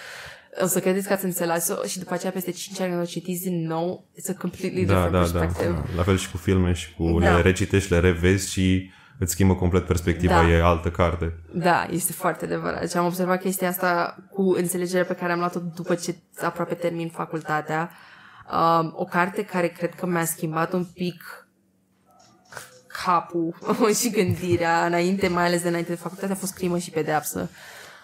o 0.62 0.66
să 0.66 0.80
credeți 0.80 1.06
că 1.06 1.12
ați 1.12 1.24
înțeles-o 1.24 1.86
și 1.86 1.98
după 1.98 2.14
aceea 2.14 2.32
peste 2.32 2.50
5 2.50 2.80
ani 2.80 2.90
când 2.90 3.02
o 3.02 3.06
citiți 3.06 3.42
din 3.42 3.66
nou, 3.66 4.08
it's 4.18 4.34
a 4.36 4.38
completely 4.38 4.84
da, 4.84 4.92
different 4.92 5.12
da, 5.12 5.38
perspective. 5.38 5.72
Da, 5.72 5.84
da. 5.88 5.96
La 5.96 6.02
fel 6.02 6.16
și 6.16 6.30
cu 6.30 6.36
filme 6.36 6.72
și 6.72 6.94
cu 6.94 7.18
da. 7.20 7.34
le 7.34 7.42
recitești, 7.42 7.92
le 7.92 8.00
revezi 8.00 8.50
și 8.50 8.90
îți 9.18 9.32
schimbă 9.32 9.54
complet 9.54 9.86
perspectiva, 9.86 10.42
da. 10.42 10.48
e 10.48 10.62
altă 10.62 10.90
carte. 10.90 11.34
Da, 11.52 11.86
este 11.90 12.12
foarte 12.12 12.44
adevărat. 12.44 12.90
Și 12.90 12.96
am 12.96 13.06
observat 13.06 13.40
chestia 13.40 13.68
asta 13.68 14.16
cu 14.30 14.54
înțelegerea 14.56 15.04
pe 15.04 15.14
care 15.14 15.32
am 15.32 15.38
luat-o 15.38 15.60
după 15.74 15.94
ce 15.94 16.14
aproape 16.40 16.74
termin 16.74 17.08
facultatea. 17.08 17.90
Um, 18.52 18.92
o 18.96 19.04
carte 19.04 19.44
care 19.44 19.68
cred 19.68 19.94
că 19.94 20.06
mi-a 20.06 20.24
schimbat 20.24 20.72
un 20.72 20.84
pic 20.84 21.48
capul 23.04 23.54
și 24.00 24.10
gândirea 24.10 24.86
înainte, 24.86 25.28
mai 25.28 25.46
ales 25.46 25.62
de 25.62 25.68
înainte 25.68 25.90
de 25.90 25.98
facultate, 25.98 26.32
a 26.32 26.36
fost 26.36 26.54
Crimă 26.54 26.78
și 26.78 26.90
Pedeapsă. 26.90 27.50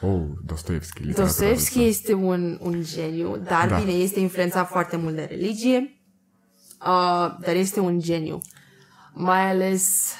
Oh, 0.01 0.23
Dostoevski. 0.45 1.07
Dostoevski 1.07 1.83
este 1.83 2.13
un, 2.13 2.59
un 2.63 2.83
geniu, 2.83 3.37
dar 3.37 3.69
da. 3.69 3.79
bine, 3.79 3.93
este 3.93 4.21
influențat 4.21 4.69
foarte 4.69 4.97
mult 4.97 5.15
de 5.15 5.25
religie, 5.25 6.01
uh, 6.81 7.37
dar 7.41 7.55
este 7.55 7.81
un 7.81 8.01
geniu. 8.01 8.41
Mai 9.13 9.51
ales 9.51 10.15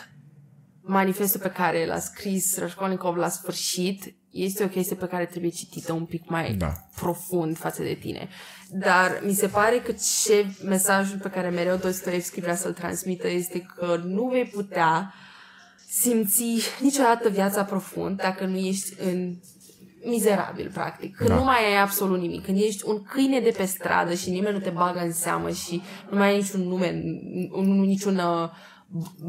manifestul 0.81 1.41
pe 1.41 1.51
care 1.51 1.87
l-a 1.87 1.99
scris 1.99 2.59
Raskolnikov 2.59 3.17
la 3.17 3.29
sfârșit 3.29 4.15
este 4.31 4.65
o 4.65 4.69
chestie 4.69 4.97
pe 4.97 5.07
care 5.07 5.25
trebuie 5.25 5.51
citită 5.51 5.93
un 5.93 6.05
pic 6.05 6.29
mai 6.29 6.55
da. 6.55 6.73
profund 6.95 7.57
față 7.57 7.83
de 7.83 7.95
tine. 8.01 8.29
Dar 8.71 9.21
mi 9.25 9.35
se 9.35 9.47
pare 9.47 9.79
că 9.79 9.93
ce 10.25 10.47
mesajul 10.65 11.19
pe 11.19 11.29
care 11.29 11.49
mereu 11.49 11.77
Dostoevski 11.77 12.41
vrea 12.41 12.57
să-l 12.57 12.73
transmită 12.73 13.29
este 13.29 13.67
că 13.77 14.01
nu 14.05 14.29
vei 14.29 14.45
putea 14.45 15.15
simți 15.89 16.45
niciodată 16.81 17.29
viața 17.29 17.65
profund 17.65 18.17
dacă 18.17 18.45
nu 18.45 18.57
ești 18.57 18.95
în 19.01 19.37
mizerabil, 20.05 20.71
practic. 20.73 21.17
Când 21.17 21.29
da. 21.29 21.37
nu 21.37 21.45
mai 21.45 21.57
ai 21.57 21.83
absolut 21.83 22.21
nimic. 22.21 22.45
Când 22.45 22.59
ești 22.61 22.83
un 22.87 23.03
câine 23.03 23.41
de 23.41 23.55
pe 23.57 23.65
stradă 23.65 24.15
și 24.15 24.31
nimeni 24.31 24.55
nu 24.55 24.61
te 24.61 24.71
bagă 24.71 24.99
în 24.99 25.13
seamă 25.13 25.51
și 25.51 25.83
nu 26.11 26.17
mai 26.17 26.29
ai 26.29 26.37
niciun 26.37 26.61
nume, 26.61 27.03
niciun 27.65 28.17
uh, 28.17 28.51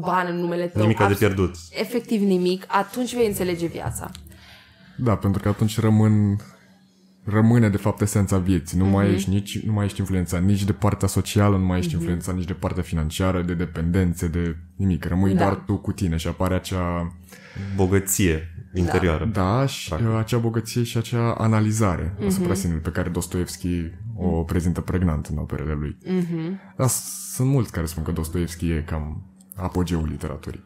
ban 0.00 0.26
în 0.30 0.36
numele 0.36 0.66
tău. 0.66 0.82
Nimic 0.82 0.98
de 0.98 1.14
pierdut. 1.14 1.54
Efectiv 1.70 2.22
nimic, 2.22 2.64
atunci 2.68 3.14
vei 3.14 3.26
înțelege 3.26 3.66
viața. 3.66 4.10
Da, 4.96 5.16
pentru 5.16 5.42
că 5.42 5.48
atunci 5.48 5.80
rămân 5.80 6.36
rămâne 7.24 7.68
de 7.68 7.76
fapt 7.76 8.00
esența 8.00 8.38
vieții. 8.38 8.78
Nu 8.78 8.86
uh-huh. 8.86 8.92
mai 8.92 9.06
mhm. 9.06 9.14
ești 9.14 9.30
nici 9.30 9.64
nu 9.64 9.72
mai 9.72 9.84
ești 9.84 10.00
influențat 10.00 10.42
nici 10.42 10.64
de 10.64 10.72
partea 10.72 11.08
socială, 11.08 11.56
nu 11.56 11.64
mai 11.64 11.78
ești 11.78 11.90
uh-huh. 11.90 11.96
influențat 11.98 12.34
nici 12.34 12.46
de 12.46 12.52
partea 12.52 12.82
financiară, 12.82 13.42
de 13.42 13.54
dependențe, 13.54 14.28
de 14.28 14.56
nimic. 14.76 15.04
Rămâi 15.04 15.34
da. 15.34 15.38
doar 15.38 15.54
tu 15.54 15.76
cu 15.76 15.92
tine 15.92 16.16
și 16.16 16.28
apare 16.28 16.54
acea 16.54 17.16
bogăție 17.76 18.57
interioară. 18.74 19.24
Da, 19.24 19.66
și 19.66 19.88
practic. 19.88 20.10
acea 20.10 20.38
bogăție 20.38 20.82
și 20.82 20.96
acea 20.96 21.32
analizare 21.32 22.14
uh-huh. 22.14 22.26
asupra 22.26 22.54
sinelui 22.54 22.82
pe 22.82 22.90
care 22.90 23.08
Dostoevski 23.08 23.90
o 24.16 24.42
prezintă 24.42 24.80
pregnant 24.80 25.26
în 25.26 25.38
operele 25.38 25.72
lui. 25.72 25.98
Uh-huh. 26.06 26.76
Dar 26.76 26.88
sunt 27.32 27.48
mulți 27.48 27.72
care 27.72 27.86
spun 27.86 28.02
că 28.02 28.10
Dostoevski 28.10 28.70
e 28.70 28.82
cam 28.86 29.22
apogeul 29.54 30.08
literaturii. 30.10 30.64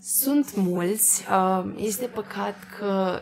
Sunt 0.00 0.56
mulți. 0.56 1.24
Uh, 1.30 1.74
este 1.76 2.06
păcat 2.06 2.56
că 2.78 3.20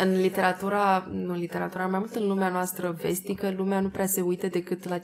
în 0.00 0.20
literatura, 0.20 1.08
nu 1.12 1.34
literatura, 1.34 1.86
mai 1.86 1.98
mult 1.98 2.14
în 2.14 2.26
lumea 2.26 2.48
noastră 2.48 2.96
vestică, 3.02 3.54
lumea 3.56 3.80
nu 3.80 3.88
prea 3.88 4.06
se 4.06 4.20
uită 4.20 4.46
decât 4.46 4.88
la, 4.88 4.98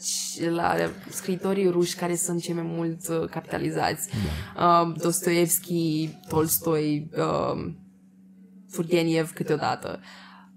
la 0.51 0.75
scriitorii 1.09 1.71
ruși 1.71 1.97
care 1.97 2.14
sunt 2.14 2.40
cei 2.40 2.55
mai 2.55 2.66
mult 2.66 3.09
uh, 3.09 3.29
capitalizați. 3.31 4.09
Da. 4.57 4.81
Uh, 4.87 4.97
Dostoevski, 5.03 6.11
Tolstoi, 6.29 7.11
uh, 7.16 7.73
Turgeniev 8.72 9.33
câteodată. 9.33 10.00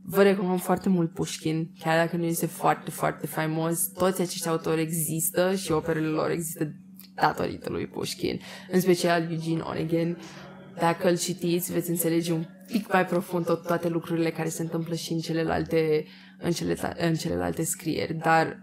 Vă 0.03 0.21
recomand 0.21 0.59
foarte 0.59 0.89
mult 0.89 1.13
Pushkin, 1.13 1.71
chiar 1.79 2.05
dacă 2.05 2.17
nu 2.17 2.25
este 2.25 2.45
foarte, 2.45 2.91
foarte 2.91 3.27
faimos. 3.27 3.87
Toți 3.87 4.21
acești 4.21 4.47
autori 4.47 4.81
există 4.81 5.55
și 5.55 5.71
operele 5.71 6.07
lor 6.07 6.29
există 6.29 6.71
datorită 7.15 7.69
lui 7.69 7.87
Pushkin, 7.87 8.39
în 8.71 8.79
special 8.79 9.31
Eugene 9.31 9.61
Onegin. 9.61 10.17
Dacă 10.79 11.09
îl 11.09 11.17
citiți, 11.17 11.71
veți 11.71 11.89
înțelege 11.89 12.33
un 12.33 12.45
pic 12.67 12.91
mai 12.93 13.05
profund 13.05 13.45
tot, 13.45 13.65
toate 13.65 13.87
lucrurile 13.87 14.29
care 14.29 14.49
se 14.49 14.61
întâmplă 14.61 14.95
și 14.95 15.13
în 15.13 15.19
celelalte, 15.19 16.05
în, 16.37 16.51
cele, 16.51 16.75
în 16.97 17.13
celelalte 17.13 17.63
scrieri, 17.63 18.13
dar 18.13 18.57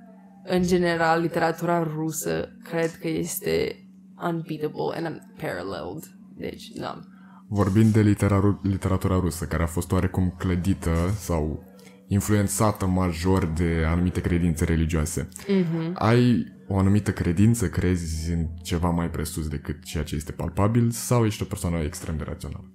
în 0.44 0.62
general 0.62 1.20
literatura 1.20 1.82
rusă 1.82 2.56
cred 2.64 2.90
că 2.90 3.08
este 3.08 3.82
unbeatable 4.22 4.96
and 4.96 5.06
unparalleled. 5.06 6.02
Deci, 6.36 6.68
da. 6.68 7.00
Vorbind 7.48 7.92
de 7.92 8.00
literatura, 8.00 8.58
literatura 8.62 9.14
rusă, 9.14 9.44
care 9.44 9.62
a 9.62 9.66
fost 9.66 9.92
oarecum 9.92 10.34
clădită 10.38 10.90
sau 11.18 11.64
influențată 12.08 12.86
major 12.86 13.46
de 13.46 13.84
anumite 13.86 14.20
credințe 14.20 14.64
religioase, 14.64 15.28
mm-hmm. 15.28 15.92
ai 15.94 16.52
o 16.66 16.78
anumită 16.78 17.12
credință, 17.12 17.68
crezi 17.68 18.32
în 18.32 18.46
ceva 18.62 18.90
mai 18.90 19.10
presus 19.10 19.48
decât 19.48 19.84
ceea 19.84 20.04
ce 20.04 20.14
este 20.14 20.32
palpabil 20.32 20.90
sau 20.90 21.24
ești 21.24 21.42
o 21.42 21.46
persoană 21.46 21.78
extrem 21.78 22.16
de 22.16 22.22
rațională? 22.26 22.72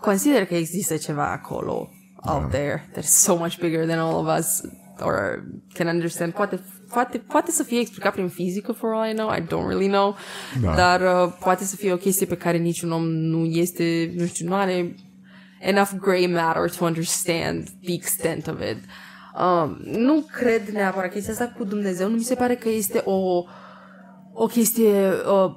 Consider 0.00 0.44
că 0.44 0.54
există 0.54 0.96
ceva 0.96 1.32
acolo, 1.32 1.90
out 2.16 2.40
da. 2.40 2.46
there, 2.46 2.90
that's 2.92 3.02
so 3.02 3.36
much 3.36 3.58
bigger 3.58 3.86
than 3.86 3.98
all 3.98 4.26
of 4.26 4.38
us 4.38 4.60
or 5.00 5.44
can 5.72 5.86
understand. 5.86 6.32
Poate, 6.32 6.60
poate, 6.88 7.18
poate 7.18 7.50
să 7.50 7.62
fie 7.62 7.80
explicat 7.80 8.12
prin 8.12 8.28
fizică, 8.28 8.72
for 8.72 8.94
all 8.94 9.10
I 9.10 9.14
know, 9.14 9.34
I 9.34 9.40
don't 9.40 9.68
really 9.68 9.88
know, 9.88 10.16
da. 10.62 10.74
dar 10.74 11.00
uh, 11.00 11.32
poate 11.40 11.64
să 11.64 11.76
fie 11.76 11.92
o 11.92 11.96
chestie 11.96 12.26
pe 12.26 12.36
care 12.36 12.56
niciun 12.56 12.92
om 12.92 13.06
nu 13.06 13.44
este, 13.44 14.12
nu 14.16 14.26
știu, 14.26 14.48
nu 14.48 14.54
are 14.54 14.94
enough 15.60 15.90
gray 16.00 16.26
matter 16.26 16.70
to 16.70 16.84
understand 16.84 17.68
the 17.82 17.92
extent 17.92 18.46
of 18.46 18.60
it. 18.60 18.78
Um, 19.38 19.76
nu 19.82 20.24
cred 20.32 20.68
neapărat 20.68 21.12
chestia 21.12 21.32
asta 21.32 21.54
cu 21.56 21.64
Dumnezeu, 21.64 22.08
nu 22.08 22.16
mi 22.16 22.22
se 22.22 22.34
pare 22.34 22.54
că 22.54 22.68
este 22.68 23.02
o, 23.04 23.44
o 24.32 24.46
chestie 24.46 25.10
uh, 25.10 25.54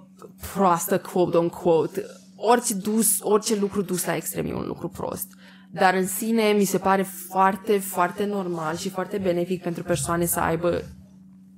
proastă, 0.54 0.98
quote-unquote. 0.98 2.06
Orice, 2.36 2.74
dus, 2.74 3.18
orice 3.22 3.56
lucru 3.56 3.82
dus 3.82 4.06
la 4.06 4.16
extrem 4.16 4.46
e 4.46 4.54
un 4.54 4.68
lucru 4.68 4.88
prost. 4.88 5.28
Dar 5.72 5.94
în 5.94 6.08
sine 6.08 6.52
mi 6.52 6.64
se 6.64 6.78
pare 6.78 7.02
foarte, 7.04 7.78
foarte 7.78 8.26
normal 8.26 8.76
și 8.76 8.90
foarte 8.90 9.18
benefic 9.18 9.62
pentru 9.62 9.84
persoane 9.84 10.26
să 10.26 10.40
aibă 10.40 10.84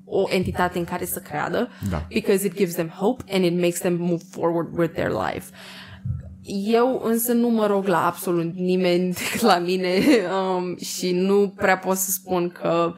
o 0.09 0.25
entitate 0.29 0.77
în 0.77 0.83
care 0.83 1.05
să 1.05 1.19
creadă, 1.19 1.69
da. 1.89 2.05
because 2.09 2.45
it 2.45 2.55
gives 2.55 2.73
them 2.73 2.87
hope 2.87 3.23
and 3.31 3.43
it 3.43 3.59
makes 3.59 3.79
them 3.79 3.95
move 3.99 4.23
forward 4.29 4.77
with 4.77 4.93
their 4.93 5.11
life. 5.11 5.51
Eu 6.65 7.01
însă 7.03 7.33
nu 7.33 7.49
mă 7.49 7.65
rog 7.65 7.87
la 7.87 8.05
absolut 8.05 8.53
nimeni 8.53 9.13
decât 9.19 9.41
la 9.41 9.57
mine 9.57 10.01
um, 10.57 10.77
și 10.77 11.11
nu 11.11 11.53
prea 11.55 11.77
pot 11.77 11.97
să 11.97 12.11
spun 12.11 12.49
că 12.49 12.93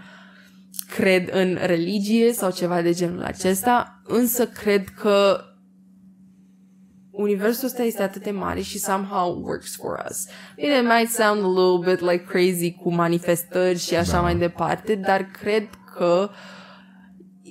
cred 0.95 1.29
în 1.33 1.57
religie 1.61 2.33
sau 2.33 2.51
ceva 2.51 2.81
de 2.81 2.93
genul 2.93 3.23
acesta, 3.23 4.01
însă 4.07 4.47
cred 4.47 4.87
că 4.87 5.45
universul 7.11 7.65
ăsta 7.65 7.83
este 7.83 8.03
atât 8.03 8.23
de 8.23 8.31
mare 8.31 8.61
și 8.61 8.79
somehow 8.79 9.41
works 9.43 9.75
for 9.75 10.05
us. 10.09 10.25
It 10.55 10.83
might 10.83 11.09
sound 11.09 11.43
a 11.43 11.47
little 11.47 11.91
bit 11.91 11.99
like 11.99 12.23
crazy 12.23 12.71
cu 12.71 12.93
manifestări 12.93 13.79
și 13.79 13.95
așa 13.95 14.11
da. 14.11 14.21
mai 14.21 14.35
departe, 14.35 14.95
dar 14.95 15.21
cred 15.41 15.69
că 15.95 16.29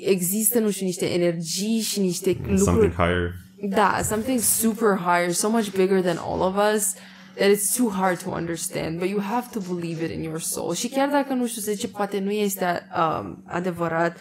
există, 0.05 0.59
nu 0.59 0.71
știu, 0.71 0.87
niște 0.87 1.13
energii 1.13 1.81
și 1.81 2.01
niște 2.01 2.37
Something 2.57 2.93
higher 2.93 3.33
Da, 3.63 4.01
something 4.03 4.39
super 4.41 4.97
higher, 4.97 5.33
so 5.33 5.51
much 5.51 5.71
bigger 5.71 6.01
than 6.03 6.17
all 6.17 6.41
of 6.43 6.57
us, 6.75 6.95
that 7.37 7.51
it's 7.51 7.77
too 7.77 7.91
hard 7.91 8.19
to 8.23 8.31
understand, 8.31 8.99
but 8.99 9.09
you 9.09 9.21
have 9.21 9.51
to 9.53 9.61
believe 9.61 10.05
it 10.05 10.11
in 10.11 10.23
your 10.23 10.41
soul. 10.41 10.75
Și 10.75 10.89
chiar 10.89 11.09
dacă, 11.09 11.35
nu 11.35 11.47
știu, 11.47 11.63
să 11.63 11.73
zice, 11.73 11.89
poate 11.89 12.19
nu 12.19 12.31
este 12.31 12.89
um, 12.97 13.45
adevărat, 13.47 14.17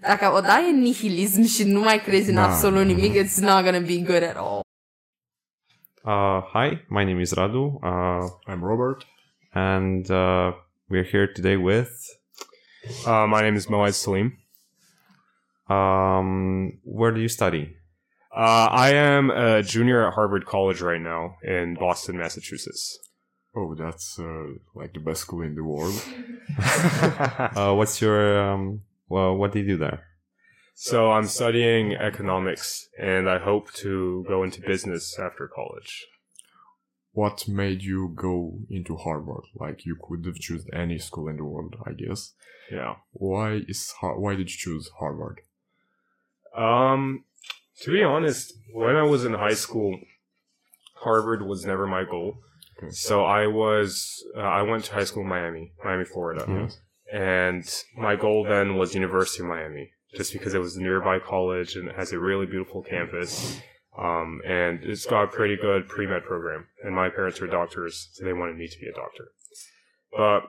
dacă 0.00 0.32
o 0.36 0.40
dai 0.40 0.70
în 0.70 0.78
nihilism 0.78 1.42
și 1.42 1.64
nu 1.64 1.80
mai 1.80 1.98
crezi 1.98 2.28
în 2.28 2.34
da. 2.34 2.44
absolut 2.44 2.84
nimic, 2.84 3.12
it's 3.12 3.40
not 3.40 3.64
gonna 3.64 3.80
be 3.80 3.96
good 3.96 4.22
at 4.22 4.36
all. 4.36 4.60
Uh, 6.04 6.42
hi, 6.52 6.84
my 6.88 7.04
name 7.04 7.20
is 7.20 7.32
Radu. 7.32 7.80
Uh, 7.82 8.28
I'm 8.46 8.62
Robert. 8.62 9.06
And 9.52 10.08
uh, 10.10 10.52
we're 10.88 11.10
here 11.10 11.26
today 11.26 11.56
with. 11.56 11.90
Uh, 13.06 13.26
my 13.26 13.40
name 13.40 13.56
is 13.56 13.66
Moaz 13.66 13.96
Salim. 13.96 14.45
Um, 15.68 16.78
where 16.84 17.12
do 17.12 17.20
you 17.20 17.28
study? 17.28 17.76
Uh, 18.34 18.68
I 18.70 18.90
am 18.90 19.30
a 19.30 19.62
junior 19.62 20.06
at 20.06 20.14
Harvard 20.14 20.46
College 20.46 20.80
right 20.80 21.00
now 21.00 21.36
in 21.42 21.74
Boston, 21.74 22.18
Massachusetts. 22.18 22.98
Oh, 23.56 23.74
that's 23.74 24.18
uh, 24.18 24.48
like 24.74 24.92
the 24.92 25.00
best 25.00 25.22
school 25.22 25.40
in 25.42 25.54
the 25.54 25.64
world. 25.64 25.94
uh, 27.56 27.74
what's 27.74 28.02
your 28.02 28.38
um, 28.38 28.82
well? 29.08 29.34
What 29.34 29.52
do 29.52 29.60
you 29.60 29.66
do 29.66 29.78
there? 29.78 30.04
So 30.74 31.10
I'm 31.10 31.24
studying 31.24 31.94
economics 31.94 32.86
and 32.98 33.30
I 33.30 33.38
hope 33.38 33.72
to 33.76 34.26
go 34.28 34.42
into 34.42 34.60
business 34.60 35.18
after 35.18 35.48
college. 35.48 36.06
What 37.12 37.48
made 37.48 37.82
you 37.82 38.12
go 38.14 38.58
into 38.68 38.94
Harvard? 38.98 39.44
Like 39.54 39.86
you 39.86 39.96
could 39.98 40.26
have 40.26 40.34
chosen 40.34 40.68
any 40.74 40.98
school 40.98 41.28
in 41.28 41.38
the 41.38 41.44
world, 41.44 41.76
I 41.86 41.92
guess. 41.92 42.34
Yeah. 42.70 42.96
Why 43.12 43.62
is 43.66 43.94
why 44.02 44.34
did 44.34 44.50
you 44.50 44.58
choose 44.58 44.90
Harvard? 44.98 45.40
Um, 46.56 47.24
to 47.82 47.92
be 47.92 48.02
honest, 48.02 48.52
when 48.72 48.96
I 48.96 49.02
was 49.02 49.24
in 49.24 49.34
high 49.34 49.54
school, 49.54 49.98
Harvard 50.94 51.46
was 51.46 51.64
never 51.64 51.86
my 51.86 52.04
goal. 52.04 52.38
Okay. 52.78 52.90
So 52.90 53.24
I 53.24 53.46
was 53.46 54.24
uh, 54.36 54.40
I 54.40 54.62
went 54.62 54.84
to 54.84 54.92
high 54.92 55.04
school 55.04 55.22
in 55.22 55.28
Miami, 55.28 55.72
Miami, 55.84 56.04
Florida. 56.04 56.44
Yes. 56.48 56.78
And 57.12 57.64
my 57.96 58.16
goal 58.16 58.44
then 58.44 58.76
was 58.76 58.94
University 58.94 59.42
of 59.42 59.48
Miami 59.48 59.90
just 60.14 60.32
because 60.32 60.54
it 60.54 60.58
was 60.58 60.76
a 60.76 60.82
nearby 60.82 61.18
college 61.18 61.76
and 61.76 61.88
it 61.88 61.96
has 61.96 62.12
a 62.12 62.18
really 62.18 62.46
beautiful 62.46 62.82
campus. 62.82 63.60
Um, 63.98 64.40
and 64.46 64.82
it's 64.82 65.06
got 65.06 65.24
a 65.24 65.28
pretty 65.28 65.56
good 65.56 65.88
pre 65.88 66.06
med 66.06 66.24
program. 66.24 66.66
And 66.82 66.94
my 66.94 67.08
parents 67.08 67.40
are 67.40 67.46
doctors, 67.46 68.10
so 68.12 68.24
they 68.24 68.32
wanted 68.32 68.56
me 68.56 68.68
to 68.68 68.78
be 68.78 68.88
a 68.88 68.92
doctor. 68.92 69.28
But 70.16 70.42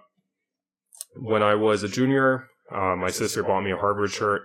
when 1.15 1.43
I 1.43 1.55
was 1.55 1.83
a 1.83 1.87
junior, 1.87 2.47
uh, 2.71 2.95
my 2.95 3.09
sister 3.09 3.43
bought 3.43 3.61
me 3.61 3.71
a 3.71 3.77
Harvard 3.77 4.11
shirt 4.11 4.43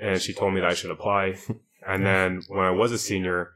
and 0.00 0.20
she 0.20 0.32
told 0.32 0.54
me 0.54 0.60
that 0.60 0.70
I 0.70 0.74
should 0.74 0.90
apply. 0.90 1.36
and 1.86 2.04
then 2.04 2.42
when 2.48 2.64
I 2.64 2.70
was 2.70 2.92
a 2.92 2.98
senior, 2.98 3.50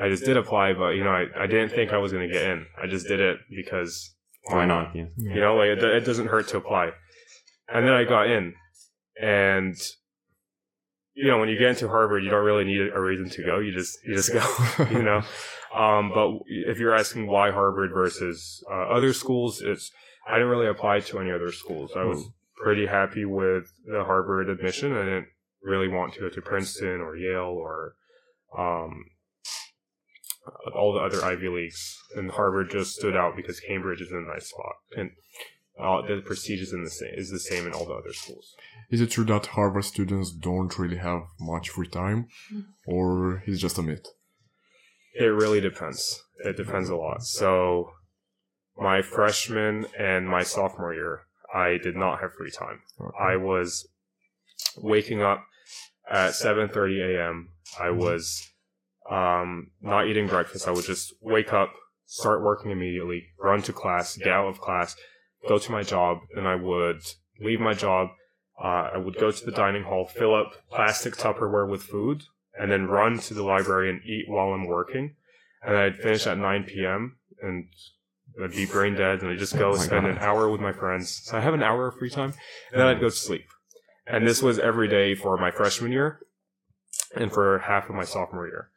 I 0.00 0.08
just 0.08 0.24
did 0.24 0.36
apply, 0.36 0.72
but 0.74 0.90
you 0.90 1.04
know, 1.04 1.10
I, 1.10 1.26
I 1.36 1.46
didn't 1.46 1.70
think 1.70 1.92
I 1.92 1.98
was 1.98 2.12
going 2.12 2.28
to 2.28 2.32
get 2.32 2.46
in. 2.46 2.66
I 2.82 2.86
just 2.86 3.06
did 3.06 3.20
it 3.20 3.38
because 3.54 4.14
why 4.44 4.64
not? 4.64 4.94
Yeah. 4.94 5.06
You 5.16 5.40
know, 5.40 5.56
like 5.56 5.68
it, 5.68 5.82
it 5.82 6.04
doesn't 6.04 6.28
hurt 6.28 6.48
to 6.48 6.56
apply. 6.56 6.90
And 7.72 7.86
then 7.86 7.92
I 7.92 8.04
got 8.04 8.28
in 8.28 8.54
and 9.20 9.76
you 11.14 11.26
know, 11.26 11.38
when 11.38 11.48
you 11.48 11.58
get 11.58 11.70
into 11.70 11.88
Harvard, 11.88 12.24
you 12.24 12.30
don't 12.30 12.44
really 12.44 12.64
need 12.64 12.80
a 12.80 13.00
reason 13.00 13.28
to 13.30 13.44
go. 13.44 13.58
You 13.58 13.72
just, 13.72 13.98
you 14.06 14.14
just 14.14 14.32
go, 14.32 14.86
you 14.90 15.02
know. 15.02 15.22
Um, 15.74 16.10
but 16.14 16.38
if 16.46 16.78
you're 16.78 16.94
asking 16.94 17.26
why 17.26 17.50
Harvard 17.50 17.90
versus 17.92 18.64
uh, 18.70 18.88
other 18.88 19.12
schools, 19.12 19.60
it's, 19.60 19.90
I 20.26 20.34
didn't 20.34 20.48
really 20.48 20.66
apply 20.66 21.00
to 21.00 21.18
any 21.18 21.30
other 21.30 21.52
schools. 21.52 21.92
I 21.96 22.04
was 22.04 22.24
pretty 22.62 22.86
happy 22.86 23.24
with 23.24 23.70
the 23.86 24.04
Harvard 24.04 24.48
admission. 24.48 24.96
I 24.96 25.04
didn't 25.04 25.26
really 25.62 25.88
want 25.88 26.14
to 26.14 26.20
go 26.20 26.28
to 26.28 26.40
Princeton 26.42 27.00
or 27.00 27.16
Yale 27.16 27.42
or, 27.44 27.94
um, 28.56 29.04
all 30.74 30.92
the 30.92 31.00
other 31.00 31.24
Ivy 31.24 31.48
Leagues. 31.48 31.96
And 32.16 32.30
Harvard 32.30 32.70
just 32.70 32.96
stood 32.96 33.16
out 33.16 33.36
because 33.36 33.60
Cambridge 33.60 34.00
is 34.00 34.10
in 34.10 34.26
a 34.28 34.32
nice 34.32 34.48
spot. 34.48 34.76
And 34.96 35.10
uh, 35.78 36.02
the 36.02 36.20
prestige 36.20 36.60
is 36.60 36.72
in 36.72 36.84
the 36.84 36.90
same 36.90 37.14
is 37.14 37.30
the 37.30 37.40
same 37.40 37.66
in 37.66 37.72
all 37.72 37.86
the 37.86 37.94
other 37.94 38.12
schools. 38.12 38.54
Is 38.90 39.00
it 39.00 39.10
true 39.10 39.24
that 39.24 39.46
Harvard 39.46 39.84
students 39.84 40.30
don't 40.30 40.78
really 40.78 40.98
have 40.98 41.22
much 41.40 41.70
free 41.70 41.88
time, 41.88 42.28
or 42.86 43.42
is 43.46 43.58
it 43.58 43.60
just 43.60 43.78
a 43.78 43.82
myth? 43.82 44.06
It 45.14 45.26
really 45.26 45.60
depends. 45.60 46.22
It 46.44 46.56
depends 46.56 46.90
a 46.90 46.96
lot. 46.96 47.22
So, 47.22 47.92
my 48.76 49.00
freshman 49.00 49.86
and 49.98 50.28
my 50.28 50.42
sophomore 50.42 50.92
year, 50.92 51.22
I 51.54 51.78
did 51.78 51.96
not 51.96 52.20
have 52.20 52.34
free 52.34 52.50
time. 52.50 52.80
Okay. 53.00 53.16
I 53.18 53.36
was 53.36 53.88
waking 54.76 55.22
up 55.22 55.44
at 56.10 56.32
7:30 56.32 57.16
a.m. 57.16 57.48
I 57.80 57.90
was 57.90 58.50
um, 59.10 59.70
not 59.80 60.06
eating 60.06 60.26
breakfast. 60.26 60.66
I 60.66 60.72
would 60.72 60.84
just 60.84 61.14
wake 61.20 61.52
up, 61.52 61.72
start 62.06 62.42
working 62.42 62.70
immediately, 62.70 63.28
run 63.38 63.62
to 63.62 63.72
class, 63.72 64.16
get 64.16 64.28
out 64.28 64.48
of 64.48 64.60
class, 64.60 64.96
go 65.48 65.58
to 65.58 65.72
my 65.72 65.82
job, 65.82 66.18
and 66.36 66.46
I 66.46 66.56
would 66.56 67.02
leave 67.40 67.60
my 67.60 67.74
job. 67.74 68.08
Uh, 68.62 68.90
I 68.94 68.98
would 68.98 69.16
go 69.16 69.30
to 69.30 69.44
the 69.44 69.52
dining 69.52 69.84
hall, 69.84 70.06
fill 70.06 70.34
up 70.34 70.52
plastic 70.70 71.16
Tupperware 71.16 71.68
with 71.68 71.82
food, 71.82 72.24
and 72.58 72.70
then 72.70 72.88
run 72.88 73.18
to 73.20 73.34
the 73.34 73.42
library 73.42 73.88
and 73.88 74.02
eat 74.04 74.26
while 74.28 74.52
I'm 74.52 74.66
working. 74.66 75.14
And 75.62 75.76
I'd 75.76 75.96
finish 75.96 76.26
at 76.26 76.36
9 76.36 76.64
p.m. 76.64 77.16
and 77.42 77.68
I'd 78.42 78.50
be 78.52 78.66
brain 78.66 78.94
dead, 78.94 79.22
and 79.22 79.30
I'd 79.30 79.38
just 79.38 79.56
go 79.56 79.70
oh 79.70 79.76
spend 79.76 80.06
God. 80.06 80.10
an 80.10 80.18
hour 80.18 80.50
with 80.50 80.60
my 80.60 80.72
friends. 80.72 81.22
So 81.24 81.38
I 81.38 81.40
have 81.40 81.54
an 81.54 81.62
hour 81.62 81.88
of 81.88 81.98
free 81.98 82.10
time, 82.10 82.34
and 82.72 82.80
then 82.80 82.86
I'd 82.86 83.00
go 83.00 83.08
to 83.08 83.16
sleep. 83.16 83.46
And 84.06 84.26
this 84.26 84.42
was 84.42 84.58
every 84.58 84.88
day 84.88 85.14
for 85.14 85.36
my 85.36 85.50
freshman 85.50 85.92
year 85.92 86.20
and 87.14 87.32
for 87.32 87.58
half 87.60 87.88
of 87.88 87.94
my 87.94 88.04
sophomore 88.04 88.46
year. 88.46 88.70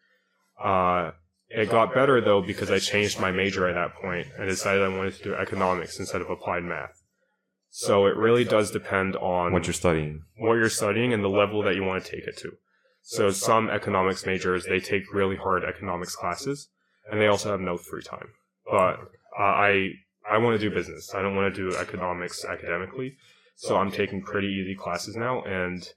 Uh, 0.64 1.12
it 1.50 1.70
got 1.70 1.94
better 1.94 2.20
though 2.20 2.42
because 2.42 2.72
I 2.72 2.80
changed 2.80 3.20
my 3.20 3.32
major 3.32 3.68
at 3.68 3.76
that 3.76 3.96
point 4.02 4.28
and 4.38 4.50
decided 4.50 4.84
I 4.84 4.88
wanted 4.88 5.16
to 5.16 5.24
do 5.24 5.36
economics 5.36 6.00
instead 6.00 6.22
of 6.22 6.30
applied 6.30 6.64
math. 6.64 7.04
So 7.70 8.06
it 8.06 8.16
really 8.16 8.44
does 8.44 8.70
depend 8.70 9.16
on 9.16 9.52
what 9.52 9.66
you're 9.66 9.74
studying, 9.74 10.24
what 10.38 10.54
you're 10.54 10.70
studying, 10.70 11.12
and 11.12 11.24
the 11.24 11.30
level 11.30 11.64
that 11.64 11.76
you 11.76 11.84
want 11.84 12.04
to 12.04 12.12
take 12.12 12.28
it 12.28 12.38
to. 12.38 12.52
So 13.02 13.32
some 13.32 13.70
economics 13.70 14.26
majors 14.26 14.66
they 14.66 14.80
take 14.80 15.12
really 15.12 15.36
hard 15.36 15.64
economics 15.64 16.16
classes, 16.16 16.70
and 17.12 17.20
they 17.20 17.28
also 17.28 17.50
have 17.52 17.60
no 17.60 17.78
free 17.78 18.04
time. 18.04 18.30
But 18.66 19.00
uh, 19.40 19.44
I 19.44 19.90
I 20.30 20.38
want 20.38 20.60
to 20.60 20.70
do 20.70 20.74
business. 20.74 21.14
I 21.14 21.22
don't 21.22 21.36
want 21.36 21.54
to 21.54 21.72
do 21.72 21.76
economics 21.76 22.46
academically. 22.46 23.18
So 23.56 23.78
I'm 23.78 23.92
taking 23.92 24.22
pretty 24.22 24.48
easy 24.48 24.76
classes 24.76 25.16
now, 25.16 25.44
and 25.44 25.88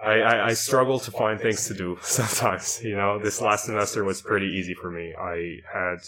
I, 0.00 0.20
I, 0.20 0.46
I, 0.46 0.52
struggle 0.54 0.98
to 1.00 1.10
find 1.10 1.40
things 1.40 1.66
to 1.68 1.74
do 1.74 1.98
sometimes. 2.02 2.80
You 2.82 2.96
know, 2.96 3.18
this 3.18 3.40
last 3.40 3.64
semester 3.66 4.04
was 4.04 4.22
pretty 4.22 4.46
easy 4.46 4.74
for 4.74 4.90
me. 4.90 5.14
I 5.18 5.56
had 5.72 5.98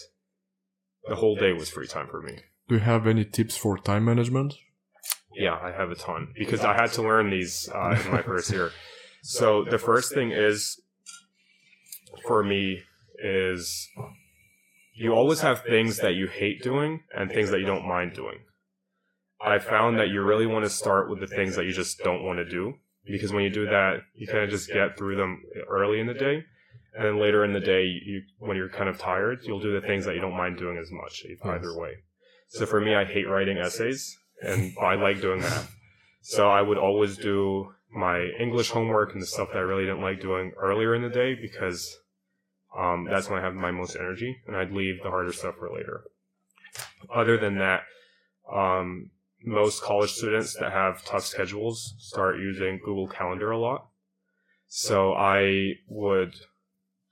the 1.08 1.16
whole 1.16 1.36
day 1.36 1.52
was 1.52 1.68
free 1.68 1.86
time 1.86 2.08
for 2.08 2.22
me. 2.22 2.38
Do 2.68 2.76
you 2.76 2.80
have 2.80 3.06
any 3.06 3.24
tips 3.24 3.56
for 3.56 3.78
time 3.78 4.04
management? 4.04 4.54
Yeah, 5.34 5.58
I 5.62 5.70
have 5.70 5.90
a 5.90 5.94
ton 5.94 6.28
because 6.36 6.60
I 6.60 6.74
had 6.74 6.92
to 6.94 7.02
learn 7.02 7.30
these 7.30 7.68
uh, 7.74 8.00
in 8.04 8.10
my 8.10 8.22
first 8.22 8.50
year. 8.50 8.70
So 9.28 9.64
the 9.64 9.78
first 9.78 10.14
thing 10.14 10.30
is 10.30 10.80
for 12.28 12.44
me 12.44 12.82
is 13.18 13.88
you 14.94 15.12
always 15.12 15.40
have 15.40 15.62
things 15.64 15.98
that 15.98 16.14
you 16.14 16.28
hate 16.28 16.62
doing 16.62 17.00
and 17.12 17.28
things 17.28 17.50
that 17.50 17.58
you 17.58 17.66
don't 17.66 17.88
mind 17.88 18.14
doing. 18.14 18.38
I 19.40 19.58
found 19.58 19.98
that 19.98 20.08
you 20.08 20.22
really 20.22 20.46
want 20.46 20.64
to 20.64 20.70
start 20.70 21.10
with 21.10 21.20
the 21.20 21.26
things 21.26 21.56
that 21.56 21.66
you 21.66 21.72
just 21.72 21.98
don't 21.98 22.24
want 22.24 22.38
to 22.38 22.48
do 22.48 22.74
because 23.04 23.32
when 23.32 23.44
you 23.44 23.50
do 23.50 23.66
that, 23.66 24.00
you 24.14 24.26
kind 24.26 24.44
of 24.44 24.50
just 24.50 24.68
get 24.72 24.96
through 24.96 25.16
them 25.16 25.42
early 25.68 26.00
in 26.00 26.06
the 26.06 26.14
day. 26.14 26.44
And 26.94 27.04
then 27.04 27.20
later 27.20 27.44
in 27.44 27.52
the 27.52 27.60
day, 27.60 27.84
you, 27.84 28.22
when 28.38 28.56
you're 28.56 28.70
kind 28.70 28.88
of 28.88 28.98
tired, 28.98 29.40
you'll 29.42 29.60
do 29.60 29.78
the 29.78 29.86
things 29.86 30.06
that 30.06 30.14
you 30.14 30.20
don't 30.20 30.36
mind 30.36 30.56
doing 30.56 30.78
as 30.78 30.90
much 30.90 31.24
either 31.28 31.78
way. 31.78 31.92
So 32.48 32.64
for 32.64 32.80
me, 32.80 32.94
I 32.94 33.04
hate 33.04 33.28
writing 33.28 33.58
essays 33.58 34.16
and 34.42 34.74
I 34.80 34.94
like 34.94 35.20
doing 35.20 35.40
that. 35.40 35.66
So 36.22 36.48
I 36.48 36.62
would 36.62 36.78
always 36.78 37.16
do 37.16 37.72
my 37.92 38.30
English 38.40 38.70
homework 38.70 39.12
and 39.12 39.22
the 39.22 39.26
stuff 39.26 39.48
that 39.52 39.58
I 39.58 39.62
really 39.62 39.84
didn't 39.84 40.02
like 40.02 40.20
doing 40.20 40.52
earlier 40.56 40.94
in 40.94 41.02
the 41.02 41.08
day 41.08 41.34
because 41.34 41.96
um, 42.76 43.06
that's 43.08 43.28
when 43.28 43.38
I 43.38 43.42
have 43.42 43.54
my 43.54 43.70
most 43.70 43.96
energy 43.96 44.36
and 44.46 44.56
I'd 44.56 44.72
leave 44.72 45.02
the 45.02 45.10
harder 45.10 45.32
stuff 45.32 45.56
for 45.58 45.72
later. 45.72 46.04
Other 47.14 47.38
than 47.38 47.58
that, 47.58 47.82
um, 48.52 49.10
most 49.44 49.82
college 49.82 50.12
students 50.12 50.56
that 50.60 50.72
have 50.72 51.04
tough 51.04 51.24
schedules 51.24 51.94
start 51.98 52.38
using 52.38 52.80
Google 52.84 53.08
Calendar 53.08 53.50
a 53.50 53.58
lot. 53.58 53.88
So 54.66 55.12
I 55.14 55.74
would, 55.88 56.34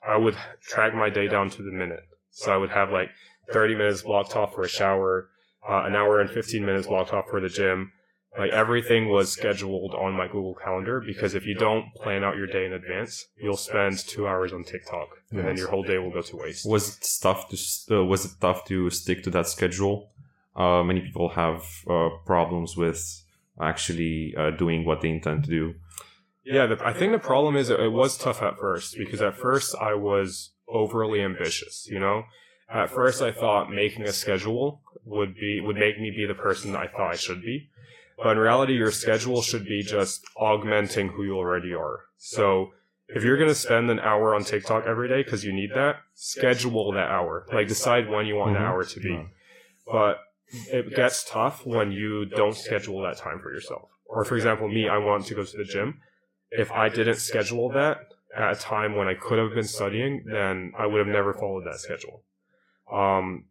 I 0.07 0.16
would 0.16 0.37
track 0.62 0.95
my 0.95 1.11
day 1.11 1.29
down 1.29 1.51
to 1.51 1.62
the 1.62 1.70
minute. 1.70 2.05
So 2.31 2.53
I 2.53 2.57
would 2.57 2.70
have 2.70 2.91
like 2.91 3.11
30 3.53 3.77
minutes 3.77 4.03
blocked 4.03 4.37
off 4.37 4.55
for 4.55 4.62
a 4.62 4.68
shower, 4.68 5.29
uh, 5.68 5.85
an 5.85 5.95
hour 5.95 6.20
and 6.20 6.31
15 6.31 6.64
minutes 6.64 6.87
blocked 6.87 7.12
off 7.12 7.27
for 7.31 7.41
the 7.41 7.49
gym. 7.49 7.93
Like 8.37 8.51
everything 8.51 9.09
was 9.09 9.31
scheduled 9.31 9.95
on 9.95 10.12
my 10.14 10.27
Google 10.27 10.57
Calendar 10.57 11.01
because 11.01 11.35
if 11.35 11.47
you 11.47 11.55
don't 11.55 11.95
plan 11.95 12.25
out 12.25 12.37
your 12.37 12.49
day 12.49 12.66
in 12.66 12.72
advance, 12.72 13.25
you'll 13.41 13.57
spend 13.57 13.97
two 13.99 14.27
hours 14.27 14.53
on 14.53 14.64
TikTok 14.64 15.09
and 15.31 15.39
yes. 15.39 15.47
then 15.47 15.57
your 15.57 15.68
whole 15.68 15.85
day 15.85 15.99
will 15.99 16.11
go 16.11 16.22
to 16.22 16.37
waste. 16.37 16.68
Was 16.68 16.97
it 16.97 17.07
tough 17.22 17.49
to 17.51 17.97
uh, 17.97 18.05
was 18.05 18.25
it 18.25 18.33
tough 18.41 18.64
to 18.64 18.91
stick 18.91 19.22
to 19.25 19.31
that 19.31 19.47
schedule? 19.47 20.11
Uh, 20.57 20.83
many 20.83 21.01
people 21.01 21.29
have 21.31 21.63
uh, 21.89 22.09
problems 22.25 22.77
with 22.77 23.23
actually 23.61 24.35
uh, 24.37 24.51
doing 24.51 24.85
what 24.85 25.01
they 25.01 25.11
intend 25.11 25.45
to 25.45 25.51
do. 25.51 25.75
Yeah, 26.45 26.67
the, 26.67 26.87
I 26.87 26.93
think 26.93 27.13
the 27.13 27.19
problem 27.19 27.57
is 27.57 27.71
it 27.71 27.93
was 27.93 28.19
tough 28.19 28.43
at 28.43 28.59
first 28.59 28.97
because 28.99 29.23
at 29.23 29.37
first 29.37 29.75
I 29.81 29.95
was 29.95 30.51
overly 30.69 31.21
ambitious, 31.23 31.87
you 31.91 31.99
know, 31.99 32.25
At 32.69 32.91
first, 32.91 33.21
I 33.23 33.31
thought 33.31 33.71
making 33.71 34.03
a 34.05 34.13
schedule 34.13 34.81
would 35.05 35.35
be 35.35 35.61
would 35.61 35.77
make 35.77 36.01
me 36.01 36.11
be 36.11 36.27
the 36.27 36.35
person 36.35 36.75
I 36.75 36.87
thought 36.87 37.13
I 37.13 37.17
should 37.17 37.43
be, 37.43 37.69
but 38.17 38.33
in 38.33 38.39
reality, 38.39 38.73
your 38.75 38.91
schedule 38.91 39.43
should 39.43 39.67
be 39.67 39.83
just 39.83 40.25
augmenting 40.37 41.09
who 41.09 41.25
you 41.25 41.37
already 41.37 41.75
are. 41.75 42.01
So 42.17 42.73
if 43.09 43.23
you're 43.23 43.37
going 43.37 43.51
to 43.51 43.55
spend 43.55 43.91
an 43.91 44.01
hour 44.01 44.35
on 44.35 44.45
TikTok 44.45 44.87
every 44.87 45.09
day 45.09 45.23
because 45.23 45.45
you 45.45 45.53
need 45.53 45.71
that, 45.75 45.97
schedule 46.15 46.93
that 46.93 47.11
hour. 47.11 47.47
Like 47.53 47.69
decide 47.69 48.09
when 48.09 48.27
you 48.27 48.37
want 48.37 48.55
mm-hmm. 48.55 48.63
the 48.63 48.69
hour 48.69 48.85
to 48.85 49.01
be. 49.01 49.27
But 49.87 50.19
it 50.73 50.95
gets 50.95 51.25
tough 51.29 51.67
when 51.67 51.93
you 51.93 52.25
don't 52.25 52.57
schedule 52.57 53.03
that 53.03 53.17
time 53.19 53.41
for 53.41 53.53
yourself. 53.53 53.89
Or 54.07 54.25
for 54.25 54.37
example, 54.37 54.69
me, 54.69 54.89
I 54.89 54.99
want 54.99 55.27
to 55.27 55.35
go 55.35 55.45
to 55.45 55.57
the 55.57 55.65
gym. 55.65 56.01
If 56.51 56.71
I 56.71 56.89
didn't 56.89 57.17
schedule 57.17 57.71
that 57.71 58.09
at 58.37 58.57
a 58.57 58.61
time 58.61 58.95
when 58.97 59.09
I 59.09 59.15
could 59.15 59.39
have 59.39 59.55
been 59.55 59.65
studying, 59.65 60.25
then 60.27 60.73
I 60.79 60.87
would 60.87 60.99
have 60.99 61.09
never 61.09 61.35
followed 61.35 61.65
that 61.67 61.81
schedule. 61.81 62.23
Um, 62.93 63.47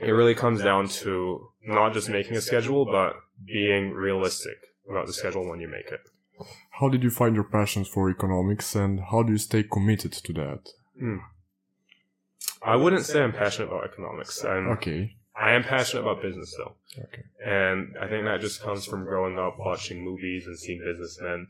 it 0.00 0.10
really 0.10 0.34
comes 0.34 0.62
down 0.62 0.88
to 0.88 1.48
not 1.62 1.92
just 1.92 2.08
making 2.08 2.36
a 2.36 2.40
schedule, 2.40 2.84
but 2.84 3.16
being 3.44 3.92
realistic 3.92 4.58
about 4.88 5.06
the 5.06 5.12
schedule 5.12 5.48
when 5.48 5.60
you 5.60 5.68
make 5.68 5.86
it. 5.86 6.00
How 6.70 6.88
did 6.88 7.02
you 7.02 7.10
find 7.10 7.34
your 7.34 7.44
passions 7.44 7.88
for 7.88 8.10
economics 8.10 8.74
and 8.74 9.00
how 9.10 9.22
do 9.22 9.32
you 9.32 9.38
stay 9.38 9.62
committed 9.62 10.12
to 10.12 10.32
that? 10.34 10.68
Hmm. 10.98 11.16
I 12.62 12.76
wouldn't 12.76 13.06
say 13.06 13.22
I'm 13.22 13.32
passionate 13.32 13.68
about 13.68 13.84
economics. 13.84 14.44
I'm, 14.44 14.68
okay. 14.72 15.16
I 15.38 15.52
am 15.52 15.62
passionate 15.62 16.02
about 16.02 16.22
business 16.22 16.54
though. 16.56 16.76
Okay. 16.98 17.22
And 17.44 17.94
I 18.00 18.08
think 18.08 18.24
that 18.24 18.40
just 18.40 18.62
comes 18.62 18.86
from 18.86 19.04
growing 19.04 19.38
up 19.38 19.58
watching 19.58 20.02
movies 20.02 20.46
and 20.46 20.58
seeing 20.58 20.80
businessmen 20.80 21.48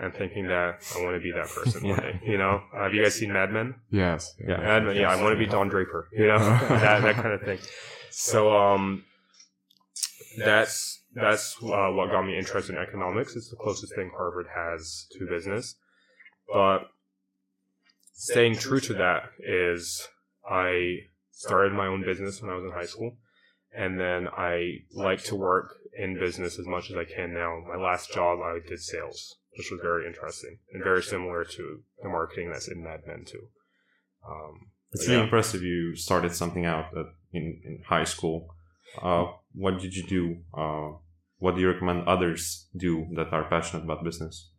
and 0.00 0.14
thinking 0.14 0.46
that 0.48 0.84
I 0.94 1.02
want 1.02 1.16
to 1.16 1.20
be 1.20 1.32
that 1.32 1.48
person 1.48 1.84
yeah. 1.84 1.90
one 1.90 2.00
day. 2.00 2.20
You 2.26 2.38
know, 2.38 2.62
have 2.72 2.94
you 2.94 3.02
guys 3.02 3.16
seen 3.16 3.32
Mad 3.32 3.50
Men? 3.50 3.74
Yes. 3.90 4.34
Yeah. 4.38 4.58
Mad 4.58 4.84
Men. 4.84 4.96
Yeah. 4.96 5.10
I 5.10 5.20
want 5.20 5.34
to 5.34 5.38
be 5.38 5.46
Don 5.46 5.68
Draper. 5.68 6.08
You 6.12 6.28
know, 6.28 6.38
that, 6.68 7.02
that 7.02 7.14
kind 7.16 7.32
of 7.32 7.42
thing. 7.42 7.58
So, 8.10 8.56
um, 8.56 9.04
that's, 10.38 11.02
that's 11.12 11.56
uh, 11.62 11.90
what 11.90 12.10
got 12.10 12.22
me 12.22 12.38
interested 12.38 12.76
in 12.76 12.82
economics. 12.82 13.34
It's 13.34 13.50
the 13.50 13.56
closest 13.56 13.94
thing 13.96 14.12
Harvard 14.16 14.46
has 14.54 15.06
to 15.18 15.26
business. 15.26 15.74
But 16.52 16.88
staying 18.12 18.56
true 18.56 18.80
to 18.80 18.94
that 18.94 19.30
is 19.40 20.06
I 20.48 20.98
started 21.34 21.72
my 21.72 21.86
own 21.86 22.04
business 22.04 22.40
when 22.40 22.50
I 22.50 22.54
was 22.54 22.64
in 22.64 22.72
high 22.72 22.86
school. 22.86 23.18
And 23.76 23.98
then 23.98 24.28
I 24.28 24.78
like 24.92 25.24
to 25.24 25.34
work 25.34 25.74
in 25.98 26.18
business 26.18 26.58
as 26.58 26.66
much 26.66 26.90
as 26.90 26.96
I 26.96 27.04
can 27.04 27.34
now. 27.34 27.60
My 27.66 27.82
last 27.82 28.12
job, 28.12 28.38
I 28.40 28.60
did 28.66 28.80
sales, 28.80 29.36
which 29.56 29.70
was 29.70 29.80
very 29.82 30.06
interesting 30.06 30.58
and 30.72 30.84
very 30.84 31.02
similar 31.02 31.44
to 31.44 31.80
the 32.02 32.08
marketing 32.08 32.50
that's 32.50 32.68
in 32.68 32.82
Mad 32.82 33.00
Men 33.06 33.24
too. 33.26 33.48
Um, 34.28 34.70
it's 34.92 35.08
really 35.08 35.18
yeah. 35.18 35.24
impressive. 35.24 35.62
You 35.62 35.96
started 35.96 36.34
something 36.34 36.64
out 36.64 36.96
at, 36.96 37.06
in, 37.32 37.60
in 37.64 37.82
high 37.86 38.04
school. 38.04 38.54
Uh, 39.02 39.26
what 39.54 39.80
did 39.80 39.94
you 39.94 40.04
do? 40.04 40.36
Uh, 40.56 40.98
what 41.38 41.56
do 41.56 41.60
you 41.60 41.68
recommend 41.68 42.06
others 42.06 42.68
do 42.76 43.06
that 43.16 43.32
are 43.32 43.48
passionate 43.48 43.82
about 43.82 44.04
business? 44.04 44.50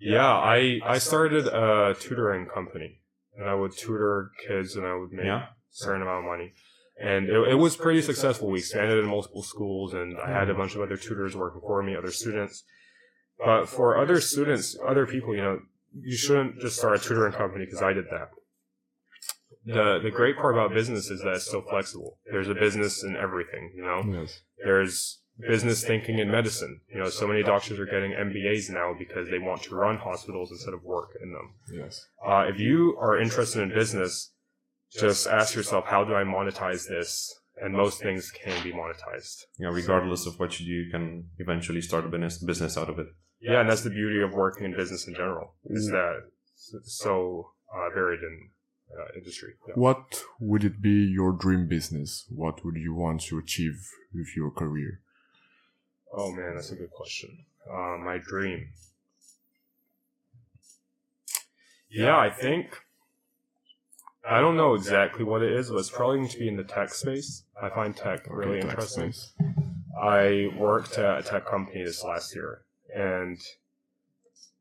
Yeah, 0.00 0.26
I 0.26 0.80
I 0.84 0.98
started 0.98 1.46
a 1.46 1.94
tutoring 1.98 2.46
company, 2.52 3.00
and 3.36 3.48
I 3.48 3.54
would 3.54 3.72
tutor 3.76 4.32
kids, 4.46 4.76
and 4.76 4.84
I 4.84 4.94
would 4.94 5.12
make 5.12 5.24
yeah. 5.24 5.46
Certain 5.76 6.02
amount 6.02 6.24
of 6.24 6.24
money 6.24 6.52
and 6.98 7.28
it, 7.28 7.48
it, 7.48 7.54
was 7.54 7.76
pretty 7.76 8.00
successful. 8.00 8.48
We 8.48 8.60
expanded 8.60 8.98
in 8.98 9.06
multiple 9.06 9.42
schools, 9.42 9.92
and 9.92 10.16
I 10.18 10.30
had 10.30 10.48
a 10.48 10.54
bunch 10.54 10.74
of 10.74 10.80
other 10.80 10.96
tutors 10.96 11.36
working 11.36 11.60
for 11.60 11.82
me, 11.82 11.94
other 11.94 12.10
students. 12.10 12.64
But 13.38 13.66
for 13.66 13.98
other 13.98 14.20
students, 14.20 14.78
other 14.86 15.06
people, 15.06 15.34
you 15.34 15.42
know, 15.42 15.60
you 15.94 16.16
shouldn't 16.16 16.58
just 16.60 16.76
start 16.76 16.96
a 16.96 17.02
tutoring 17.02 17.34
company 17.34 17.66
because 17.66 17.82
I 17.82 17.92
did 17.92 18.06
that. 18.10 18.30
The 19.66 20.00
the 20.02 20.10
great 20.10 20.36
part 20.36 20.54
about 20.54 20.72
business 20.72 21.10
is 21.10 21.20
that 21.20 21.34
it's 21.34 21.50
so 21.50 21.60
flexible. 21.60 22.18
There's 22.30 22.48
a 22.48 22.54
business 22.54 23.02
in 23.02 23.16
everything, 23.16 23.72
you 23.76 23.82
know. 23.82 24.02
Yes. 24.20 24.40
There's 24.64 25.18
business 25.38 25.84
thinking 25.84 26.18
in 26.18 26.30
medicine. 26.30 26.80
You 26.88 27.00
know, 27.00 27.10
so 27.10 27.26
many 27.26 27.42
doctors 27.42 27.78
are 27.78 27.84
getting 27.84 28.12
MBAs 28.12 28.70
now 28.70 28.94
because 28.98 29.28
they 29.28 29.38
want 29.38 29.62
to 29.64 29.74
run 29.74 29.98
hospitals 29.98 30.50
instead 30.50 30.72
of 30.72 30.82
work 30.82 31.10
in 31.22 31.32
them. 31.32 31.54
Yes. 31.70 32.06
Uh, 32.24 32.46
if 32.48 32.58
you 32.58 32.96
are 32.98 33.20
interested 33.20 33.60
in 33.60 33.68
business, 33.70 34.30
just 34.90 35.26
ask 35.26 35.54
yourself, 35.54 35.86
how 35.86 36.04
do 36.04 36.14
I 36.14 36.24
monetize 36.24 36.88
this? 36.88 37.34
And 37.58 37.72
most 37.72 38.02
things 38.02 38.30
can 38.30 38.62
be 38.62 38.70
monetized. 38.70 39.44
Yeah, 39.58 39.68
regardless 39.68 40.26
of 40.26 40.38
what 40.38 40.60
you 40.60 40.66
do, 40.66 40.72
you 40.72 40.90
can 40.90 41.24
eventually 41.38 41.80
start 41.80 42.04
a 42.04 42.08
business 42.08 42.36
business 42.38 42.76
out 42.76 42.90
of 42.90 42.98
it. 42.98 43.06
Yeah, 43.40 43.60
and 43.60 43.70
that's 43.70 43.82
the 43.82 43.90
beauty 43.90 44.20
of 44.20 44.34
working 44.34 44.66
in 44.66 44.76
business 44.76 45.06
in 45.06 45.14
general 45.14 45.54
is 45.64 45.88
that 45.88 46.24
it's 46.74 46.98
so 46.98 47.52
uh, 47.74 47.88
varied 47.94 48.20
in 48.20 48.50
uh, 48.92 49.18
industry. 49.18 49.54
Yeah. 49.68 49.74
What 49.74 50.22
would 50.38 50.64
it 50.64 50.82
be 50.82 50.90
your 50.90 51.32
dream 51.32 51.66
business? 51.66 52.26
What 52.28 52.64
would 52.64 52.76
you 52.76 52.94
want 52.94 53.22
to 53.22 53.38
achieve 53.38 53.88
with 54.14 54.36
your 54.36 54.50
career? 54.50 55.00
Oh 56.12 56.32
man, 56.32 56.54
that's 56.54 56.72
a 56.72 56.76
good 56.76 56.90
question. 56.90 57.46
Uh, 57.70 57.96
my 57.98 58.18
dream. 58.18 58.68
Yeah, 61.88 62.18
I 62.18 62.30
think 62.30 62.78
I 64.28 64.40
don't 64.40 64.56
know 64.56 64.72
uh, 64.72 64.74
exactly 64.74 65.24
what 65.24 65.42
it 65.42 65.52
is, 65.52 65.70
but 65.70 65.78
it's 65.78 65.90
probably 65.90 66.18
going 66.18 66.28
to 66.28 66.38
be 66.38 66.48
in 66.48 66.56
the 66.56 66.64
tech 66.64 66.90
space. 66.90 67.44
I 67.60 67.68
find 67.68 67.96
tech 67.96 68.26
really 68.28 68.60
tech 68.60 68.70
interesting. 68.70 69.12
Space. 69.12 69.32
I 70.00 70.48
worked 70.58 70.98
at 70.98 71.18
a 71.18 71.22
tech 71.22 71.46
company 71.46 71.84
this 71.84 72.04
last 72.04 72.34
year, 72.34 72.62
and 72.94 73.38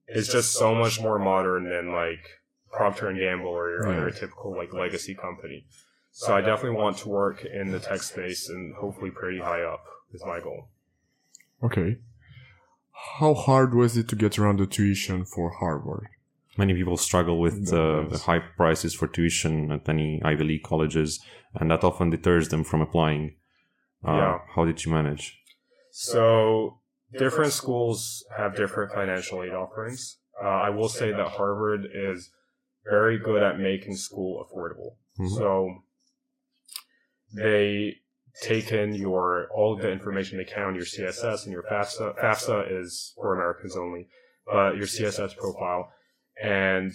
it's 0.08 0.32
just 0.32 0.54
so 0.54 0.76
much 0.76 1.02
more 1.02 1.20
modern 1.20 1.70
than 1.70 1.92
like 1.92 2.24
Procter 2.72 3.10
and 3.10 3.20
Gamble 3.20 3.48
or 3.48 3.70
your 3.72 3.92
yeah. 3.92 3.98
other 3.98 4.12
typical 4.12 4.56
like 4.56 4.74
legacy 4.74 5.16
company. 5.16 5.66
So 6.12 6.34
I 6.34 6.40
definitely 6.40 6.78
want 6.78 6.98
to 7.00 7.10
work 7.10 7.44
in 7.44 7.72
the 7.72 7.80
tech 7.80 8.02
space 8.02 8.48
and 8.48 8.74
hopefully 8.76 9.12
pretty 9.12 9.40
high 9.40 9.64
up 9.64 9.84
is 10.14 10.24
my 10.26 10.40
goal. 10.40 10.70
Okay. 11.62 11.98
How 13.20 13.34
hard 13.34 13.74
was 13.74 13.98
it 13.98 14.08
to 14.10 14.16
get 14.16 14.40
around 14.40 14.60
the 14.60 14.66
tuition 14.66 15.26
for 15.26 15.50
Harvard? 15.60 16.08
Many 16.58 16.74
people 16.74 16.98
struggle 16.98 17.40
with 17.40 17.74
uh, 17.74 18.06
the 18.10 18.22
high 18.26 18.40
prices 18.40 18.94
for 18.94 19.08
tuition 19.08 19.72
at 19.72 19.88
any 19.90 20.22
Ivy 20.24 20.44
League 20.44 20.64
colleges, 20.64 21.20
and 21.54 21.70
that 21.72 21.84
often 21.84 22.10
deters 22.10 22.50
them 22.50 22.64
from 22.64 22.82
applying. 22.82 23.36
Uh, 24.08 24.14
yeah. 24.14 24.38
How 24.56 24.66
did 24.66 24.86
you 24.86 24.92
manage? 24.92 25.38
So, 25.92 26.80
different 27.18 27.54
schools 27.54 28.26
have 28.38 28.56
different 28.56 28.94
financial 28.94 29.44
aid 29.44 29.54
offerings. 29.54 30.18
Uh, 30.42 30.48
I 30.48 30.70
will 30.70 30.90
say 30.90 31.12
that 31.12 31.28
Harvard 31.28 31.86
is 31.94 32.32
very 32.90 33.18
good 33.18 33.42
at 33.42 33.58
making 33.58 33.96
school 33.96 34.46
affordable. 34.46 34.98
Mm-hmm. 35.20 35.36
So, 35.36 35.70
they 37.34 37.96
take 38.42 38.72
in 38.72 38.94
your 38.94 39.48
all 39.56 39.74
of 39.74 39.82
the 39.82 39.92
information 39.92 40.38
they 40.38 40.44
can 40.44 40.64
on 40.64 40.76
your 40.76 40.84
CSS 40.84 41.44
and 41.44 41.52
your 41.52 41.64
FAFSA. 41.64 42.20
FAFSA 42.20 42.82
is 42.82 43.14
for 43.16 43.34
Americans 43.34 43.78
only, 43.78 44.08
but 44.46 44.76
your 44.76 44.86
CSS 44.86 45.38
profile 45.38 45.90
and 46.42 46.94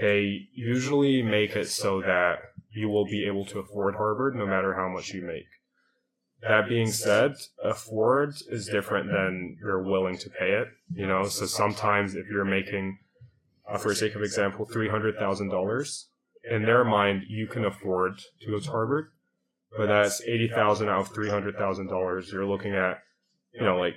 they 0.00 0.48
usually 0.52 1.22
make 1.22 1.56
it 1.56 1.68
so 1.68 2.00
that 2.00 2.38
you 2.70 2.88
will 2.88 3.06
be 3.06 3.26
able 3.26 3.44
to 3.46 3.58
afford 3.58 3.96
Harvard 3.96 4.36
no 4.36 4.46
matter 4.46 4.74
how 4.74 4.88
much 4.88 5.10
you 5.12 5.22
make. 5.22 5.46
That 6.42 6.68
being 6.68 6.92
said, 6.92 7.34
afford 7.64 8.34
is 8.48 8.66
different 8.66 9.10
than 9.10 9.56
you're 9.60 9.82
willing 9.82 10.18
to 10.18 10.30
pay 10.30 10.52
it, 10.52 10.68
you 10.94 11.06
know, 11.06 11.26
so 11.26 11.46
sometimes 11.46 12.14
if 12.14 12.26
you're 12.30 12.44
making, 12.44 12.98
uh, 13.68 13.76
for 13.76 13.92
sake 13.94 14.14
of 14.14 14.22
example, 14.22 14.64
$300,000, 14.66 16.04
in 16.48 16.62
their 16.62 16.84
mind, 16.84 17.24
you 17.28 17.48
can 17.48 17.64
afford 17.64 18.18
to 18.40 18.50
go 18.50 18.60
to 18.60 18.70
Harvard, 18.70 19.08
but 19.76 19.86
that's 19.86 20.22
80000 20.22 20.88
out 20.88 21.00
of 21.00 21.12
$300,000. 21.12 22.32
You're 22.32 22.46
looking 22.46 22.74
at, 22.74 23.02
you 23.52 23.62
know, 23.62 23.76
like, 23.76 23.96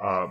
uh, 0.00 0.28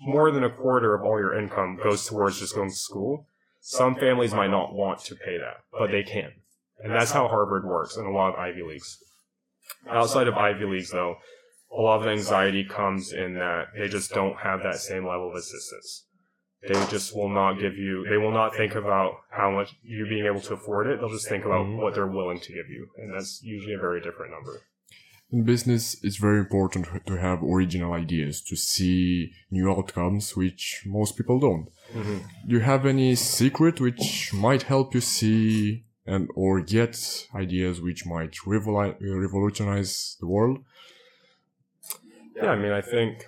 more 0.00 0.30
than 0.30 0.44
a 0.44 0.50
quarter 0.50 0.94
of 0.94 1.02
all 1.02 1.18
your 1.18 1.38
income 1.38 1.78
goes 1.82 2.06
towards 2.06 2.40
just 2.40 2.54
going 2.54 2.70
to 2.70 2.74
school, 2.74 3.26
some 3.60 3.94
families 3.94 4.32
might 4.32 4.50
not 4.50 4.72
want 4.72 5.00
to 5.00 5.14
pay 5.14 5.36
that, 5.38 5.58
but 5.78 5.90
they 5.90 6.02
can. 6.02 6.32
And 6.82 6.92
that's 6.92 7.10
how 7.10 7.28
Harvard 7.28 7.66
works 7.66 7.96
and 7.96 8.06
a 8.06 8.10
lot 8.10 8.32
of 8.32 8.38
Ivy 8.38 8.62
Leagues. 8.62 8.98
Outside 9.88 10.28
of 10.28 10.34
Ivy 10.34 10.64
Leagues, 10.64 10.90
though, 10.90 11.16
a 11.76 11.80
lot 11.80 11.98
of 11.98 12.04
the 12.04 12.10
anxiety 12.10 12.64
comes 12.64 13.12
in 13.12 13.34
that 13.34 13.66
they 13.78 13.88
just 13.88 14.12
don't 14.12 14.38
have 14.38 14.62
that 14.62 14.76
same 14.76 15.06
level 15.06 15.28
of 15.28 15.36
assistance. 15.36 16.06
They 16.66 16.74
just 16.86 17.14
will 17.14 17.28
not 17.28 17.54
give 17.54 17.76
you, 17.76 18.06
they 18.08 18.16
will 18.16 18.32
not 18.32 18.54
think 18.54 18.74
about 18.74 19.12
how 19.30 19.50
much 19.50 19.74
you 19.82 20.06
being 20.08 20.26
able 20.26 20.40
to 20.40 20.54
afford 20.54 20.86
it. 20.88 21.00
They'll 21.00 21.10
just 21.10 21.28
think 21.28 21.44
about 21.44 21.66
mm-hmm. 21.66 21.80
what 21.80 21.94
they're 21.94 22.06
willing 22.06 22.40
to 22.40 22.52
give 22.52 22.68
you. 22.68 22.88
And 22.96 23.14
that's 23.14 23.42
usually 23.42 23.74
a 23.74 23.78
very 23.78 24.00
different 24.00 24.32
number 24.32 24.62
in 25.32 25.44
business, 25.44 25.96
it's 26.02 26.16
very 26.16 26.40
important 26.40 26.86
to 27.06 27.16
have 27.16 27.42
original 27.42 27.92
ideas, 27.92 28.40
to 28.42 28.56
see 28.56 29.32
new 29.50 29.70
outcomes, 29.70 30.36
which 30.36 30.82
most 30.86 31.16
people 31.16 31.38
don't. 31.38 31.68
Mm-hmm. 31.94 32.18
Do 32.48 32.54
you 32.54 32.60
have 32.60 32.84
any 32.84 33.14
secret 33.14 33.80
which 33.80 34.32
might 34.32 34.64
help 34.64 34.94
you 34.94 35.00
see 35.00 35.84
and 36.06 36.28
or 36.34 36.60
get 36.60 37.26
ideas 37.34 37.80
which 37.80 38.04
might 38.06 38.32
revol- 38.46 38.96
revolutionize 39.00 40.16
the 40.20 40.26
world? 40.26 40.58
Yeah, 42.34 42.50
I 42.50 42.56
mean, 42.56 42.72
I 42.72 42.80
think. 42.80 43.26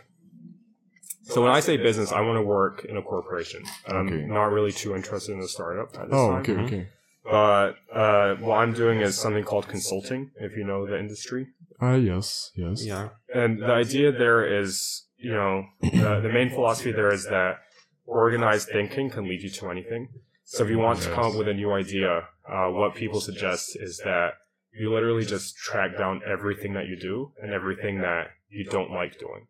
So 1.24 1.42
when 1.42 1.52
I 1.52 1.60
say 1.60 1.76
business, 1.76 2.10
I 2.10 2.20
want 2.20 2.36
to 2.36 2.42
work 2.42 2.84
in 2.84 2.96
a 2.96 3.02
corporation. 3.02 3.62
I'm 3.86 4.08
okay. 4.08 4.26
not 4.26 4.46
really 4.46 4.72
too 4.72 4.96
interested 4.96 5.32
in 5.32 5.40
a 5.40 5.48
startup 5.48 5.94
at 5.94 6.06
this 6.10 6.18
oh, 6.18 6.30
time. 6.30 6.40
okay, 6.40 6.56
okay. 6.62 6.88
But 7.24 7.76
uh, 7.92 8.34
what 8.36 8.56
I'm 8.56 8.72
doing 8.72 9.00
is 9.00 9.16
something 9.16 9.44
called 9.44 9.68
consulting, 9.68 10.32
if 10.40 10.56
you 10.56 10.64
know 10.64 10.84
the 10.86 10.98
industry. 10.98 11.46
Ah, 11.82 11.94
uh, 11.94 11.96
yes, 11.96 12.52
yes. 12.54 12.86
Yeah. 12.86 13.08
And 13.34 13.60
the 13.60 13.72
idea 13.72 14.12
there 14.12 14.60
is, 14.60 15.06
you 15.16 15.32
know, 15.32 15.64
the, 15.80 16.20
the 16.22 16.28
main 16.32 16.48
philosophy 16.48 16.92
there 16.92 17.12
is 17.12 17.24
that 17.24 17.56
organized 18.06 18.68
thinking 18.68 19.10
can 19.10 19.28
lead 19.28 19.42
you 19.42 19.50
to 19.50 19.68
anything. 19.68 20.08
So 20.44 20.62
if 20.62 20.70
you 20.70 20.78
want 20.78 21.00
yes. 21.00 21.08
to 21.08 21.14
come 21.14 21.24
up 21.24 21.34
with 21.34 21.48
a 21.48 21.54
new 21.54 21.72
idea, 21.72 22.28
uh, 22.48 22.68
what 22.68 22.94
people 22.94 23.20
suggest 23.20 23.76
is 23.80 24.00
that 24.04 24.34
you 24.72 24.94
literally 24.94 25.24
just 25.24 25.56
track 25.56 25.98
down 25.98 26.20
everything 26.24 26.72
that 26.74 26.86
you 26.86 26.96
do 26.96 27.32
and 27.42 27.52
everything 27.52 28.00
that 28.02 28.28
you 28.48 28.64
don't 28.64 28.92
like 28.92 29.18
doing. 29.18 29.48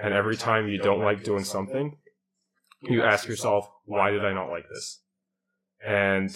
And 0.00 0.14
every 0.14 0.36
time 0.36 0.68
you 0.68 0.78
don't 0.78 1.00
like 1.00 1.24
doing 1.24 1.42
something, 1.42 1.96
you 2.82 3.02
ask 3.02 3.26
yourself, 3.26 3.68
why 3.86 4.12
did 4.12 4.24
I 4.24 4.32
not 4.32 4.50
like 4.50 4.68
this? 4.68 5.00
And 5.84 6.30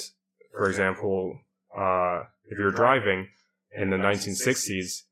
for 0.50 0.68
example, 0.68 1.38
uh, 1.78 2.22
if 2.46 2.58
you're 2.58 2.72
driving 2.72 3.28
in 3.76 3.90
the 3.90 3.96
1960s 3.96 5.02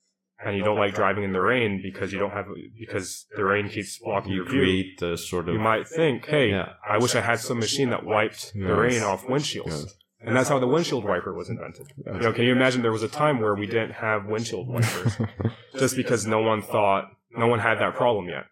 and 0.44 0.56
you 0.56 0.62
don't 0.62 0.78
like 0.78 0.94
driving 0.94 1.24
in 1.24 1.32
the 1.32 1.40
rain 1.40 1.80
because 1.82 2.12
you 2.12 2.18
don't 2.18 2.30
have 2.30 2.46
because 2.78 3.26
the 3.36 3.44
rain 3.44 3.68
keeps 3.68 3.98
blocking 3.98 4.32
you 4.32 4.36
your 4.36 4.50
view, 4.50 4.60
create 4.60 5.02
a 5.02 5.16
sort 5.16 5.48
of 5.48 5.54
you 5.54 5.60
might 5.60 5.88
think, 5.88 6.26
hey, 6.26 6.50
yeah. 6.50 6.74
I 6.88 6.98
wish 6.98 7.14
I 7.14 7.20
had 7.20 7.40
some 7.40 7.58
machine 7.58 7.90
that 7.90 8.04
wiped 8.04 8.52
yes. 8.54 8.68
the 8.68 8.74
rain 8.74 9.02
off 9.02 9.26
windshields. 9.26 9.66
Yes. 9.66 9.94
And 10.20 10.36
that's 10.36 10.48
how 10.48 10.58
the 10.58 10.66
windshield 10.66 11.04
wiper 11.04 11.32
was 11.32 11.48
invented. 11.48 11.86
Yes. 11.96 12.14
You 12.14 12.20
know, 12.20 12.32
can 12.32 12.44
you 12.44 12.52
imagine 12.52 12.82
there 12.82 12.92
was 12.92 13.04
a 13.04 13.08
time 13.08 13.40
where 13.40 13.54
we 13.54 13.66
didn't 13.66 13.92
have 13.92 14.26
windshield 14.26 14.68
wipers 14.68 15.16
just 15.78 15.96
because 15.96 16.26
no 16.26 16.40
one 16.40 16.60
thought, 16.60 17.10
no 17.36 17.46
one 17.46 17.60
had 17.60 17.78
that 17.78 17.94
problem 17.94 18.28
yet. 18.28 18.46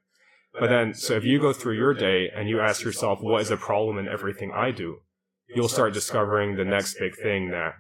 But 0.59 0.69
then, 0.69 0.95
so 0.95 1.15
if 1.15 1.25
you 1.25 1.41
go 1.41 1.53
through 1.53 1.77
your 1.77 1.93
day 1.93 2.31
and 2.35 2.49
you 2.49 2.61
ask 2.61 2.83
yourself, 2.83 3.19
what 3.21 3.43
is 3.43 3.51
a 3.51 3.57
problem 3.57 3.99
in 3.99 4.09
everything 4.09 4.53
I 4.55 4.71
do? 4.71 5.01
You'll 5.55 5.69
start 5.69 5.93
discovering 5.93 6.57
the 6.57 6.65
next 6.65 6.99
big 6.99 7.15
thing 7.17 7.51
that 7.51 7.75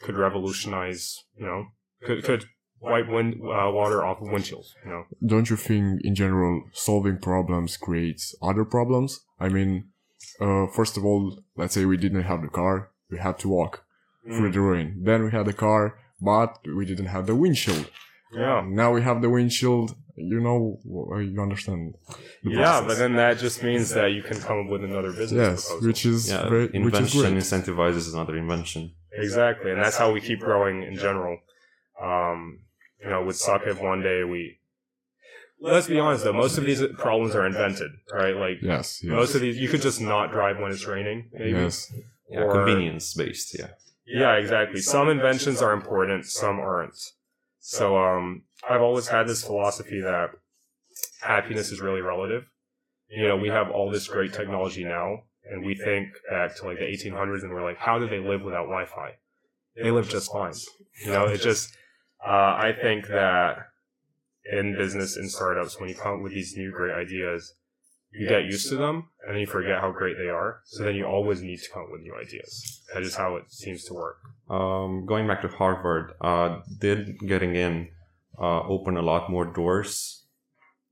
could 0.00 0.16
revolutionize, 0.16 1.16
you 1.36 1.44
know, 1.44 1.66
could, 2.02 2.24
could 2.24 2.46
wipe 2.80 3.08
wind, 3.08 3.34
uh, 3.42 3.70
water 3.70 4.04
off 4.04 4.20
of 4.20 4.28
windshields, 4.28 4.74
you 4.84 4.90
know. 4.90 5.04
Don't 5.24 5.50
you 5.50 5.56
think 5.56 6.00
in 6.02 6.14
general 6.14 6.62
solving 6.72 7.18
problems 7.18 7.76
creates 7.76 8.34
other 8.42 8.64
problems? 8.64 9.20
I 9.40 9.48
mean, 9.48 9.88
uh, 10.40 10.66
first 10.68 10.96
of 10.96 11.04
all, 11.04 11.38
let's 11.56 11.74
say 11.74 11.84
we 11.84 11.96
didn't 11.96 12.22
have 12.22 12.42
the 12.42 12.48
car, 12.48 12.90
we 13.10 13.18
had 13.18 13.38
to 13.40 13.48
walk 13.48 13.84
mm. 14.26 14.36
through 14.36 14.52
the 14.52 14.60
rain. 14.60 15.02
Then 15.02 15.24
we 15.24 15.30
had 15.30 15.46
the 15.46 15.52
car, 15.52 15.98
but 16.20 16.58
we 16.76 16.84
didn't 16.84 17.06
have 17.06 17.26
the 17.26 17.34
windshield. 17.34 17.90
Yeah. 18.32 18.64
Now 18.66 18.92
we 18.92 19.02
have 19.02 19.22
the 19.22 19.30
windshield. 19.30 19.94
You 20.20 20.40
know, 20.40 20.80
you 20.84 21.40
understand. 21.40 21.94
yeah, 22.42 22.82
but 22.84 22.98
then 22.98 23.14
that 23.14 23.38
just 23.38 23.62
means 23.62 23.90
that 23.90 24.10
you 24.10 24.22
can 24.24 24.40
come 24.40 24.64
up 24.64 24.66
with 24.68 24.82
another 24.82 25.12
business. 25.12 25.30
Yes, 25.32 25.66
proposal. 25.68 25.86
which 25.86 26.06
is 26.06 26.28
yeah, 26.28 26.48
very, 26.48 26.64
invention 26.74 27.20
which 27.20 27.44
is 27.44 27.52
incentivizes 27.52 28.12
another 28.12 28.36
invention. 28.36 28.94
Exactly, 29.12 29.70
and 29.70 29.80
that's 29.80 29.96
how 29.96 30.10
we 30.12 30.20
keep 30.20 30.40
growing 30.40 30.82
in 30.82 30.96
general. 30.96 31.38
Um, 32.02 32.58
you 33.02 33.10
know, 33.10 33.24
with 33.24 33.36
Sake, 33.36 33.80
one 33.80 34.02
day 34.02 34.24
we. 34.24 34.58
Let's 35.60 35.88
be 35.88 35.98
honest 35.98 36.22
though, 36.22 36.32
most 36.32 36.56
of 36.56 36.64
these 36.64 36.82
problems 36.98 37.34
are 37.34 37.44
invented, 37.44 37.90
right? 38.12 38.36
Like, 38.36 38.58
yes, 38.62 39.00
yes. 39.02 39.10
most 39.10 39.34
of 39.34 39.40
these, 39.40 39.56
you 39.56 39.68
could 39.68 39.82
just 39.82 40.00
not 40.00 40.30
drive 40.30 40.58
when 40.58 40.70
it's 40.70 40.86
raining, 40.86 41.30
maybe. 41.32 41.50
Yes. 41.50 41.92
Yeah, 42.30 42.42
or, 42.42 42.52
convenience 42.52 43.12
based, 43.14 43.58
yeah. 43.58 43.68
Yeah, 44.06 44.34
exactly. 44.34 44.80
Some 44.80 45.08
inventions 45.08 45.60
are 45.60 45.72
important, 45.72 46.26
some 46.26 46.60
aren't. 46.60 46.96
So 47.58 47.96
um, 47.96 48.42
I've 48.68 48.82
always 48.82 49.08
had 49.08 49.26
this 49.26 49.42
philosophy 49.42 50.00
that 50.00 50.30
happiness 51.20 51.70
is 51.72 51.80
really 51.80 52.00
relative. 52.00 52.44
You 53.10 53.28
know, 53.28 53.36
we 53.36 53.48
have 53.48 53.70
all 53.70 53.90
this 53.90 54.06
great 54.06 54.32
technology 54.32 54.84
now, 54.84 55.24
and 55.50 55.64
we 55.64 55.74
think 55.74 56.08
back 56.30 56.56
to 56.56 56.66
like 56.66 56.78
the 56.78 56.84
1800s, 56.84 57.42
and 57.42 57.52
we're 57.52 57.62
like, 57.62 57.78
how 57.78 57.98
did 57.98 58.10
they 58.10 58.20
live 58.20 58.42
without 58.42 58.64
Wi-Fi? 58.64 59.12
They 59.76 59.90
live 59.90 60.08
just 60.08 60.32
fine. 60.32 60.54
You 61.04 61.12
know, 61.12 61.26
it 61.26 61.40
just 61.40 61.76
uh, 62.24 62.56
I 62.58 62.74
think 62.80 63.08
that 63.08 63.58
in 64.50 64.76
business 64.76 65.16
and 65.16 65.30
startups, 65.30 65.78
when 65.78 65.88
you 65.88 65.94
come 65.94 66.16
up 66.16 66.22
with 66.22 66.32
these 66.32 66.56
new 66.56 66.72
great 66.72 66.94
ideas, 66.94 67.54
you 68.10 68.26
get 68.26 68.44
used 68.44 68.68
to 68.70 68.76
them 68.76 69.10
and 69.22 69.34
then 69.34 69.40
you 69.40 69.46
forget 69.46 69.80
how 69.80 69.92
great 69.92 70.16
they 70.16 70.28
are. 70.28 70.60
So 70.64 70.82
then 70.82 70.94
you 70.94 71.04
always 71.04 71.42
need 71.42 71.58
to 71.58 71.70
come 71.70 71.82
up 71.82 71.88
with 71.92 72.00
new 72.00 72.14
ideas. 72.14 72.82
That 72.94 73.02
is 73.02 73.14
how 73.14 73.36
it 73.36 73.44
seems 73.52 73.84
to 73.84 73.94
work. 73.94 74.16
Um, 74.48 75.04
going 75.04 75.26
back 75.28 75.42
to 75.42 75.48
Harvard, 75.48 76.12
uh, 76.20 76.60
did 76.78 77.18
getting 77.26 77.54
in 77.54 77.88
uh, 78.40 78.62
open 78.62 78.96
a 78.96 79.02
lot 79.02 79.30
more 79.30 79.44
doors, 79.44 80.24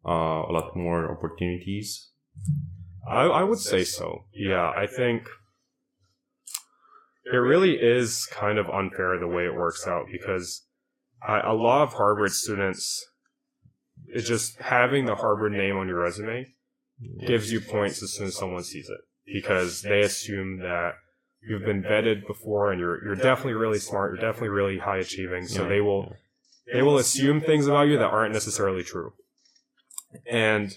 uh, 0.06 0.10
a 0.10 0.52
lot 0.52 0.76
more 0.76 1.10
opportunities? 1.10 2.10
I, 3.08 3.22
I 3.22 3.42
would 3.44 3.60
say 3.60 3.84
so. 3.84 4.24
Yeah, 4.34 4.70
I 4.76 4.86
think 4.86 5.26
it 7.24 7.36
really 7.36 7.76
is 7.80 8.26
kind 8.26 8.58
of 8.58 8.68
unfair 8.68 9.18
the 9.18 9.26
way 9.26 9.46
it 9.46 9.54
works 9.54 9.86
out 9.86 10.06
because 10.10 10.65
A 11.28 11.54
lot 11.54 11.82
of 11.82 11.94
Harvard 11.94 12.32
students, 12.32 13.04
it's 14.06 14.28
just 14.28 14.60
having 14.60 15.06
the 15.06 15.16
Harvard 15.16 15.52
name 15.52 15.76
on 15.76 15.88
your 15.88 16.00
resume 16.00 16.46
gives 17.26 17.52
you 17.52 17.60
points 17.60 18.02
as 18.02 18.12
soon 18.14 18.28
as 18.28 18.36
someone 18.36 18.62
sees 18.62 18.88
it 18.88 19.00
because 19.26 19.82
they 19.82 20.00
assume 20.00 20.58
that 20.58 20.94
you've 21.46 21.64
been 21.64 21.82
vetted 21.82 22.26
before 22.26 22.70
and 22.72 22.80
you're 22.80 23.04
you're 23.04 23.16
definitely 23.16 23.54
really 23.54 23.78
smart, 23.78 24.12
you're 24.12 24.26
definitely 24.26 24.48
really 24.48 24.78
high 24.78 24.98
achieving. 24.98 25.46
So 25.46 25.66
they 25.68 25.80
will 25.80 26.14
they 26.72 26.82
will 26.82 26.98
assume 26.98 27.40
things 27.40 27.66
about 27.66 27.88
you 27.88 27.98
that 27.98 28.06
aren't 28.06 28.32
necessarily 28.32 28.82
true. 28.82 29.12
And 30.30 30.76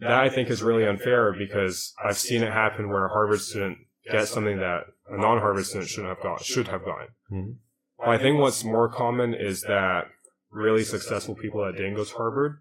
that 0.00 0.12
I 0.12 0.28
think 0.28 0.48
is 0.48 0.62
really 0.62 0.86
unfair 0.86 1.32
because 1.32 1.94
I've 2.02 2.18
seen 2.18 2.42
it 2.42 2.52
happen 2.52 2.88
where 2.88 3.04
a 3.04 3.08
Harvard 3.08 3.40
student 3.40 3.78
gets 4.10 4.30
something 4.30 4.58
that 4.58 4.84
a 5.10 5.16
non-Harvard 5.16 5.66
student 5.66 5.90
shouldn't 5.90 6.14
have 6.14 6.22
got 6.22 6.44
should 6.44 6.68
have 6.68 6.84
gotten. 6.84 7.08
Mm-hmm. 7.30 7.50
Well, 7.98 8.10
I 8.10 8.18
think 8.18 8.38
what's 8.38 8.64
more 8.64 8.88
common 8.88 9.34
is 9.34 9.62
that 9.62 10.08
really 10.50 10.84
successful 10.84 11.34
people 11.34 11.64
that 11.64 11.76
didn't 11.76 11.94
go 11.94 12.04
to 12.04 12.14
Harvard 12.14 12.58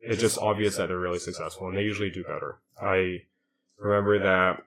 it's 0.00 0.20
just 0.20 0.38
obvious 0.38 0.76
that 0.76 0.88
they're 0.88 0.98
really 0.98 1.18
successful 1.18 1.68
and 1.68 1.76
they 1.76 1.82
usually 1.82 2.10
do 2.10 2.22
better. 2.22 2.58
I 2.80 3.22
remember 3.78 4.18
that 4.18 4.62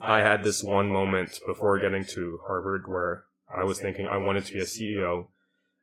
I 0.00 0.20
had 0.20 0.44
this 0.44 0.62
one 0.62 0.90
moment 0.90 1.40
before 1.46 1.78
getting 1.78 2.04
to 2.06 2.40
Harvard 2.46 2.88
where 2.88 3.24
I 3.54 3.64
was 3.64 3.80
thinking 3.80 4.06
I 4.06 4.16
wanted 4.18 4.44
to 4.46 4.52
be 4.54 4.60
a 4.60 4.64
CEO 4.64 5.26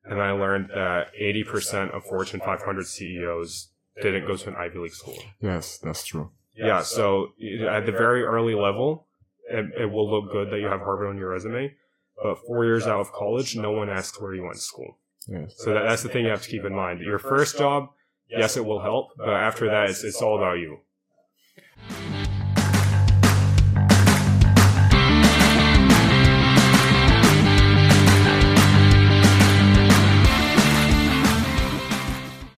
and 0.03 0.21
I 0.21 0.31
learned 0.31 0.69
that 0.73 1.11
80% 1.19 1.91
of 1.91 2.03
Fortune 2.03 2.39
500 2.39 2.85
CEOs 2.85 3.69
didn't 4.01 4.27
go 4.27 4.35
to 4.35 4.49
an 4.49 4.55
Ivy 4.55 4.79
League 4.79 4.93
school. 4.93 5.17
Yes, 5.41 5.77
that's 5.77 6.05
true. 6.05 6.31
Yeah, 6.55 6.83
so 6.83 7.33
at 7.67 7.85
the 7.85 7.91
very 7.91 8.23
early 8.23 8.55
level, 8.55 9.07
it, 9.49 9.65
it 9.81 9.91
will 9.91 10.09
look 10.09 10.31
good 10.31 10.51
that 10.51 10.59
you 10.59 10.67
have 10.67 10.79
Harvard 10.79 11.09
on 11.09 11.17
your 11.17 11.29
resume, 11.29 11.73
but 12.21 12.39
four 12.45 12.65
years 12.65 12.87
out 12.87 13.01
of 13.01 13.11
college, 13.11 13.55
no 13.55 13.71
one 13.71 13.89
asks 13.89 14.19
where 14.19 14.33
you 14.33 14.43
went 14.43 14.55
to 14.55 14.61
school. 14.61 14.97
Yeah. 15.27 15.45
So 15.57 15.73
that, 15.73 15.83
that's 15.83 16.03
the 16.03 16.09
thing 16.09 16.25
you 16.25 16.31
have 16.31 16.43
to 16.43 16.49
keep 16.49 16.63
in 16.63 16.73
mind. 16.73 17.01
Your 17.01 17.19
first 17.19 17.57
job, 17.57 17.89
yes, 18.29 18.57
it 18.57 18.65
will 18.65 18.81
help, 18.81 19.11
but 19.17 19.29
after 19.29 19.67
that, 19.67 19.89
it's, 19.89 20.03
it's 20.03 20.21
all 20.21 20.37
about 20.37 20.59
you. 20.59 20.79